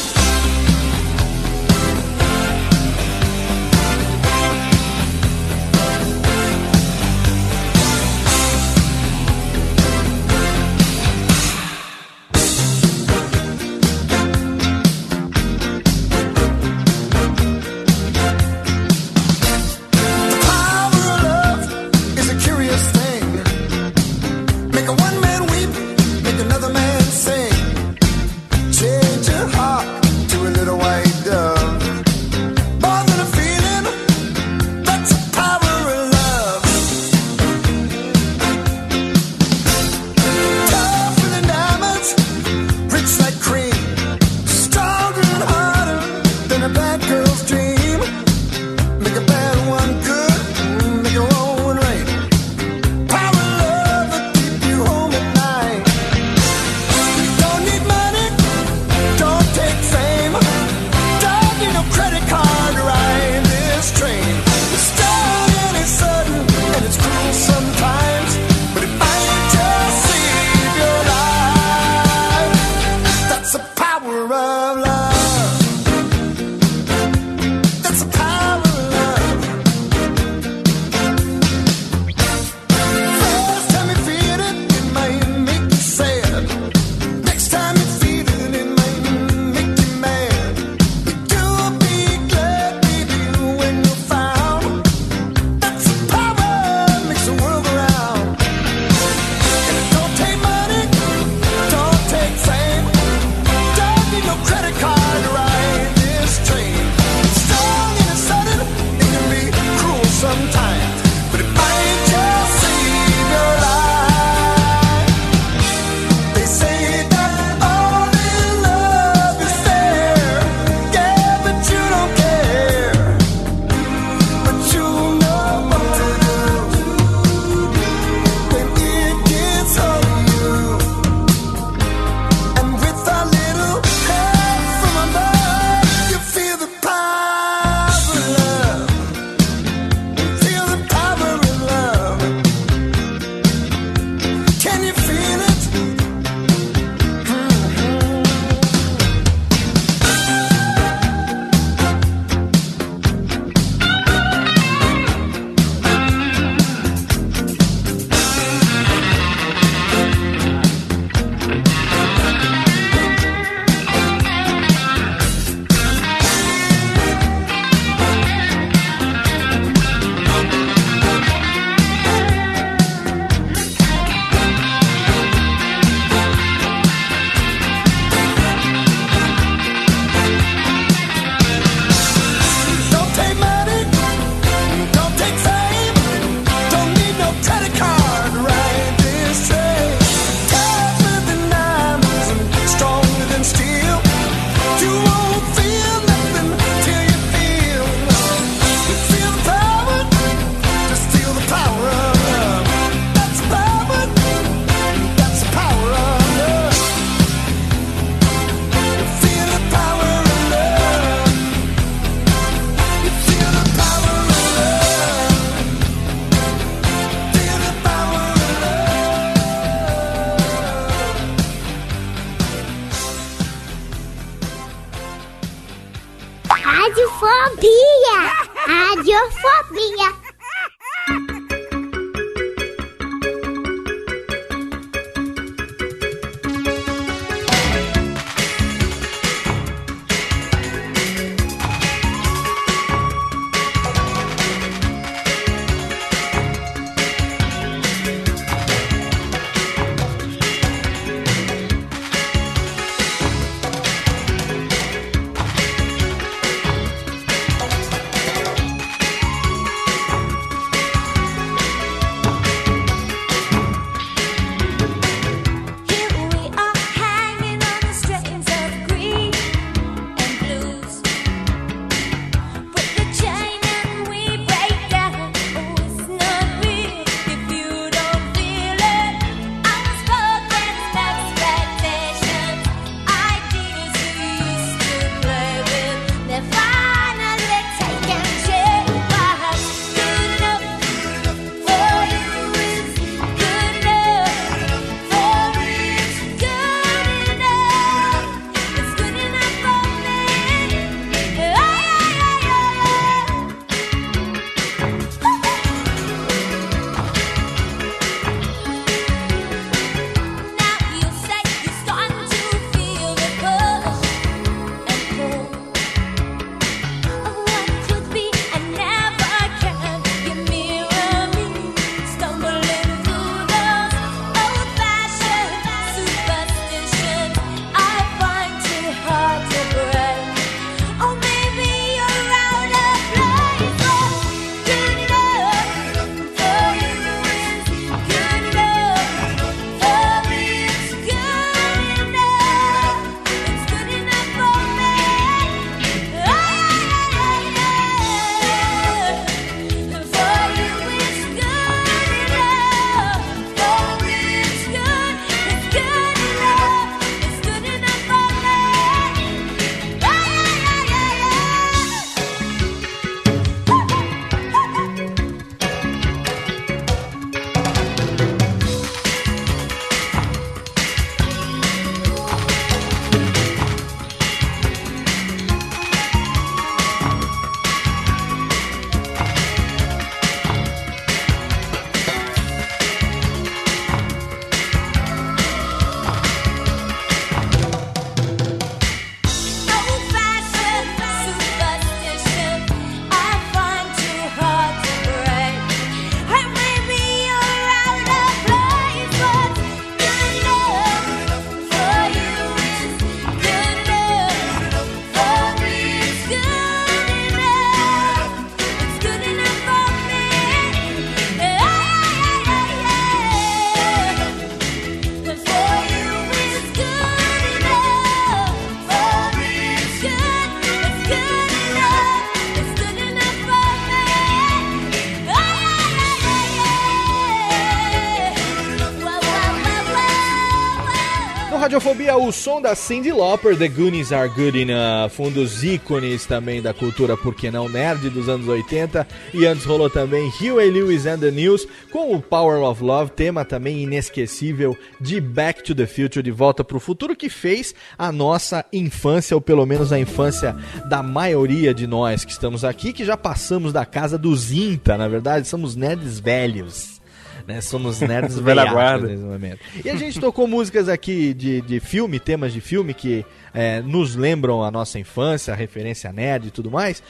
[432.27, 436.73] O som da Cyndi Lauper, The Goonies Are Good Enough, um dos ícones também da
[436.73, 439.07] cultura, por que não, nerd dos anos 80.
[439.35, 443.44] E antes rolou também Huey Lewis and the News, com o Power of Love, tema
[443.44, 448.12] também inesquecível de Back to the Future, de Volta para o Futuro, que fez a
[448.12, 450.55] nossa infância, ou pelo menos a infância
[450.89, 455.09] da maioria de nós que estamos aqui, que já passamos da casa dos INTA, na
[455.09, 457.01] verdade, somos nerds velhos.
[457.47, 457.60] Né?
[457.60, 459.09] Somos nerds Velha guarda.
[459.09, 459.60] nesse momento.
[459.85, 464.16] E a gente tocou músicas aqui de, de filme, temas de filme que é, nos
[464.16, 467.02] lembram a nossa infância, a referência nerd e tudo mais.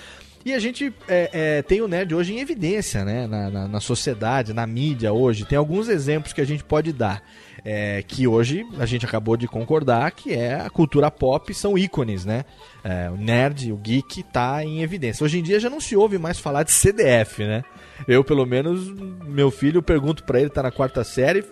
[0.44, 3.26] E a gente é, é, tem o nerd hoje em evidência, né?
[3.28, 5.44] Na, na, na sociedade, na mídia hoje.
[5.44, 7.22] Tem alguns exemplos que a gente pode dar.
[7.64, 12.24] É, que hoje a gente acabou de concordar que é a cultura pop, são ícones,
[12.24, 12.44] né?
[12.82, 15.24] É, o nerd, o geek tá em evidência.
[15.24, 17.62] Hoje em dia já não se ouve mais falar de CDF, né?
[18.08, 18.90] Eu, pelo menos,
[19.24, 21.44] meu filho, pergunto pra ele, tá na quarta série,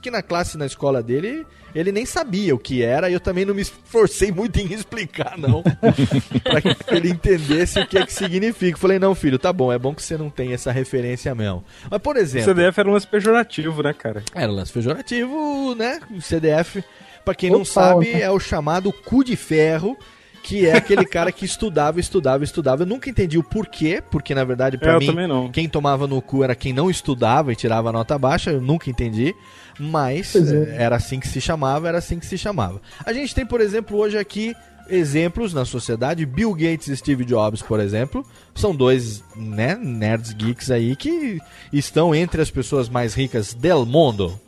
[0.00, 1.44] que na classe, na escola dele,
[1.74, 5.36] ele nem sabia o que era e eu também não me esforcei muito em explicar,
[5.36, 5.62] não.
[6.42, 8.78] pra que ele entendesse o que é que significa.
[8.78, 11.64] Falei, não, filho, tá bom, é bom que você não tem essa referência mesmo.
[11.90, 12.54] Mas, por O exemplo...
[12.54, 14.22] CDF era um lance pejorativo, né, cara?
[14.34, 16.00] Era um lance pejorativo, né?
[16.10, 16.82] O CDF,
[17.24, 18.20] pra quem não Total, sabe, né?
[18.22, 19.96] é o chamado cu de ferro,
[20.42, 22.82] que é aquele cara que estudava, estudava, estudava.
[22.82, 25.50] Eu nunca entendi o porquê, porque na verdade, pra É, mim, não.
[25.50, 29.34] quem tomava no cu era quem não estudava e tirava nota baixa, eu nunca entendi.
[29.82, 30.76] Mas é.
[30.78, 32.80] era assim que se chamava, era assim que se chamava.
[33.04, 34.54] A gente tem, por exemplo, hoje aqui
[34.88, 40.70] exemplos na sociedade, Bill Gates e Steve Jobs, por exemplo, são dois né, nerds geeks
[40.70, 41.40] aí que
[41.72, 44.38] estão entre as pessoas mais ricas del mundo.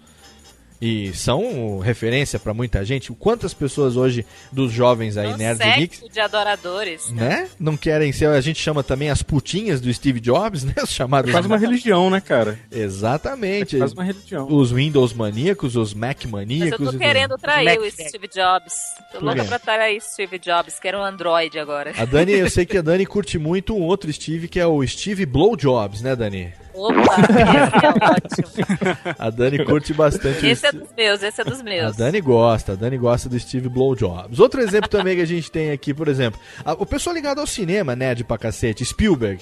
[0.82, 3.10] E são referência pra muita gente.
[3.12, 7.10] Quantas pessoas hoje dos jovens aí, Um nerds e geeks, de adoradores.
[7.10, 7.48] né?
[7.58, 10.74] Não querem ser, a gente chama também as putinhas do Steve Jobs, né?
[10.82, 11.30] Os chamados.
[11.30, 12.58] Quase uma religião, né, cara?
[12.70, 13.76] Exatamente.
[13.76, 14.46] É quase uma religião.
[14.50, 16.90] Os Windows maníacos, os Mac Mas eu maníacos.
[16.92, 18.74] tô querendo trair o Steve Jobs.
[19.12, 21.92] Tô Por louca pra trair Steve Jobs, quero um Android agora.
[21.96, 24.86] A Dani, eu sei que a Dani curte muito um outro Steve, que é o
[24.86, 26.52] Steve Blowjobs, né, Dani?
[26.74, 27.16] Opa,
[27.70, 29.14] esse é ótimo.
[29.18, 31.96] A Dani curte bastante Esse é dos meus, esse é dos A meus.
[31.96, 34.38] Dani gosta, a Dani gosta do Steve Blowjobs.
[34.40, 37.46] Outro exemplo também que a gente tem aqui, por exemplo, a- o pessoal ligado ao
[37.46, 39.40] cinema, nerd pra cacete, Spielberg.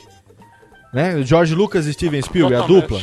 [0.92, 1.22] Né?
[1.22, 3.00] George Lucas e Steven Spielberg, a dupla.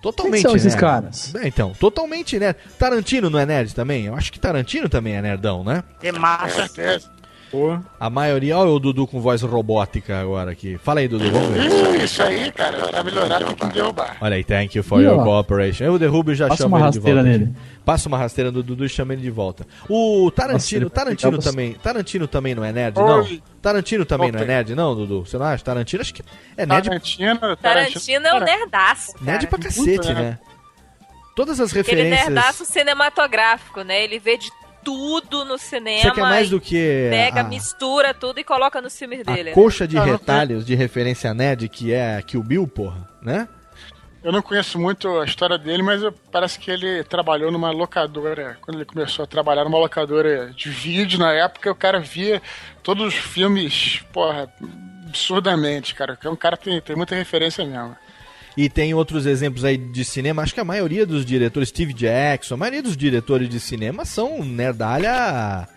[0.00, 0.80] Totalmente Quem são esses nerd.
[0.80, 1.34] caras?
[1.34, 2.56] É, então, totalmente nerd.
[2.78, 4.06] Tarantino não é nerd também?
[4.06, 5.82] Eu acho que Tarantino também é nerdão, né?
[6.00, 6.68] Que massa.
[7.50, 7.78] Pô.
[7.98, 8.58] A maioria.
[8.58, 10.76] Olha o Dudu com voz robótica agora aqui.
[10.78, 11.66] Fala aí, Dudu, vamos ver.
[11.66, 12.76] Isso, isso aí, cara.
[12.88, 14.16] Pra melhorar tem que derrubar.
[14.20, 15.24] Olha aí, thank you for Ih, your ó.
[15.24, 15.84] cooperation.
[15.84, 17.36] Eu derrubo e já Passa chamo uma ele de rasteira volta.
[17.36, 17.44] aqui.
[17.46, 17.56] nele.
[17.84, 19.66] Passa uma rasteira no Dudu e chama ele de volta.
[19.88, 23.04] O Tarantino, Nossa, Tarantino ficar também, Tarantino também não é nerd, Oi.
[23.06, 23.40] não?
[23.62, 24.52] Tarantino também não é Opa.
[24.52, 25.20] nerd, não, Dudu?
[25.24, 25.64] Você não acha?
[25.64, 26.22] Tarantino acho que
[26.56, 29.12] é nerd, Tarantino, Tarantino é um nerdaço.
[29.22, 29.48] nerd cara.
[29.48, 30.38] pra cacete, muito, né?
[31.34, 32.26] Todas as Aquele referências.
[32.34, 34.02] nerdaço cinematográfico, né?
[34.02, 34.50] Ele vê de
[34.88, 36.00] tudo no cinema.
[36.02, 39.40] Você quer mais do que Pega, a- mistura tudo e coloca nos filmes dele.
[39.40, 39.52] A né?
[39.52, 43.46] coxa de Ah, retalhos de referência nerd que é Kill Bill, porra, né?
[44.24, 46.02] Eu não conheço muito a história dele, mas
[46.32, 48.56] parece que ele trabalhou numa locadora.
[48.62, 52.40] Quando ele começou a trabalhar numa locadora de vídeo na época, o cara via
[52.82, 54.50] todos os filmes, porra,
[55.06, 56.14] absurdamente, cara.
[56.14, 57.96] Porque é um cara que tem, tem muita referência mesmo.
[58.60, 60.42] E tem outros exemplos aí de cinema.
[60.42, 64.44] Acho que a maioria dos diretores, Steve Jackson, a maioria dos diretores de cinema são
[64.44, 65.68] nerdalha.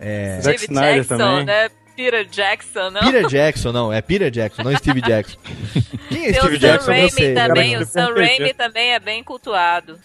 [0.00, 1.44] É, Zack Steve Snyder Jackson, também.
[1.44, 1.68] né?
[1.94, 3.00] Peter Jackson, não?
[3.02, 5.36] Peter Jackson, não, é Peter Jackson, não Steve Jackson.
[6.08, 6.90] Quem é Tem Steve o Jackson?
[6.92, 7.34] Eu Raimi sei.
[7.34, 9.98] também, o Sam Raimi também é bem cultuado.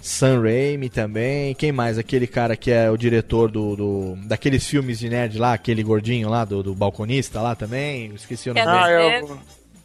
[0.00, 1.54] Sam Raimi também.
[1.56, 1.98] Quem mais?
[1.98, 6.28] Aquele cara que é o diretor do, do- daqueles filmes de nerd lá, aquele gordinho
[6.28, 8.12] lá, do, do balconista lá também.
[8.14, 8.76] Esqueci o nome dele.
[8.76, 9.18] Ah.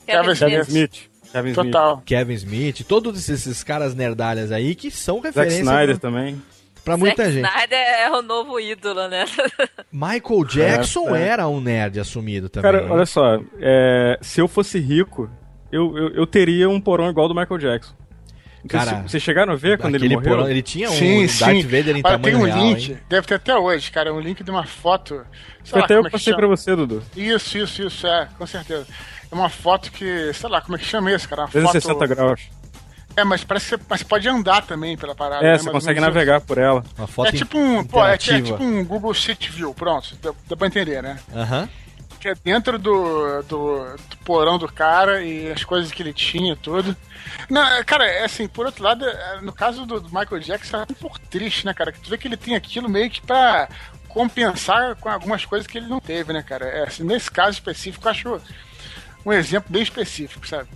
[0.05, 0.67] Kevin Kevin Kevin Smith.
[0.67, 1.08] Smith.
[1.31, 1.65] Kevin Smith.
[1.71, 2.03] Total.
[2.05, 6.41] Kevin Smith, todos esses caras nerdalhas aí que são Zack referência Snyder pra, também.
[6.83, 7.47] pra muita Zack gente.
[7.47, 9.25] Snyder é o novo ídolo, né?
[9.91, 11.27] Michael Jackson É, é.
[11.27, 12.71] era um nerd assumido também.
[12.71, 13.39] Cara, olha só.
[13.59, 15.29] é, se eu fosse rico,
[15.71, 17.93] eu, eu, eu teria um porão igual do Michael Jackson.
[18.67, 20.31] Cara, se vocês chegaram a ver quando ele morreu?
[20.31, 21.61] porão, ele tinha um Sim, Darth sim.
[21.61, 22.97] Vader em Olha, tamanho tem um real, link, hein?
[23.07, 25.25] deve ter até hoje, cara, um link de uma foto.
[25.63, 26.37] sei Foi lá até como eu é que passei chama.
[26.39, 27.01] pra você, Dudu.
[27.15, 28.85] Isso, isso, isso, é, com certeza.
[29.31, 31.43] É uma foto que, sei lá, como é que chama isso, cara?
[31.43, 32.07] Uma 360 foto...
[32.07, 32.49] graus.
[33.15, 35.45] É, mas parece que você mas pode andar também pela parada.
[35.45, 35.57] É, né?
[35.57, 36.83] você Mais ou consegue navegar por ela.
[36.97, 37.13] Uma isso.
[37.13, 40.55] foto É tipo um, pô, é, é tipo um Google Street View, pronto, dá, dá
[40.55, 41.19] pra entender, né?
[41.33, 41.67] Aham.
[42.19, 46.55] Que é dentro do, do, do porão do cara e as coisas que ele tinha,
[46.55, 46.95] tudo.
[47.49, 50.77] Não, é, cara, é assim, por outro lado, é, no caso do, do Michael Jackson,
[50.77, 51.93] é um pouco triste, né, cara?
[51.93, 53.69] Que tu vê que ele tem aquilo meio que pra
[54.09, 56.65] compensar com algumas coisas que ele não teve, né, cara?
[56.65, 58.41] É, assim, nesse caso específico, eu acho
[59.25, 60.69] um exemplo bem específico, sabe?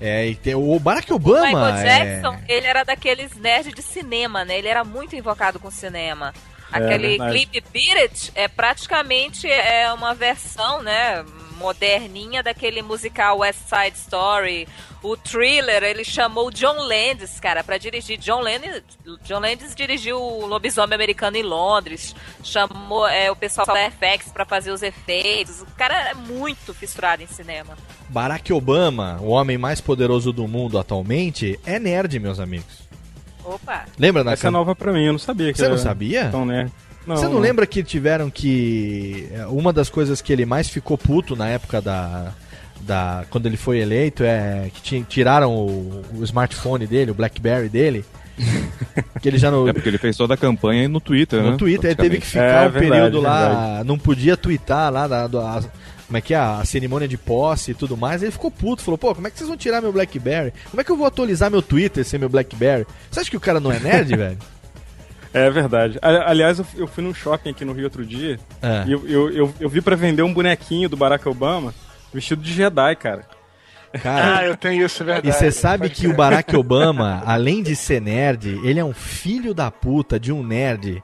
[0.00, 1.46] É, e tem o Barack Obama.
[1.46, 4.58] Michael é- Jackson, ele era daqueles nerds de cinema, né?
[4.58, 6.34] Ele era muito invocado com cinema.
[6.72, 7.32] É, Aquele verdade.
[7.32, 11.24] clipe Beat It é praticamente é uma versão, né,
[11.62, 14.68] moderninha daquele musical West Side Story.
[15.02, 18.18] O Thriller, ele chamou o John Landis, cara, pra dirigir.
[18.18, 18.82] John Landis,
[19.24, 22.14] John Landis dirigiu o Lobisomem Americano em Londres.
[22.42, 25.62] Chamou é, o pessoal da FX pra fazer os efeitos.
[25.62, 27.76] O cara é muito fissurado em cinema.
[28.08, 32.82] Barack Obama, o homem mais poderoso do mundo atualmente, é nerd, meus amigos.
[33.44, 33.86] Opa!
[33.98, 36.28] Lembra na Essa é nova pra mim, eu não sabia que Você não era sabia?
[36.30, 36.44] Tão
[37.06, 37.20] nerd.
[37.20, 39.28] Você não lembra que tiveram que.
[39.32, 42.32] é, Uma das coisas que ele mais ficou puto na época da.
[42.80, 47.68] da quando ele foi eleito é que ti- tiraram o, o smartphone dele, o Blackberry
[47.68, 48.04] dele.
[49.20, 49.68] que ele já não.
[49.68, 51.50] É porque ele fez toda a campanha no Twitter, né?
[51.50, 53.88] No Twitter, ele teve que ficar É, um verdade, período lá, verdade.
[53.88, 55.62] não podia twittar lá, da, da-
[56.06, 58.22] como é que é, a cerimônia de posse e tudo mais.
[58.22, 60.52] Ele ficou puto, falou, pô, como é que vocês vão tirar meu Blackberry?
[60.70, 62.86] Como é que eu vou atualizar meu Twitter sem meu Blackberry?
[63.10, 64.38] Você acha que o cara não é nerd, velho?
[65.34, 65.98] É verdade.
[66.02, 68.84] Aliás, eu, fui num shopping aqui no Rio outro dia É.
[68.86, 71.74] e eu, eu, eu, eu vi pra vender um bonequinho do Barack Obama
[72.12, 73.26] vestido de Jedi, cara.
[74.02, 75.28] Cara, Ah, eu tenho isso, é verdade.
[75.28, 79.52] E você sabe que o Barack Obama, além de ser nerd, ele é um filho
[79.54, 81.02] da puta de um nerd.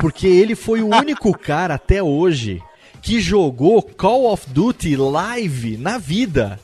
[0.00, 2.62] Porque ele foi o único cara até hoje
[3.02, 6.58] que jogou Call of Duty live na vida.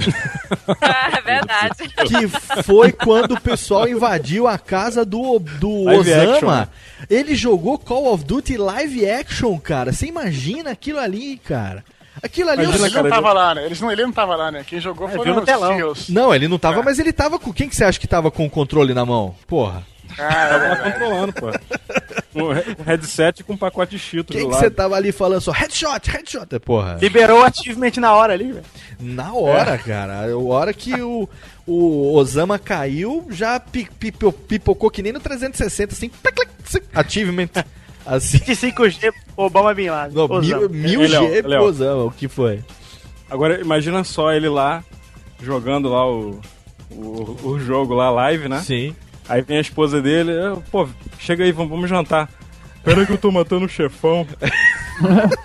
[1.16, 1.88] é verdade.
[2.06, 6.32] Que foi quando o pessoal invadiu a casa do, do Live Osama.
[6.32, 6.68] action, né?
[7.08, 9.92] Ele jogou Call of Duty live action, cara.
[9.92, 11.84] Você imagina aquilo ali, cara.
[12.22, 13.64] Aquilo ali é Ele um- não tava lá, né?
[13.64, 14.64] Eles não, ele não tava lá, né?
[14.66, 15.74] Quem jogou É, foi telão.
[15.76, 16.08] Seals.
[16.08, 17.52] Não, ele não tava, mas ele tava com.
[17.52, 19.34] Quem que você acha que tava com o controle na mão?
[19.46, 19.82] Porra.
[20.18, 21.46] Ah, Tava controlando, pô.
[22.34, 24.60] Um he- headset com um pacote de cheetos Quem do que lado.
[24.64, 26.58] você tava ali falando só headshot, headshot?
[26.60, 26.98] Porra.
[27.00, 28.64] Liberou o achievement na hora ali, velho.
[29.00, 30.30] Na hora, cara.
[30.30, 31.28] A hora que o,
[31.66, 36.10] o Osama caiu, já pi- pipo- pipocou que nem no 360, assim.
[36.94, 37.48] Achievement.
[38.06, 38.38] Assim.
[38.38, 40.16] 25G, Obama Bin Laden.
[40.16, 40.68] Não, Osama.
[40.68, 41.62] mil, G pro Léo.
[41.62, 42.60] Osama, o que foi?
[43.28, 44.82] Agora, imagina só ele lá,
[45.40, 46.40] jogando lá o,
[46.90, 48.60] o, o jogo lá, live, né?
[48.60, 48.96] Sim.
[49.28, 50.88] Aí vem a esposa dele, "Ah, pô,
[51.18, 52.28] chega aí, vamos, vamos jantar.
[52.82, 54.26] Pera que eu tô matando o chefão.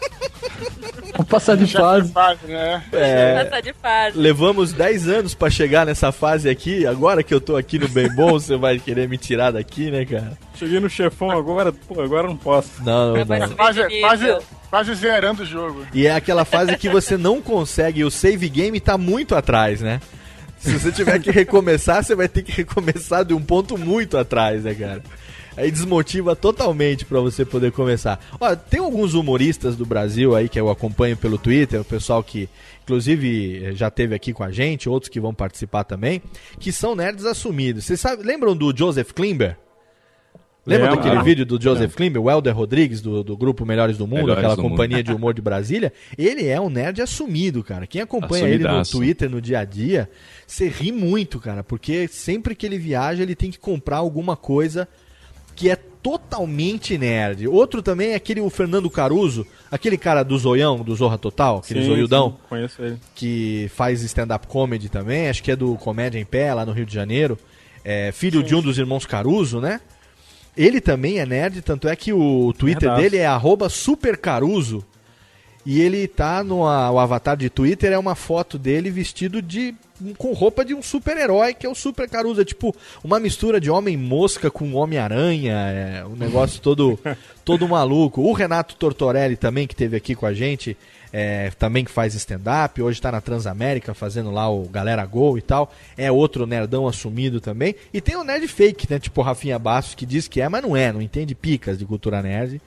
[1.16, 2.12] Vou passar de fase.
[2.46, 2.84] né?
[2.92, 4.18] É, Passar de fase.
[4.18, 6.86] levamos 10 anos pra chegar nessa fase aqui.
[6.86, 10.04] Agora que eu tô aqui no Bem Bom, você vai querer me tirar daqui, né,
[10.06, 10.38] cara?
[10.56, 12.70] Cheguei no chefão agora, pô, agora eu não posso.
[12.84, 13.50] Não, não, não.
[13.56, 14.38] Quase, quase,
[14.70, 15.86] quase zerando o jogo.
[15.94, 20.02] E é aquela fase que você não consegue, o save game tá muito atrás, né?
[20.66, 24.64] Se você tiver que recomeçar, você vai ter que recomeçar de um ponto muito atrás,
[24.64, 25.04] né, cara?
[25.56, 28.20] Aí desmotiva totalmente pra você poder começar.
[28.68, 32.50] Tem alguns humoristas do Brasil aí que eu acompanho pelo Twitter, o pessoal que
[32.84, 36.20] inclusive já teve aqui com a gente, outros que vão participar também,
[36.60, 37.86] que são nerds assumidos.
[37.86, 39.58] Vocês lembram do Joseph Klimber?
[40.66, 41.04] Lembra Lembro.
[41.04, 44.40] daquele vídeo do Joseph Klimber, o Helder Rodrigues, do, do grupo Melhores do Mundo, Melhores
[44.40, 44.72] aquela do Mundo.
[44.72, 45.94] companhia de humor de Brasília?
[46.18, 47.86] Ele é um nerd assumido, cara.
[47.86, 48.98] Quem acompanha ele no Assumidaço.
[48.98, 50.10] Twitter, no dia a dia,
[50.48, 54.88] você ri muito, cara, porque sempre que ele viaja, ele tem que comprar alguma coisa
[55.56, 57.48] que é totalmente nerd.
[57.48, 61.82] Outro também é aquele o Fernando Caruso, aquele cara do zoião, do Zorra Total, aquele
[61.82, 62.98] Sim, zoiudão sim, conheço ele.
[63.16, 66.86] que faz stand-up comedy também, acho que é do Comédia em Pé, lá no Rio
[66.86, 67.38] de Janeiro.
[67.84, 69.80] É, filho de um dos irmãos Caruso, né?
[70.58, 74.84] Ele também é nerd, tanto é que o Twitter dele é arroba supercaruso.
[75.66, 79.74] E ele tá no o avatar de Twitter, é uma foto dele vestido de
[80.18, 82.42] com roupa de um super-herói, que é o Super Caruso.
[82.42, 87.00] É tipo uma mistura de Homem-Mosca com Homem-Aranha, é um negócio todo,
[87.44, 88.22] todo maluco.
[88.22, 90.78] O Renato Tortorelli também, que teve aqui com a gente,
[91.18, 95.42] é, também que faz stand-up, hoje tá na Transamérica fazendo lá o Galera Gol e
[95.42, 95.74] tal.
[95.98, 97.74] É outro nerdão assumido também.
[97.94, 99.00] E tem o nerd fake, né?
[99.00, 101.86] Tipo o Rafinha Bastos, que diz que é, mas não é, não entende picas de
[101.86, 102.60] cultura nerd.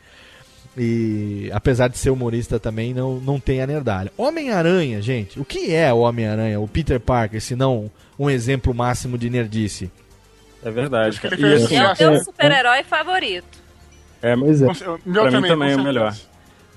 [0.79, 4.11] E apesar de ser humorista também, não, não tem a nerdalha.
[4.16, 5.39] Homem-Aranha, gente.
[5.39, 9.91] O que é o Homem-Aranha, o Peter Parker, se não um exemplo máximo de nerdice?
[10.65, 11.20] É verdade.
[11.20, 11.39] cara.
[11.39, 13.59] E, assim, É o teu super-herói favorito.
[14.23, 14.66] é, Pois é.
[14.66, 16.16] O meu pra mim também, também é o melhor.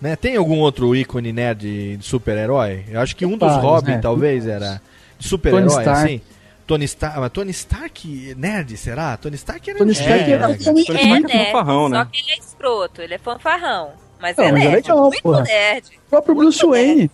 [0.02, 0.16] Né?
[0.16, 2.86] Tem algum outro ícone nerd de super-herói?
[2.90, 4.00] Eu acho que um dos Robin, né?
[4.00, 4.82] talvez, era
[5.20, 6.22] de super-herói, assim.
[6.66, 9.18] Tony Stark, mas Tony Stark nerd, será?
[9.18, 10.58] Tony Stark era Tony nerd, Stark era né, cara?
[10.58, 12.08] totalmente Tony É Stark é nerd, fanfarrão, só né?
[12.12, 13.92] que ele é escroto, ele é fanfarrão.
[14.22, 15.42] Mas Não, é mas é nerd, legal, muito porra.
[15.44, 15.86] nerd.
[16.08, 17.12] O próprio Bruce Wayne.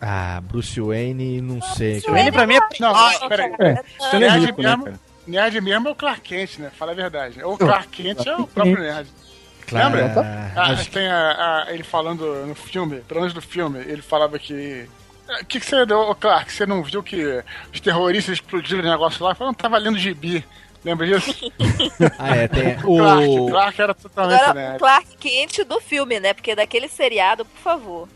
[0.00, 2.00] Ah, Bruce Wayne, não sei.
[2.00, 2.20] Bruce.
[2.20, 3.52] Ele pra mim é Não, Ah, peraí.
[3.58, 3.82] É.
[4.00, 5.00] Não é Nerd né, mesmo, cara?
[5.26, 6.70] nerd mesmo é o Clark Kent, né?
[6.78, 7.42] Fala a verdade.
[7.42, 9.08] O Clark Kent é o próprio nerd.
[9.68, 10.52] Claro, Lembra?
[10.56, 14.02] Ah, acho que- tem a, a- ele falando no filme, pelo menos no filme, ele
[14.02, 14.88] falava que
[15.40, 16.50] O que, que você deu, ô, Clark?
[16.52, 17.42] Você não viu que
[17.72, 19.34] os terroristas explodiram o negócio lá?
[19.34, 20.44] Falando, tava lendo gibi.
[20.84, 21.34] Lembra disso?
[22.18, 22.76] Ah, é, tem.
[22.84, 23.46] O Clark, O...
[23.48, 24.76] Clark era totalmente Agora, nerd.
[24.76, 26.32] o Clark Kent do filme, né?
[26.32, 28.08] Porque daquele seriado, por favor.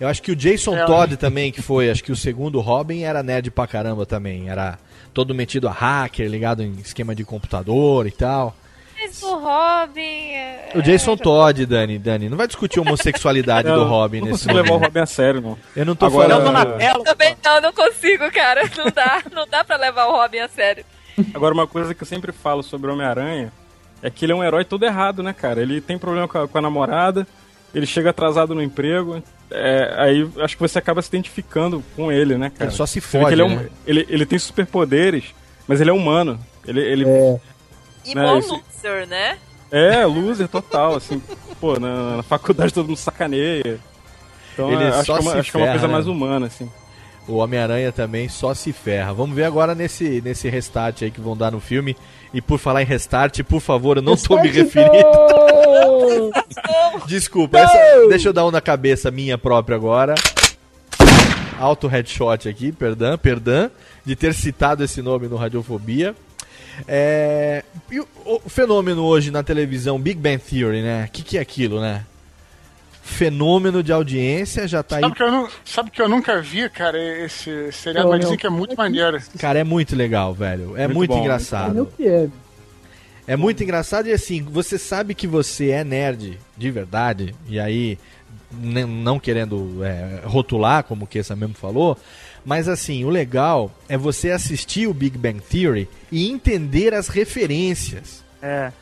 [0.00, 3.02] Eu acho que o Jason É, Todd também, que foi, acho que o segundo Robin,
[3.02, 4.48] era nerd pra caramba também.
[4.50, 4.78] Era
[5.14, 8.54] todo metido a hacker, ligado em esquema de computador e tal.
[9.00, 10.00] Mas o Robin.
[10.32, 14.26] é- O Jason Todd, Dani, Dani, não vai discutir a homossexualidade do Eu Robin não
[14.28, 14.86] nesse consigo levar o momento.
[14.88, 15.58] Robin a sério, não.
[15.76, 17.04] Eu não tô Agora- falando.
[17.04, 18.62] Também não, não consigo, cara.
[18.76, 20.84] Não dá, não dá pra levar o Robin a sério.
[21.34, 23.52] Agora, uma coisa que eu sempre falo sobre o Homem-Aranha
[24.02, 25.60] é que ele é um herói todo errado, né, cara?
[25.60, 27.26] Ele tem problema com a, com a namorada,
[27.74, 29.20] ele chega atrasado no emprego,
[29.50, 32.70] é, aí acho que você acaba se identificando com ele, né, cara?
[32.70, 33.68] Ele só se fode, ele, é um- né?
[33.86, 35.24] ele, ele tem superpoderes,
[35.66, 36.38] mas ele é humano.
[36.66, 37.04] Ele, ele
[38.10, 39.38] E Né, bom esse- loser, né?
[39.70, 41.20] é loser total, assim.
[41.60, 43.78] Pô, na, na faculdade todo mundo sacaneia.
[44.54, 45.92] Então Ele acho, só que é uma, acho que é uma ferra, coisa né?
[45.92, 46.70] mais humana, assim.
[47.28, 49.12] O Homem-Aranha também só se ferra.
[49.12, 51.94] Vamos ver agora nesse, nesse restart aí que vão dar no filme.
[52.32, 54.96] E por falar em restart, por favor, eu não tô me referindo.
[57.06, 60.14] Desculpa, essa- deixa eu dar um na cabeça minha própria agora.
[61.58, 63.70] Auto headshot aqui, perdão, perdão,
[64.04, 66.14] de ter citado esse nome no Radiofobia.
[66.86, 71.06] É, e o, o fenômeno hoje na televisão, Big Bang Theory, né?
[71.08, 72.04] O que, que é aquilo, né?
[73.02, 75.02] Fenômeno de audiência, já tá aí.
[75.02, 78.46] Sabe que, eu não, sabe que eu nunca vi, cara, esse seriado, mas dizem que
[78.46, 79.18] é muito maneiro.
[79.38, 80.76] Cara, é muito legal, velho.
[80.76, 81.78] É Muito muito, bom, engraçado.
[81.78, 82.28] É o é.
[83.28, 87.98] É muito engraçado e assim, você sabe que você é nerd de verdade, e aí,
[88.50, 91.98] não querendo é, rotular, como que essa mesmo falou,
[92.48, 98.24] mas assim, o legal é você assistir o Big Bang Theory e entender as referências.
[98.40, 98.72] É.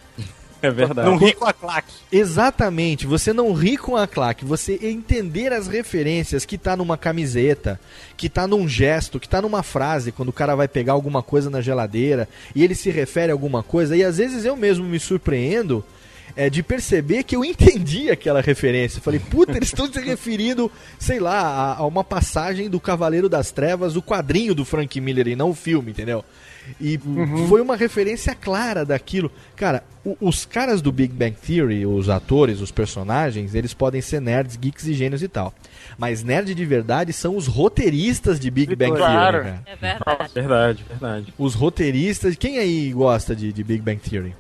[0.62, 1.10] É verdade.
[1.10, 1.93] Não ri com a claque.
[2.12, 7.80] Exatamente, você não ri com a claque, você entender as referências que tá numa camiseta,
[8.16, 11.51] que tá num gesto, que tá numa frase, quando o cara vai pegar alguma coisa
[11.51, 15.01] na geladeira e ele se refere a alguma coisa, e às vezes eu mesmo me
[15.01, 15.84] surpreendo
[16.36, 19.00] é, de perceber que eu entendi aquela referência.
[19.00, 23.50] Falei, puta, eles estão se referindo, sei lá, a, a uma passagem do Cavaleiro das
[23.50, 26.24] Trevas, o quadrinho do Frank Miller e não o filme, entendeu?
[26.80, 26.98] E
[27.48, 29.30] foi uma referência clara daquilo.
[29.54, 34.20] Cara, o- os caras do Big Bang Theory, os atores, os personagens, eles podem ser
[34.20, 35.54] nerds, geeks e gênios e tal.
[35.96, 39.42] Mas nerd de verdade são os roteiristas de Big Bang Claro.
[39.44, 39.62] Theory, cara.
[39.64, 40.30] É verdade.
[40.34, 41.34] Verdade, verdade.
[41.38, 42.34] Os roteiristas.
[42.34, 44.34] Quem aí gosta de, de Big Bang Theory?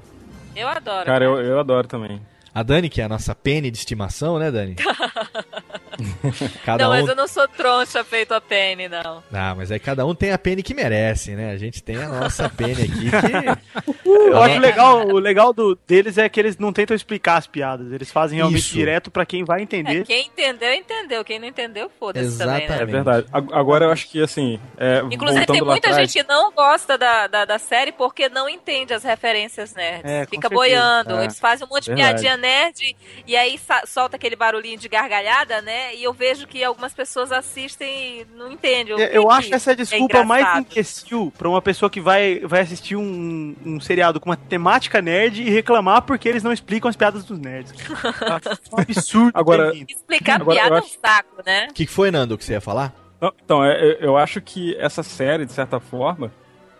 [0.56, 1.04] Eu adoro.
[1.04, 2.20] Cara, eu, eu adoro também.
[2.54, 4.76] A Dani, que é a nossa pene de estimação, né, Dani?
[6.64, 6.94] cada não, um.
[6.96, 9.22] mas eu não sou troncha feito a Penny, não.
[9.32, 11.50] Ah, mas aí cada um tem a pene que merece, né?
[11.52, 14.06] A gente tem a nossa pene aqui que.
[14.08, 17.92] Eu acho legal, o legal do, deles é que eles não tentam explicar as piadas,
[17.92, 18.74] eles fazem realmente Isso.
[18.74, 20.02] direto pra quem vai entender.
[20.02, 21.24] É, quem entendeu, entendeu.
[21.24, 22.78] Quem não entendeu, foda-se também, né?
[22.80, 23.26] É verdade.
[23.32, 26.96] Ag- Agora eu acho que, assim, é, Inclusive, tem muita atrás- gente que não gosta
[26.98, 30.04] da, da, da série porque não entende as referências nerds.
[30.04, 30.54] É, Fica certeza.
[30.54, 31.16] boiando.
[31.18, 31.24] É.
[31.24, 32.22] Eles fazem um monte de Verdade.
[32.22, 32.96] piadinha nerd
[33.26, 35.85] e aí solta aquele barulhinho de gargalhada, né?
[35.94, 38.94] E eu vejo que algumas pessoas assistem e não entendem.
[38.94, 40.66] o É, que Eu que acho essa é a desculpa mais engraçado.
[40.72, 45.42] imbecil pra uma pessoa que vai, vai assistir um, um seriado com uma temática nerd
[45.42, 47.72] e reclamar porque eles não explicam as piadas dos nerds.
[48.72, 49.32] um absurdo.
[49.34, 49.72] Agora-.
[49.74, 51.66] Explicar Agora, eu piada é um acho- saco, né?
[51.70, 52.94] O que, que foi, Nando, que você ia falar?
[53.20, 56.30] Não, Então, é, é, eu acho que essa série, de certa forma,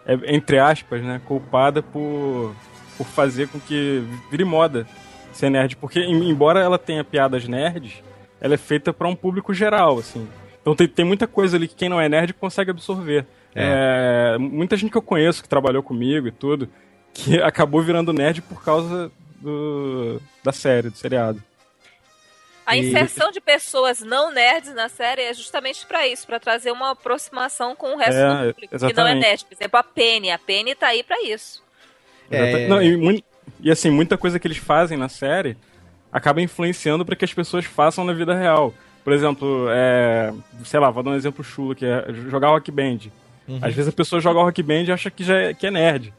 [0.06, 2.54] é, entre aspas, né, culpada por,
[2.98, 4.86] por fazer com que vire moda
[5.32, 5.76] ser nerd.
[5.76, 8.02] Porque, em- embora ela tenha piadas nerds,
[8.46, 10.26] ela é feita para um público geral, assim.
[10.62, 13.26] Então tem, tem muita coisa ali que quem não é nerd consegue absorver.
[13.54, 16.68] É, muita gente que eu conheço, que trabalhou comigo e tudo,
[17.14, 19.10] que acabou virando nerd por causa
[19.40, 21.42] do, da série, do seriado.
[22.66, 26.72] A E- inserção de pessoas não nerds na série é justamente pra isso, pra trazer
[26.72, 29.22] uma aproximação com o resto É, do público, que não é exatamente.
[29.22, 29.44] nerd.
[29.44, 30.30] Por exemplo, a Penny.
[30.32, 31.62] A Penny tá aí pra isso.
[32.28, 33.24] Exata- Não, e,
[33.60, 35.56] e, assim, muita coisa que eles fazem na série
[36.16, 38.72] acaba influenciando para que as pessoas façam na vida real.
[39.04, 40.32] Por exemplo, é,
[40.64, 43.00] sei lá, vou dar um exemplo chulo, que é jogar rock band.
[43.46, 43.58] Uhum.
[43.60, 46.14] Às vezes a pessoa joga rock band e acha que, já é, que é nerd.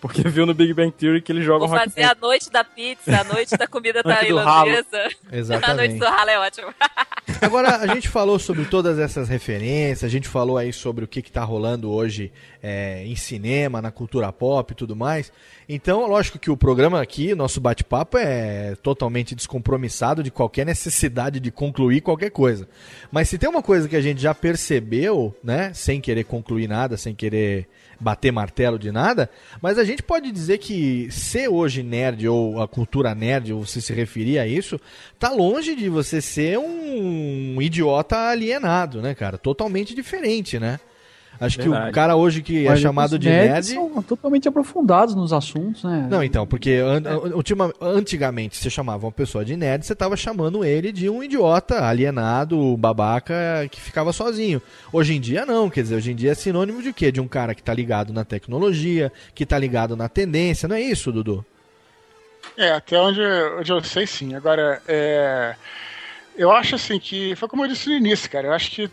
[0.00, 2.10] Porque viu no Big Bang Theory que eles jogam Vou rock fazer band.
[2.10, 5.08] a noite da pizza, a noite da comida tailandesa.
[5.30, 5.70] Exatamente.
[5.70, 6.74] A noite do ralo é ótimo.
[7.40, 11.22] Agora, a gente falou sobre todas essas referências, a gente falou aí sobre o que,
[11.22, 15.32] que tá rolando hoje é, em cinema, na cultura pop e tudo mais.
[15.68, 21.50] Então, lógico que o programa aqui, nosso bate-papo, é totalmente descompromissado de qualquer necessidade de
[21.50, 22.68] concluir qualquer coisa.
[23.10, 26.96] Mas se tem uma coisa que a gente já percebeu, né, sem querer concluir nada,
[26.96, 27.66] sem querer
[27.98, 29.28] bater martelo de nada,
[29.60, 33.80] mas a gente pode dizer que ser hoje nerd ou a cultura nerd, ou você
[33.80, 34.80] se referir a isso,
[35.18, 39.36] tá longe de você ser um idiota alienado, né, cara?
[39.36, 40.78] Totalmente diferente, né?
[41.40, 41.92] Acho que o Verdade.
[41.92, 43.66] cara hoje que é Mas chamado os de nerd.
[43.66, 46.06] são totalmente aprofundados nos assuntos, né?
[46.10, 47.02] Não, então, porque an-
[47.34, 51.84] ultima- antigamente você chamava uma pessoa de nerd, você tava chamando ele de um idiota,
[51.84, 53.34] alienado, babaca,
[53.70, 54.62] que ficava sozinho.
[54.92, 57.12] Hoje em dia não, quer dizer, hoje em dia é sinônimo de quê?
[57.12, 60.80] De um cara que tá ligado na tecnologia, que tá ligado na tendência, não é
[60.80, 61.44] isso, Dudu?
[62.56, 63.20] É, até onde,
[63.58, 64.34] onde eu sei sim.
[64.34, 65.54] Agora, é,
[66.36, 67.34] eu acho assim que.
[67.36, 68.46] Foi como eu disse no início, cara.
[68.48, 68.88] Eu acho que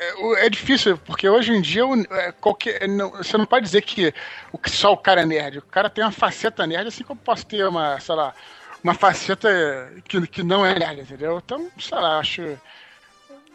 [0.00, 3.82] é, é, é difícil, porque hoje em dia é, qualquer, não- você não pode dizer
[3.82, 4.12] que
[4.52, 5.58] o, só o cara é nerd.
[5.58, 8.34] O cara tem uma faceta nerd, assim como eu posso ter uma, sei lá,
[8.82, 9.48] uma faceta
[10.04, 11.40] que, que não é nerd, entendeu?
[11.44, 12.42] Então, sei lá, acho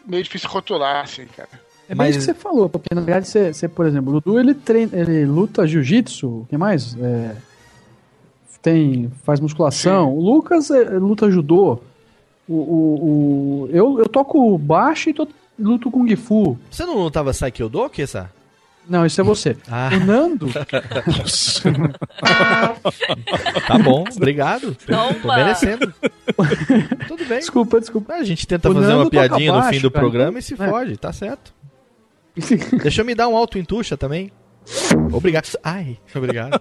[0.06, 1.48] meio difícil rotular, assim, cara.
[1.88, 4.54] É isso que você falou, porque na verdade você, você, por exemplo, o Dudu ele
[4.54, 6.96] treina, ele luta jiu-jitsu, o que mais?
[6.98, 7.36] É,
[8.62, 10.14] tem, faz musculação.
[10.14, 11.80] O Lucas é, luta judô.
[12.48, 15.28] O, o, o- eu, eu toco baixo e to-
[15.58, 16.58] luto Kung Fu.
[16.70, 18.30] Você não lutava Saikyodo, Kessa?
[18.88, 19.56] Não, isso é você.
[19.70, 19.90] Ah.
[19.94, 20.48] O Nando.
[23.66, 24.74] Tá bom, obrigado.
[24.74, 25.36] Tô Toma.
[25.36, 25.94] merecendo.
[27.06, 27.38] Tudo bem.
[27.38, 28.14] Desculpa, desculpa.
[28.14, 30.42] A gente tenta O fazer Nando uma piadinha no baixo, fim do cara, programa e
[30.42, 30.56] se é.
[30.56, 31.54] fode, tá certo.
[32.82, 34.32] Deixa eu me dar um alto em tuxa também.
[35.12, 35.46] Obrigado.
[35.62, 36.60] Ai, obrigado.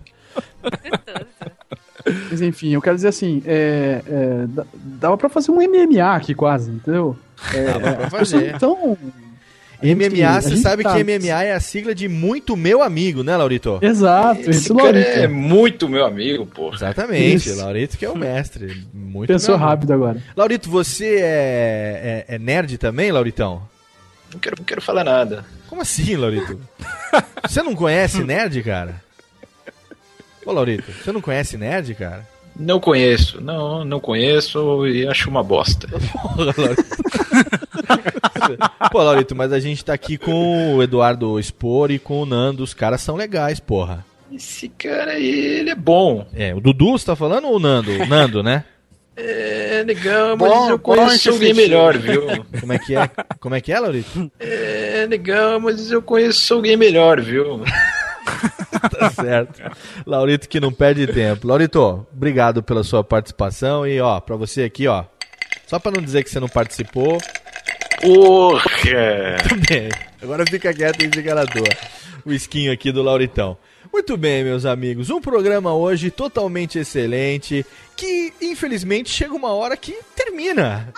[2.29, 6.71] Mas enfim, eu quero dizer assim, é, é, dava pra fazer um MMA aqui quase,
[6.71, 7.15] entendeu?
[7.53, 8.53] É, Dava pra fazer.
[8.55, 8.97] Então,
[9.83, 13.79] MMA, você sabe tá- que MMA é a sigla de muito meu amigo, né, Laurito?
[13.81, 15.09] Exato, Esse esse Laurito.
[15.09, 16.71] é muito meu amigo, pô.
[16.71, 17.57] Exatamente, Isso.
[17.59, 18.83] Laurito que é o mestre.
[18.93, 20.21] Muito Pensou rápido agora.
[20.37, 23.63] Laurito, você é, é- é nerd também, Lauritão?
[24.31, 25.43] Não quero, não quero falar nada.
[25.67, 26.59] Como assim, Laurito?
[27.47, 29.01] você não conhece nerd, cara?
[30.45, 32.27] Ô, Laurito, você não conhece nerd, cara?
[32.55, 35.87] Não conheço, não, não conheço e acho uma bosta.
[36.21, 36.85] Porra, Laurito.
[38.91, 42.63] Pô, Laurito, mas a gente tá aqui com o Eduardo Spor e com o Nando.
[42.63, 44.05] Os caras são legais, porra.
[44.31, 46.25] Esse cara aí, ele é bom.
[46.33, 47.91] É, o Dudu, você tá falando ou o Nando?
[47.91, 48.63] O Nando, né?
[49.15, 52.23] É legal, mas Bom, eu bom conheço que alguém melhor, viu?
[52.59, 53.09] Como é que é?
[53.39, 54.31] Como é que é, Laurito?
[54.39, 57.61] É legal, mas eu conheço alguém melhor, viu?
[58.97, 59.61] Tá certo.
[60.05, 61.47] Laurito que não perde tempo.
[61.47, 65.05] Laurito, obrigado pela sua participação e ó, pra você aqui, ó.
[65.67, 67.17] Só pra não dizer que você não participou.
[68.01, 68.63] Porra!
[69.47, 69.89] Tudo bem.
[70.21, 71.67] Agora fica quieto e fica na tua.
[72.25, 73.57] O esquinho aqui do Lauritão.
[73.91, 75.09] Muito bem, meus amigos.
[75.09, 77.65] Um programa hoje totalmente excelente.
[77.95, 80.91] Que infelizmente chega uma hora que termina.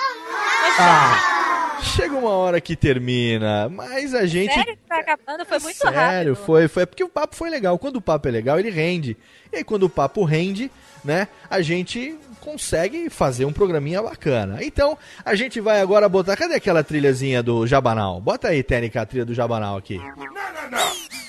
[0.80, 1.44] Ah,
[1.84, 3.69] chega uma hora que termina.
[3.69, 4.53] Mas a gente.
[4.53, 5.45] Sério que tá acabando?
[5.45, 5.95] Foi muito Sério,
[6.34, 6.35] rápido.
[6.35, 6.84] foi, foi.
[6.84, 7.77] É porque o papo foi legal.
[7.77, 9.18] Quando o papo é legal, ele rende.
[9.51, 10.72] E aí, quando o papo rende,
[11.03, 14.60] né, a gente consegue fazer um programinha bacana.
[14.61, 16.35] Então, a gente vai agora botar.
[16.35, 18.19] Cadê aquela trilhazinha do Jabanal?
[18.19, 19.99] Bota aí, Técnica, a trilha do Jabanal aqui.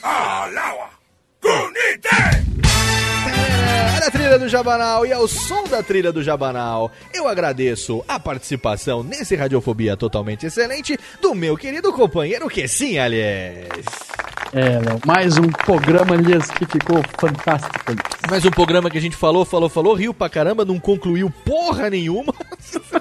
[0.02, 0.90] Alawa!
[1.40, 2.64] Kunite!
[4.05, 9.02] A trilha do Jabanal e ao som da trilha do Jabanal, eu agradeço a participação
[9.02, 13.82] nesse Radiofobia totalmente excelente do meu querido companheiro sim, aliás.
[14.55, 17.74] É, Léo, mais um programa, aliás, que ficou fantástico.
[18.31, 21.90] Mais um programa que a gente falou, falou, falou, riu pra caramba, não concluiu porra
[21.90, 22.32] nenhuma.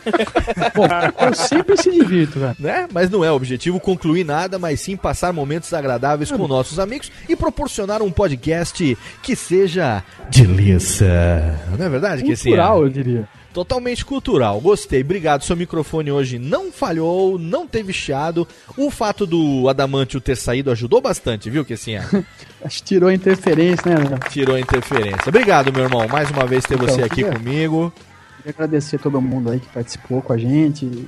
[0.73, 0.87] Bom,
[1.27, 2.55] eu sempre se divirto, velho.
[2.57, 2.87] né?
[2.91, 7.11] Mas não é o objetivo concluir nada, mas sim passar momentos agradáveis com nossos amigos
[7.29, 11.59] e proporcionar um podcast que seja delícia.
[11.77, 12.49] Não é verdade, que sim?
[12.49, 13.27] Cultural, eu diria.
[13.53, 14.59] Totalmente cultural.
[14.59, 15.01] Gostei.
[15.01, 15.43] Obrigado.
[15.43, 18.47] Seu microfone hoje não falhou, não teve chiado.
[18.75, 21.95] O fato do Adamantio ter saído ajudou bastante, viu, que assim?
[22.65, 24.19] Acho que tirou a interferência, né, Léo?
[24.31, 25.27] Tirou a interferência.
[25.27, 26.07] Obrigado, meu irmão.
[26.07, 27.93] Mais uma vez ter Então, você aqui queria- comigo.
[28.37, 31.07] Queria agradecer a todo mundo aí que participou com a gente.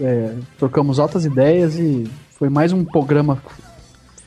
[0.00, 2.08] É, trocamos altas ideias e
[2.38, 3.42] foi mais um programa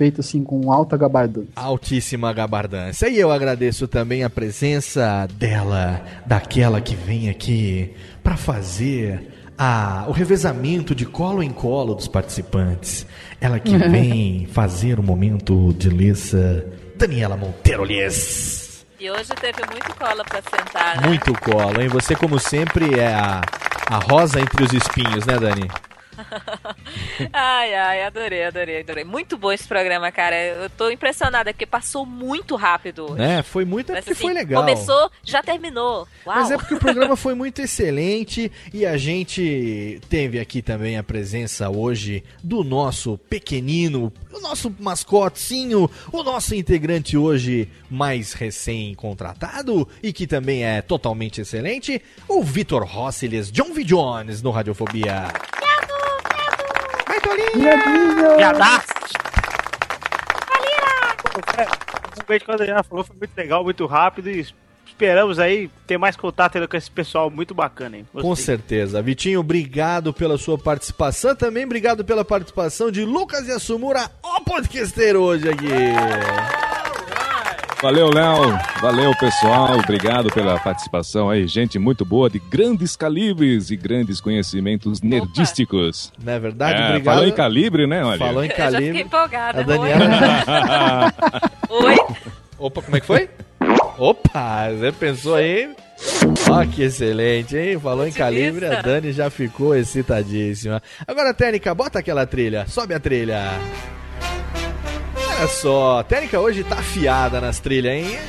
[0.02, 1.52] feito assim com alta gabardância.
[1.56, 3.08] Altíssima gabardância.
[3.08, 10.12] E eu agradeço também a presença dela, daquela que vem aqui para fazer a, o
[10.12, 13.06] revezamento de colo em colo dos participantes.
[13.40, 16.66] Ela que vem fazer o momento de Lissa,
[16.98, 18.84] Daniela Monteiro Lies.
[19.00, 21.08] E hoje teve muito cola pra sentar, né?
[21.08, 21.90] Muito colo, hein?
[21.90, 23.42] Você, como sempre, é a,
[23.88, 25.70] a rosa entre os espinhos, né, Dani?
[27.34, 29.04] Ai, ai, adorei, adorei, adorei.
[29.04, 30.36] Muito bom esse programa, cara.
[30.36, 33.16] Eu tô impressionada porque passou muito rápido hoje.
[33.16, 33.44] Né?
[33.44, 34.64] Foi muito, é Mas, porque assim, foi legal.
[34.64, 36.08] Começou, já terminou.
[36.26, 36.36] Uau.
[36.36, 41.04] Mas é porque o programa foi muito excelente e a gente teve aqui também a
[41.04, 50.12] presença hoje do nosso pequenino, o nosso mascotinho, o nosso integrante hoje mais recém-contratado e
[50.12, 53.84] que também é totalmente excelente, o Vitor Rossiles, John V.
[53.84, 55.28] Jones no Radiofobia.
[58.38, 58.88] Viadaço!
[62.20, 64.46] O que quando ela falou foi muito legal, muito rápido e
[64.86, 68.08] esperamos aí ter mais contato ainda com esse pessoal muito bacana, hein?
[68.14, 69.02] Com certeza.
[69.02, 71.36] Vitinho, obrigado pela sua participação.
[71.36, 76.71] Também obrigado pela participação de Lucas Yasumura, o podcasteiro hoje aqui.
[77.82, 78.60] Valeu, Léo.
[78.80, 79.80] Valeu, pessoal.
[79.80, 81.48] Obrigado pela participação aí.
[81.48, 86.14] Gente muito boa, de grandes calibres e grandes conhecimentos nerdísticos.
[86.24, 86.80] Não é verdade?
[86.80, 87.16] É, obrigado.
[87.16, 88.04] Falou em calibre, né?
[88.06, 88.20] Olha.
[88.20, 89.02] Falou em Eu já fiquei calibre.
[89.02, 89.60] empolgada.
[89.62, 91.14] A Daniela.
[91.70, 91.96] Oi?
[92.60, 93.30] Opa, como é que foi?
[93.98, 95.74] Opa, você pensou aí?
[96.52, 97.80] Ó, que excelente, hein?
[97.80, 100.82] Falou em calibre, a Dani já ficou excitadíssima.
[101.08, 102.66] Agora, Técnica, bota aquela trilha.
[102.68, 103.42] Sobe a trilha.
[105.42, 108.20] Olha só, Técnica hoje tá afiada nas trilhas, hein?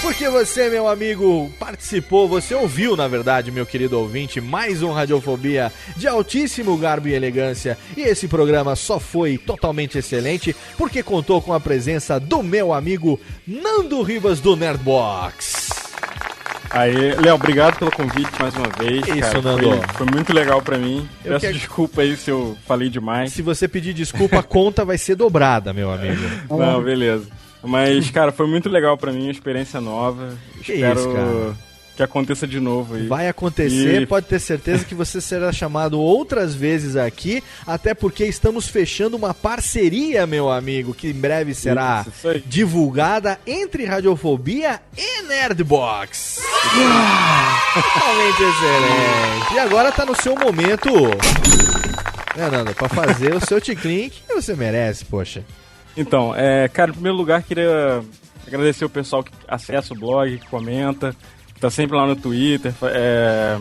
[0.00, 5.70] Porque você, meu amigo, participou, você ouviu, na verdade, meu querido ouvinte, mais um Radiofobia
[5.94, 7.76] de altíssimo garbo e elegância.
[7.94, 13.20] E esse programa só foi totalmente excelente porque contou com a presença do meu amigo
[13.46, 15.85] Nando Ribas do Nerdbox.
[16.76, 19.06] Aí, Léo, obrigado pelo convite mais uma vez.
[19.06, 19.42] Isso, cara.
[19.42, 19.62] Nando.
[19.68, 21.08] Foi, foi muito legal pra mim.
[21.24, 23.32] Eu Peço quero- desculpa aí se eu falei demais.
[23.32, 26.20] Se você pedir desculpa, a conta vai ser dobrada, meu amigo.
[26.50, 27.24] Não, beleza.
[27.62, 30.34] Mas, cara, foi muito legal pra mim, uma experiência nova.
[30.62, 31.54] Que Espero isso, cara.
[31.96, 33.06] Que aconteça de novo aí.
[33.06, 38.24] Vai acontecer, E- pode ter certeza que você será chamado outras vezes aqui, até porque
[38.26, 44.80] estamos fechando uma parceria, meu amigo, que em breve será Isso, isso divulgada entre Radiofobia
[44.96, 46.40] e Nerdbox.
[47.74, 49.54] Totalmente excelente.
[49.54, 50.90] E agora tá no seu momento,
[52.36, 55.42] né, Nando, pra fazer o seu ticlin que você merece, poxa.
[55.96, 58.02] Então, é, cara, em primeiro lugar, queria
[58.46, 61.16] agradecer o pessoal que acessa o blog, que comenta,
[61.60, 63.58] tá sempre lá no Twitter, é,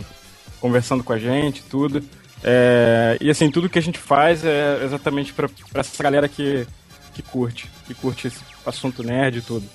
[0.60, 2.04] conversando com a gente, tudo.
[2.44, 6.68] É, e assim, tudo que a gente faz é exatamente pra essa galera que,
[7.14, 9.68] que curte, que curte esse assunto nerd e tudo.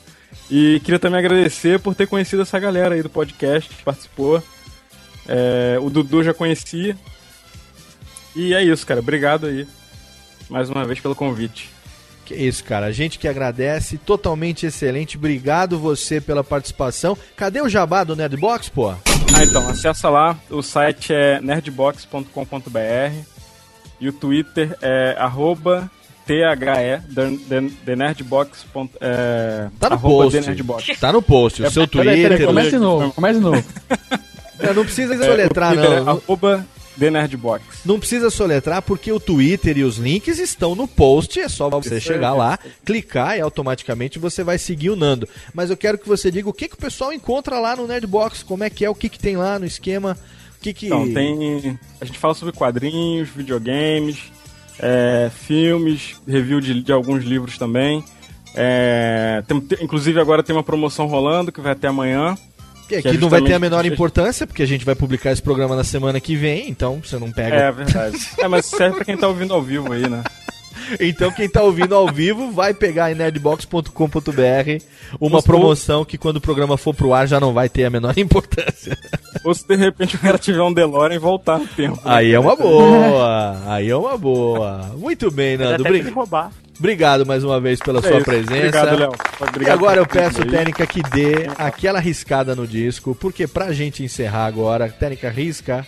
[0.51, 4.43] E queria também agradecer por ter conhecido essa galera aí do podcast que participou.
[5.27, 6.97] É, o Dudu já conhecia.
[8.35, 9.01] E é isso, cara.
[9.01, 9.67] Obrigado aí
[10.49, 11.71] mais uma vez pelo convite.
[12.31, 12.87] Que isso, cara.
[12.87, 15.17] A gente que agradece, totalmente excelente.
[15.17, 17.19] Obrigado você pela participação.
[17.37, 18.91] Cadê o jabá do Nerdbox, pô?
[18.91, 20.39] Ah, então, acessa lá.
[20.49, 23.15] O site é nerdbox.com.br
[24.01, 25.91] e o Twitter é arroba
[26.25, 26.35] THE,
[27.13, 28.65] the, the, the Nerdbox.
[28.73, 30.41] ponto- É, Tá no post.
[30.41, 30.99] Nerdbox.
[31.01, 31.63] Tá no post.
[31.63, 32.29] O É, seu Twitter.
[32.29, 33.65] peraí, Comece de novo, comece de novo.
[34.63, 36.09] É, não precisa É, soletrar, é não.
[36.11, 36.67] arroba
[37.01, 37.65] The Nerdbox.
[37.85, 41.41] Não precisa soletrar porque o Twitter e os links estão no post.
[41.41, 42.39] É só você Isso chegar aí.
[42.39, 45.29] lá, clicar e automaticamente você vai seguir o Nando.
[45.55, 48.43] Mas eu quero que você diga o que, que o pessoal encontra lá no Nerdbox,
[48.43, 50.17] como é que é, o que, que tem lá no esquema.
[50.59, 50.87] O que que.
[50.87, 51.79] Então, tem.
[52.01, 54.19] A gente fala sobre quadrinhos, videogames,
[54.79, 58.05] é, filmes, review de, de alguns livros também.
[58.55, 62.37] É, tem- inclusive agora tem uma promoção rolando que vai até amanhã.
[62.91, 65.31] Que aqui que é não vai ter a menor importância, porque a gente vai publicar
[65.31, 67.55] esse programa na semana que vem, então você não pega.
[67.55, 68.17] É verdade.
[68.37, 70.25] é, mas serve pra quem tá ouvindo ao vivo aí, né?
[71.01, 74.85] Então quem tá ouvindo ao vivo vai pegar em nerdbox.com.br
[75.21, 77.91] uma Ou- promoção que quando o programa for pro ar já não vai ter a
[77.91, 78.97] menor importância.
[79.45, 81.97] Ou se de repente o cara tiver um DeLorean e voltar no tempo.
[81.97, 82.03] né?
[82.05, 84.91] Aí é uma boa, aí é uma boa.
[84.97, 85.75] Muito bem, Nando.
[85.83, 86.51] até Obri- que roubar.
[86.79, 88.25] Obrigado mais uma vez pela É sua isso.
[88.25, 88.55] presença.
[88.57, 89.13] Obrigado, Léo.
[89.13, 90.49] e Obrigado agora eu peço, aí.
[90.49, 95.87] Técnica, que dê aquela riscada no disco, porque pra gente encerrar agora, Técnica risca,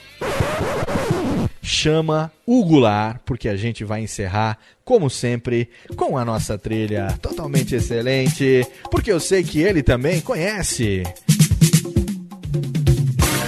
[1.62, 7.76] chama o Goulart, porque a gente vai encerrar, como sempre, com a nossa trilha totalmente
[7.76, 11.04] excelente, porque eu sei que ele também conhece.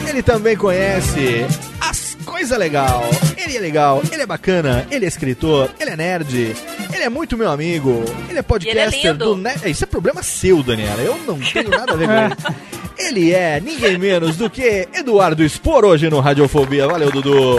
[0.08, 1.44] Ele também conhece
[1.80, 3.02] as coisas legal.
[3.36, 6.54] Ele é legal, ele é bacana, ele é escritor, ele é nerd,
[6.92, 9.36] ele é muito meu amigo, ele é podcaster ele é do.
[9.68, 11.02] Isso é problema seu, Daniela.
[11.02, 12.74] Eu não tenho nada a ver com isso.
[12.98, 16.86] Ele é ninguém menos do que Eduardo Spor hoje no Radiofobia.
[16.86, 17.58] Valeu, Dudu.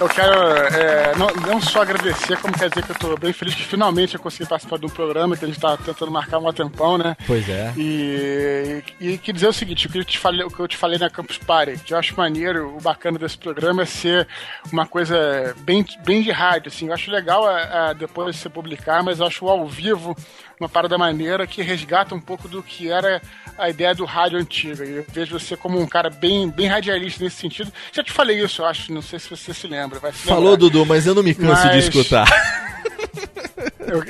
[0.00, 3.54] Eu quero é, não, não só agradecer, como quer dizer que eu tô bem feliz
[3.54, 6.52] que finalmente eu consegui participar de um programa que a gente tá tentando marcar um
[6.52, 7.16] tempão, né?
[7.26, 7.72] Pois é.
[7.76, 10.68] E, e, e quer dizer o seguinte, o que, eu te falei, o que eu
[10.68, 14.26] te falei na Campus Party, que eu acho maneiro, o bacana desse programa é ser
[14.72, 19.02] uma coisa bem, bem de rádio, assim, eu acho legal a, a depois você publicar,
[19.02, 20.16] mas eu acho ao vivo
[20.62, 23.20] uma parada maneira que resgata um pouco do que era
[23.58, 24.84] a ideia do rádio antiga.
[24.84, 27.72] E eu vejo você como um cara bem, bem radialista nesse sentido.
[27.92, 29.91] Já te falei isso, eu acho, não sei se você se lembra.
[30.00, 30.56] Vai se Falou, lembrar.
[30.56, 32.26] Dudu, mas eu não me canso de Mas- escutar.
[33.86, 34.02] Eu-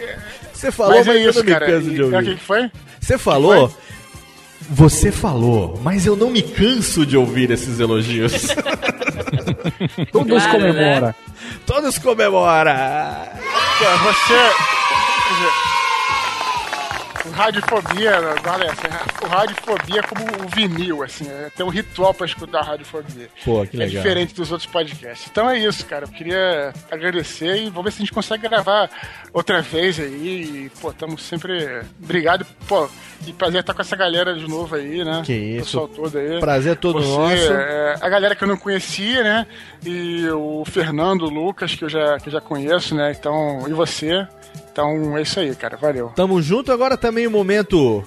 [0.53, 1.67] Você falou, mas, Mas é eu isso, não me cara.
[1.67, 2.39] canso E- de o que ouvir.
[2.39, 2.71] foi?
[3.01, 3.75] Você falou.
[4.71, 8.33] Você falou, mas eu não me canso de ouvir esses elogios.
[10.13, 11.17] Todos Claro, comemora.
[11.67, 12.73] Todos comemoram.
[13.79, 15.72] Pô, você.
[17.31, 18.13] Radiofobia,
[18.43, 22.63] galera, assim, o radiofobia é como o vinil, assim, é, tem um ritual pra escutar
[22.63, 23.29] radiofobia.
[23.45, 24.03] Pô, que É legal.
[24.03, 25.29] diferente dos outros podcasts.
[25.31, 26.05] Então é isso, cara.
[26.05, 28.91] Eu queria agradecer e vamos ver se a gente consegue gravar
[29.33, 30.67] outra vez aí.
[30.67, 31.83] E, pô, estamos sempre.
[32.03, 32.89] Obrigado, pô.
[33.27, 35.23] E prazer estar com essa galera de novo aí, né?
[35.25, 35.61] Que isso.
[35.81, 36.41] O pessoal todo aí.
[36.41, 37.53] Prazer é todo Você, nosso.
[37.53, 39.47] é, a galera que eu não conhecia, né?
[39.87, 43.13] E o Fernando, o Lucas, que eu já, que eu já conheço, né?
[43.17, 44.27] Então, e você.
[44.73, 45.77] Então é isso aí, cara.
[45.77, 46.09] Valeu.
[46.17, 48.03] Tamo junto agora também o momento.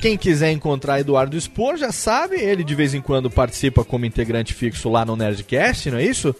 [0.00, 4.52] Quem quiser encontrar Eduardo Spor já sabe, ele de vez em quando participa como integrante
[4.52, 6.34] fixo lá no Nerdcast, não é isso?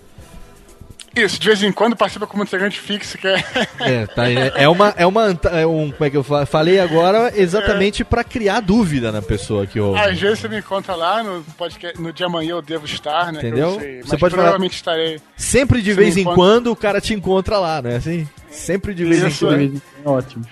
[1.14, 3.44] Isso, de vez em quando participa como integrante fixo, que é.
[3.80, 6.80] É, tá, é é uma, é uma, é um, como é que eu fa- falei
[6.80, 9.98] agora, exatamente pra criar dúvida na pessoa que ouve.
[10.00, 13.40] Às vezes você me encontra lá no podcast, no dia amanhã eu devo estar, né?
[13.40, 13.80] que eu Entendeu?
[13.80, 15.20] sei, Você mas pode falar- provavelmente estarei.
[15.36, 18.26] Sempre de vez em encontra- quando o cara te encontra lá, não é assim?
[18.50, 19.82] Sempre de vez em Isso, quando.
[20.04, 20.08] é.
[20.08, 20.44] Ótimo.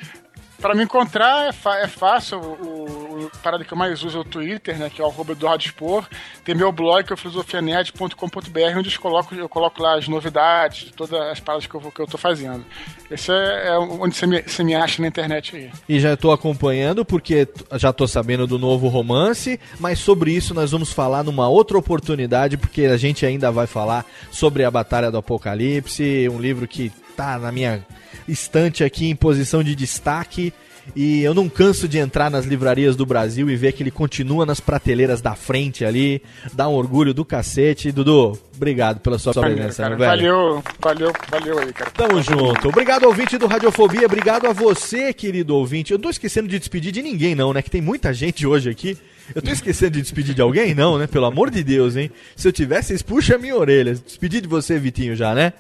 [0.61, 4.25] Pra me encontrar é, é fácil, o, o, parada que eu mais uso é o
[4.25, 4.91] Twitter, né?
[4.95, 6.07] Que é o arroba Eduardo Expor.
[6.45, 10.87] Tem meu blog, que é o filosofianerd.com.br, onde eu coloco, eu coloco lá as novidades,
[10.87, 12.65] de todas as paradas que eu, vou- que eu tô fazendo.
[13.11, 15.71] Esse é, é onde você me, você me acha na internet aí.
[15.89, 20.71] E já tô acompanhando porque já tô sabendo do novo romance, mas sobre isso nós
[20.71, 25.19] vamos falar numa outra oportunidade, porque a gente ainda vai falar sobre a Batalha do
[25.19, 27.85] Apocalipse, um livro que tá na minha
[28.27, 30.55] estante aqui em posição de destaque.
[30.97, 34.47] E eu não canso de entrar nas livrarias do Brasil e ver que ele continua
[34.47, 36.23] nas prateleiras da frente ali.
[36.55, 37.93] Dá um orgulho do cacete.
[37.93, 40.11] Dudu, obrigado pela sua presença, Cara, meu velho.
[40.11, 41.91] valeu, valeu, valeu aí, cara.
[41.91, 42.69] Tamo junto.
[42.71, 44.07] Obrigado, ouvinte do Radiofobia.
[44.07, 45.93] Obrigado a você, querido ouvinte.
[45.93, 47.61] Eu tô esquecendo de despedir de ninguém, não, né?
[47.61, 48.97] Que tem muita gente hoje aqui.
[49.35, 50.75] Eu tô esquecendo de despedir de alguém?
[50.75, 51.07] Não, né?
[51.07, 52.11] Pelo amor de Deus, hein?
[52.35, 53.95] Se eu tivesse, vocês puxam a minha orelha.
[53.95, 55.53] Despedi de você, Vitinho, já, né?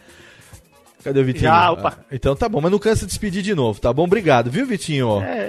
[1.02, 1.44] Cadê o Vitinho?
[1.50, 1.98] Já, opa.
[1.98, 4.04] Ah, Então tá bom, mas não cansa de despedir de novo, tá bom?
[4.04, 5.20] Obrigado, viu, Vitinho?
[5.22, 5.48] É.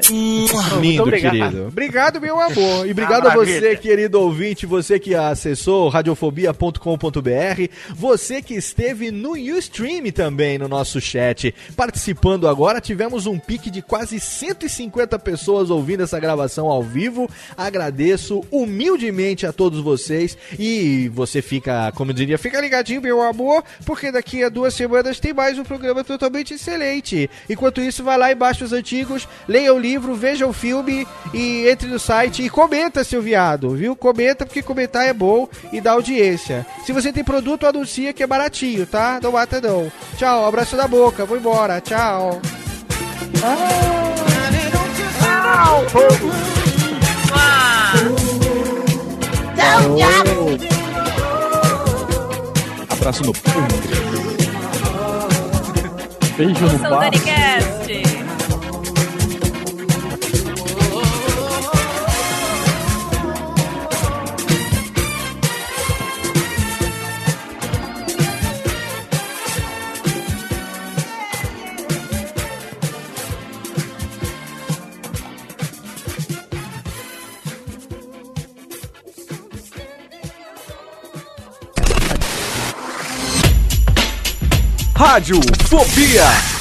[0.80, 1.32] Lindo, obrigado.
[1.34, 1.68] querido.
[1.68, 2.88] Obrigado, meu amor.
[2.88, 9.34] E obrigado Ah, a você, querido ouvinte, você que acessou radiofobia.com.br, você que esteve no
[9.34, 12.80] Ustream também no nosso chat, participando agora.
[12.80, 17.30] Tivemos um pique de quase 150 pessoas ouvindo essa gravação ao vivo.
[17.58, 23.64] Agradeço humildemente a todos vocês e você fica, como eu diria, fica ligadinho, meu amor,
[23.86, 27.30] porque daqui a duas semanas tem mais um programa totalmente excelente.
[27.50, 31.68] Enquanto isso, vai lá e baixa os antigos, leia o livro, veja o filme e
[31.68, 33.96] entre no site e comenta, seu viado, viu?
[33.96, 36.66] Comenta, porque comentar é bom e dá audiência.
[36.86, 39.20] Se você tem produto, anuncia que é baratinho, tá?
[39.22, 39.92] Não mata não.
[40.18, 42.42] Tchau, abraço da boca, vou embora, tchau.
[49.56, 50.72] Tchau, tchau.
[52.90, 54.11] Abraço no.
[56.42, 57.81] Beijo no São
[85.02, 86.61] Rádio Fobia.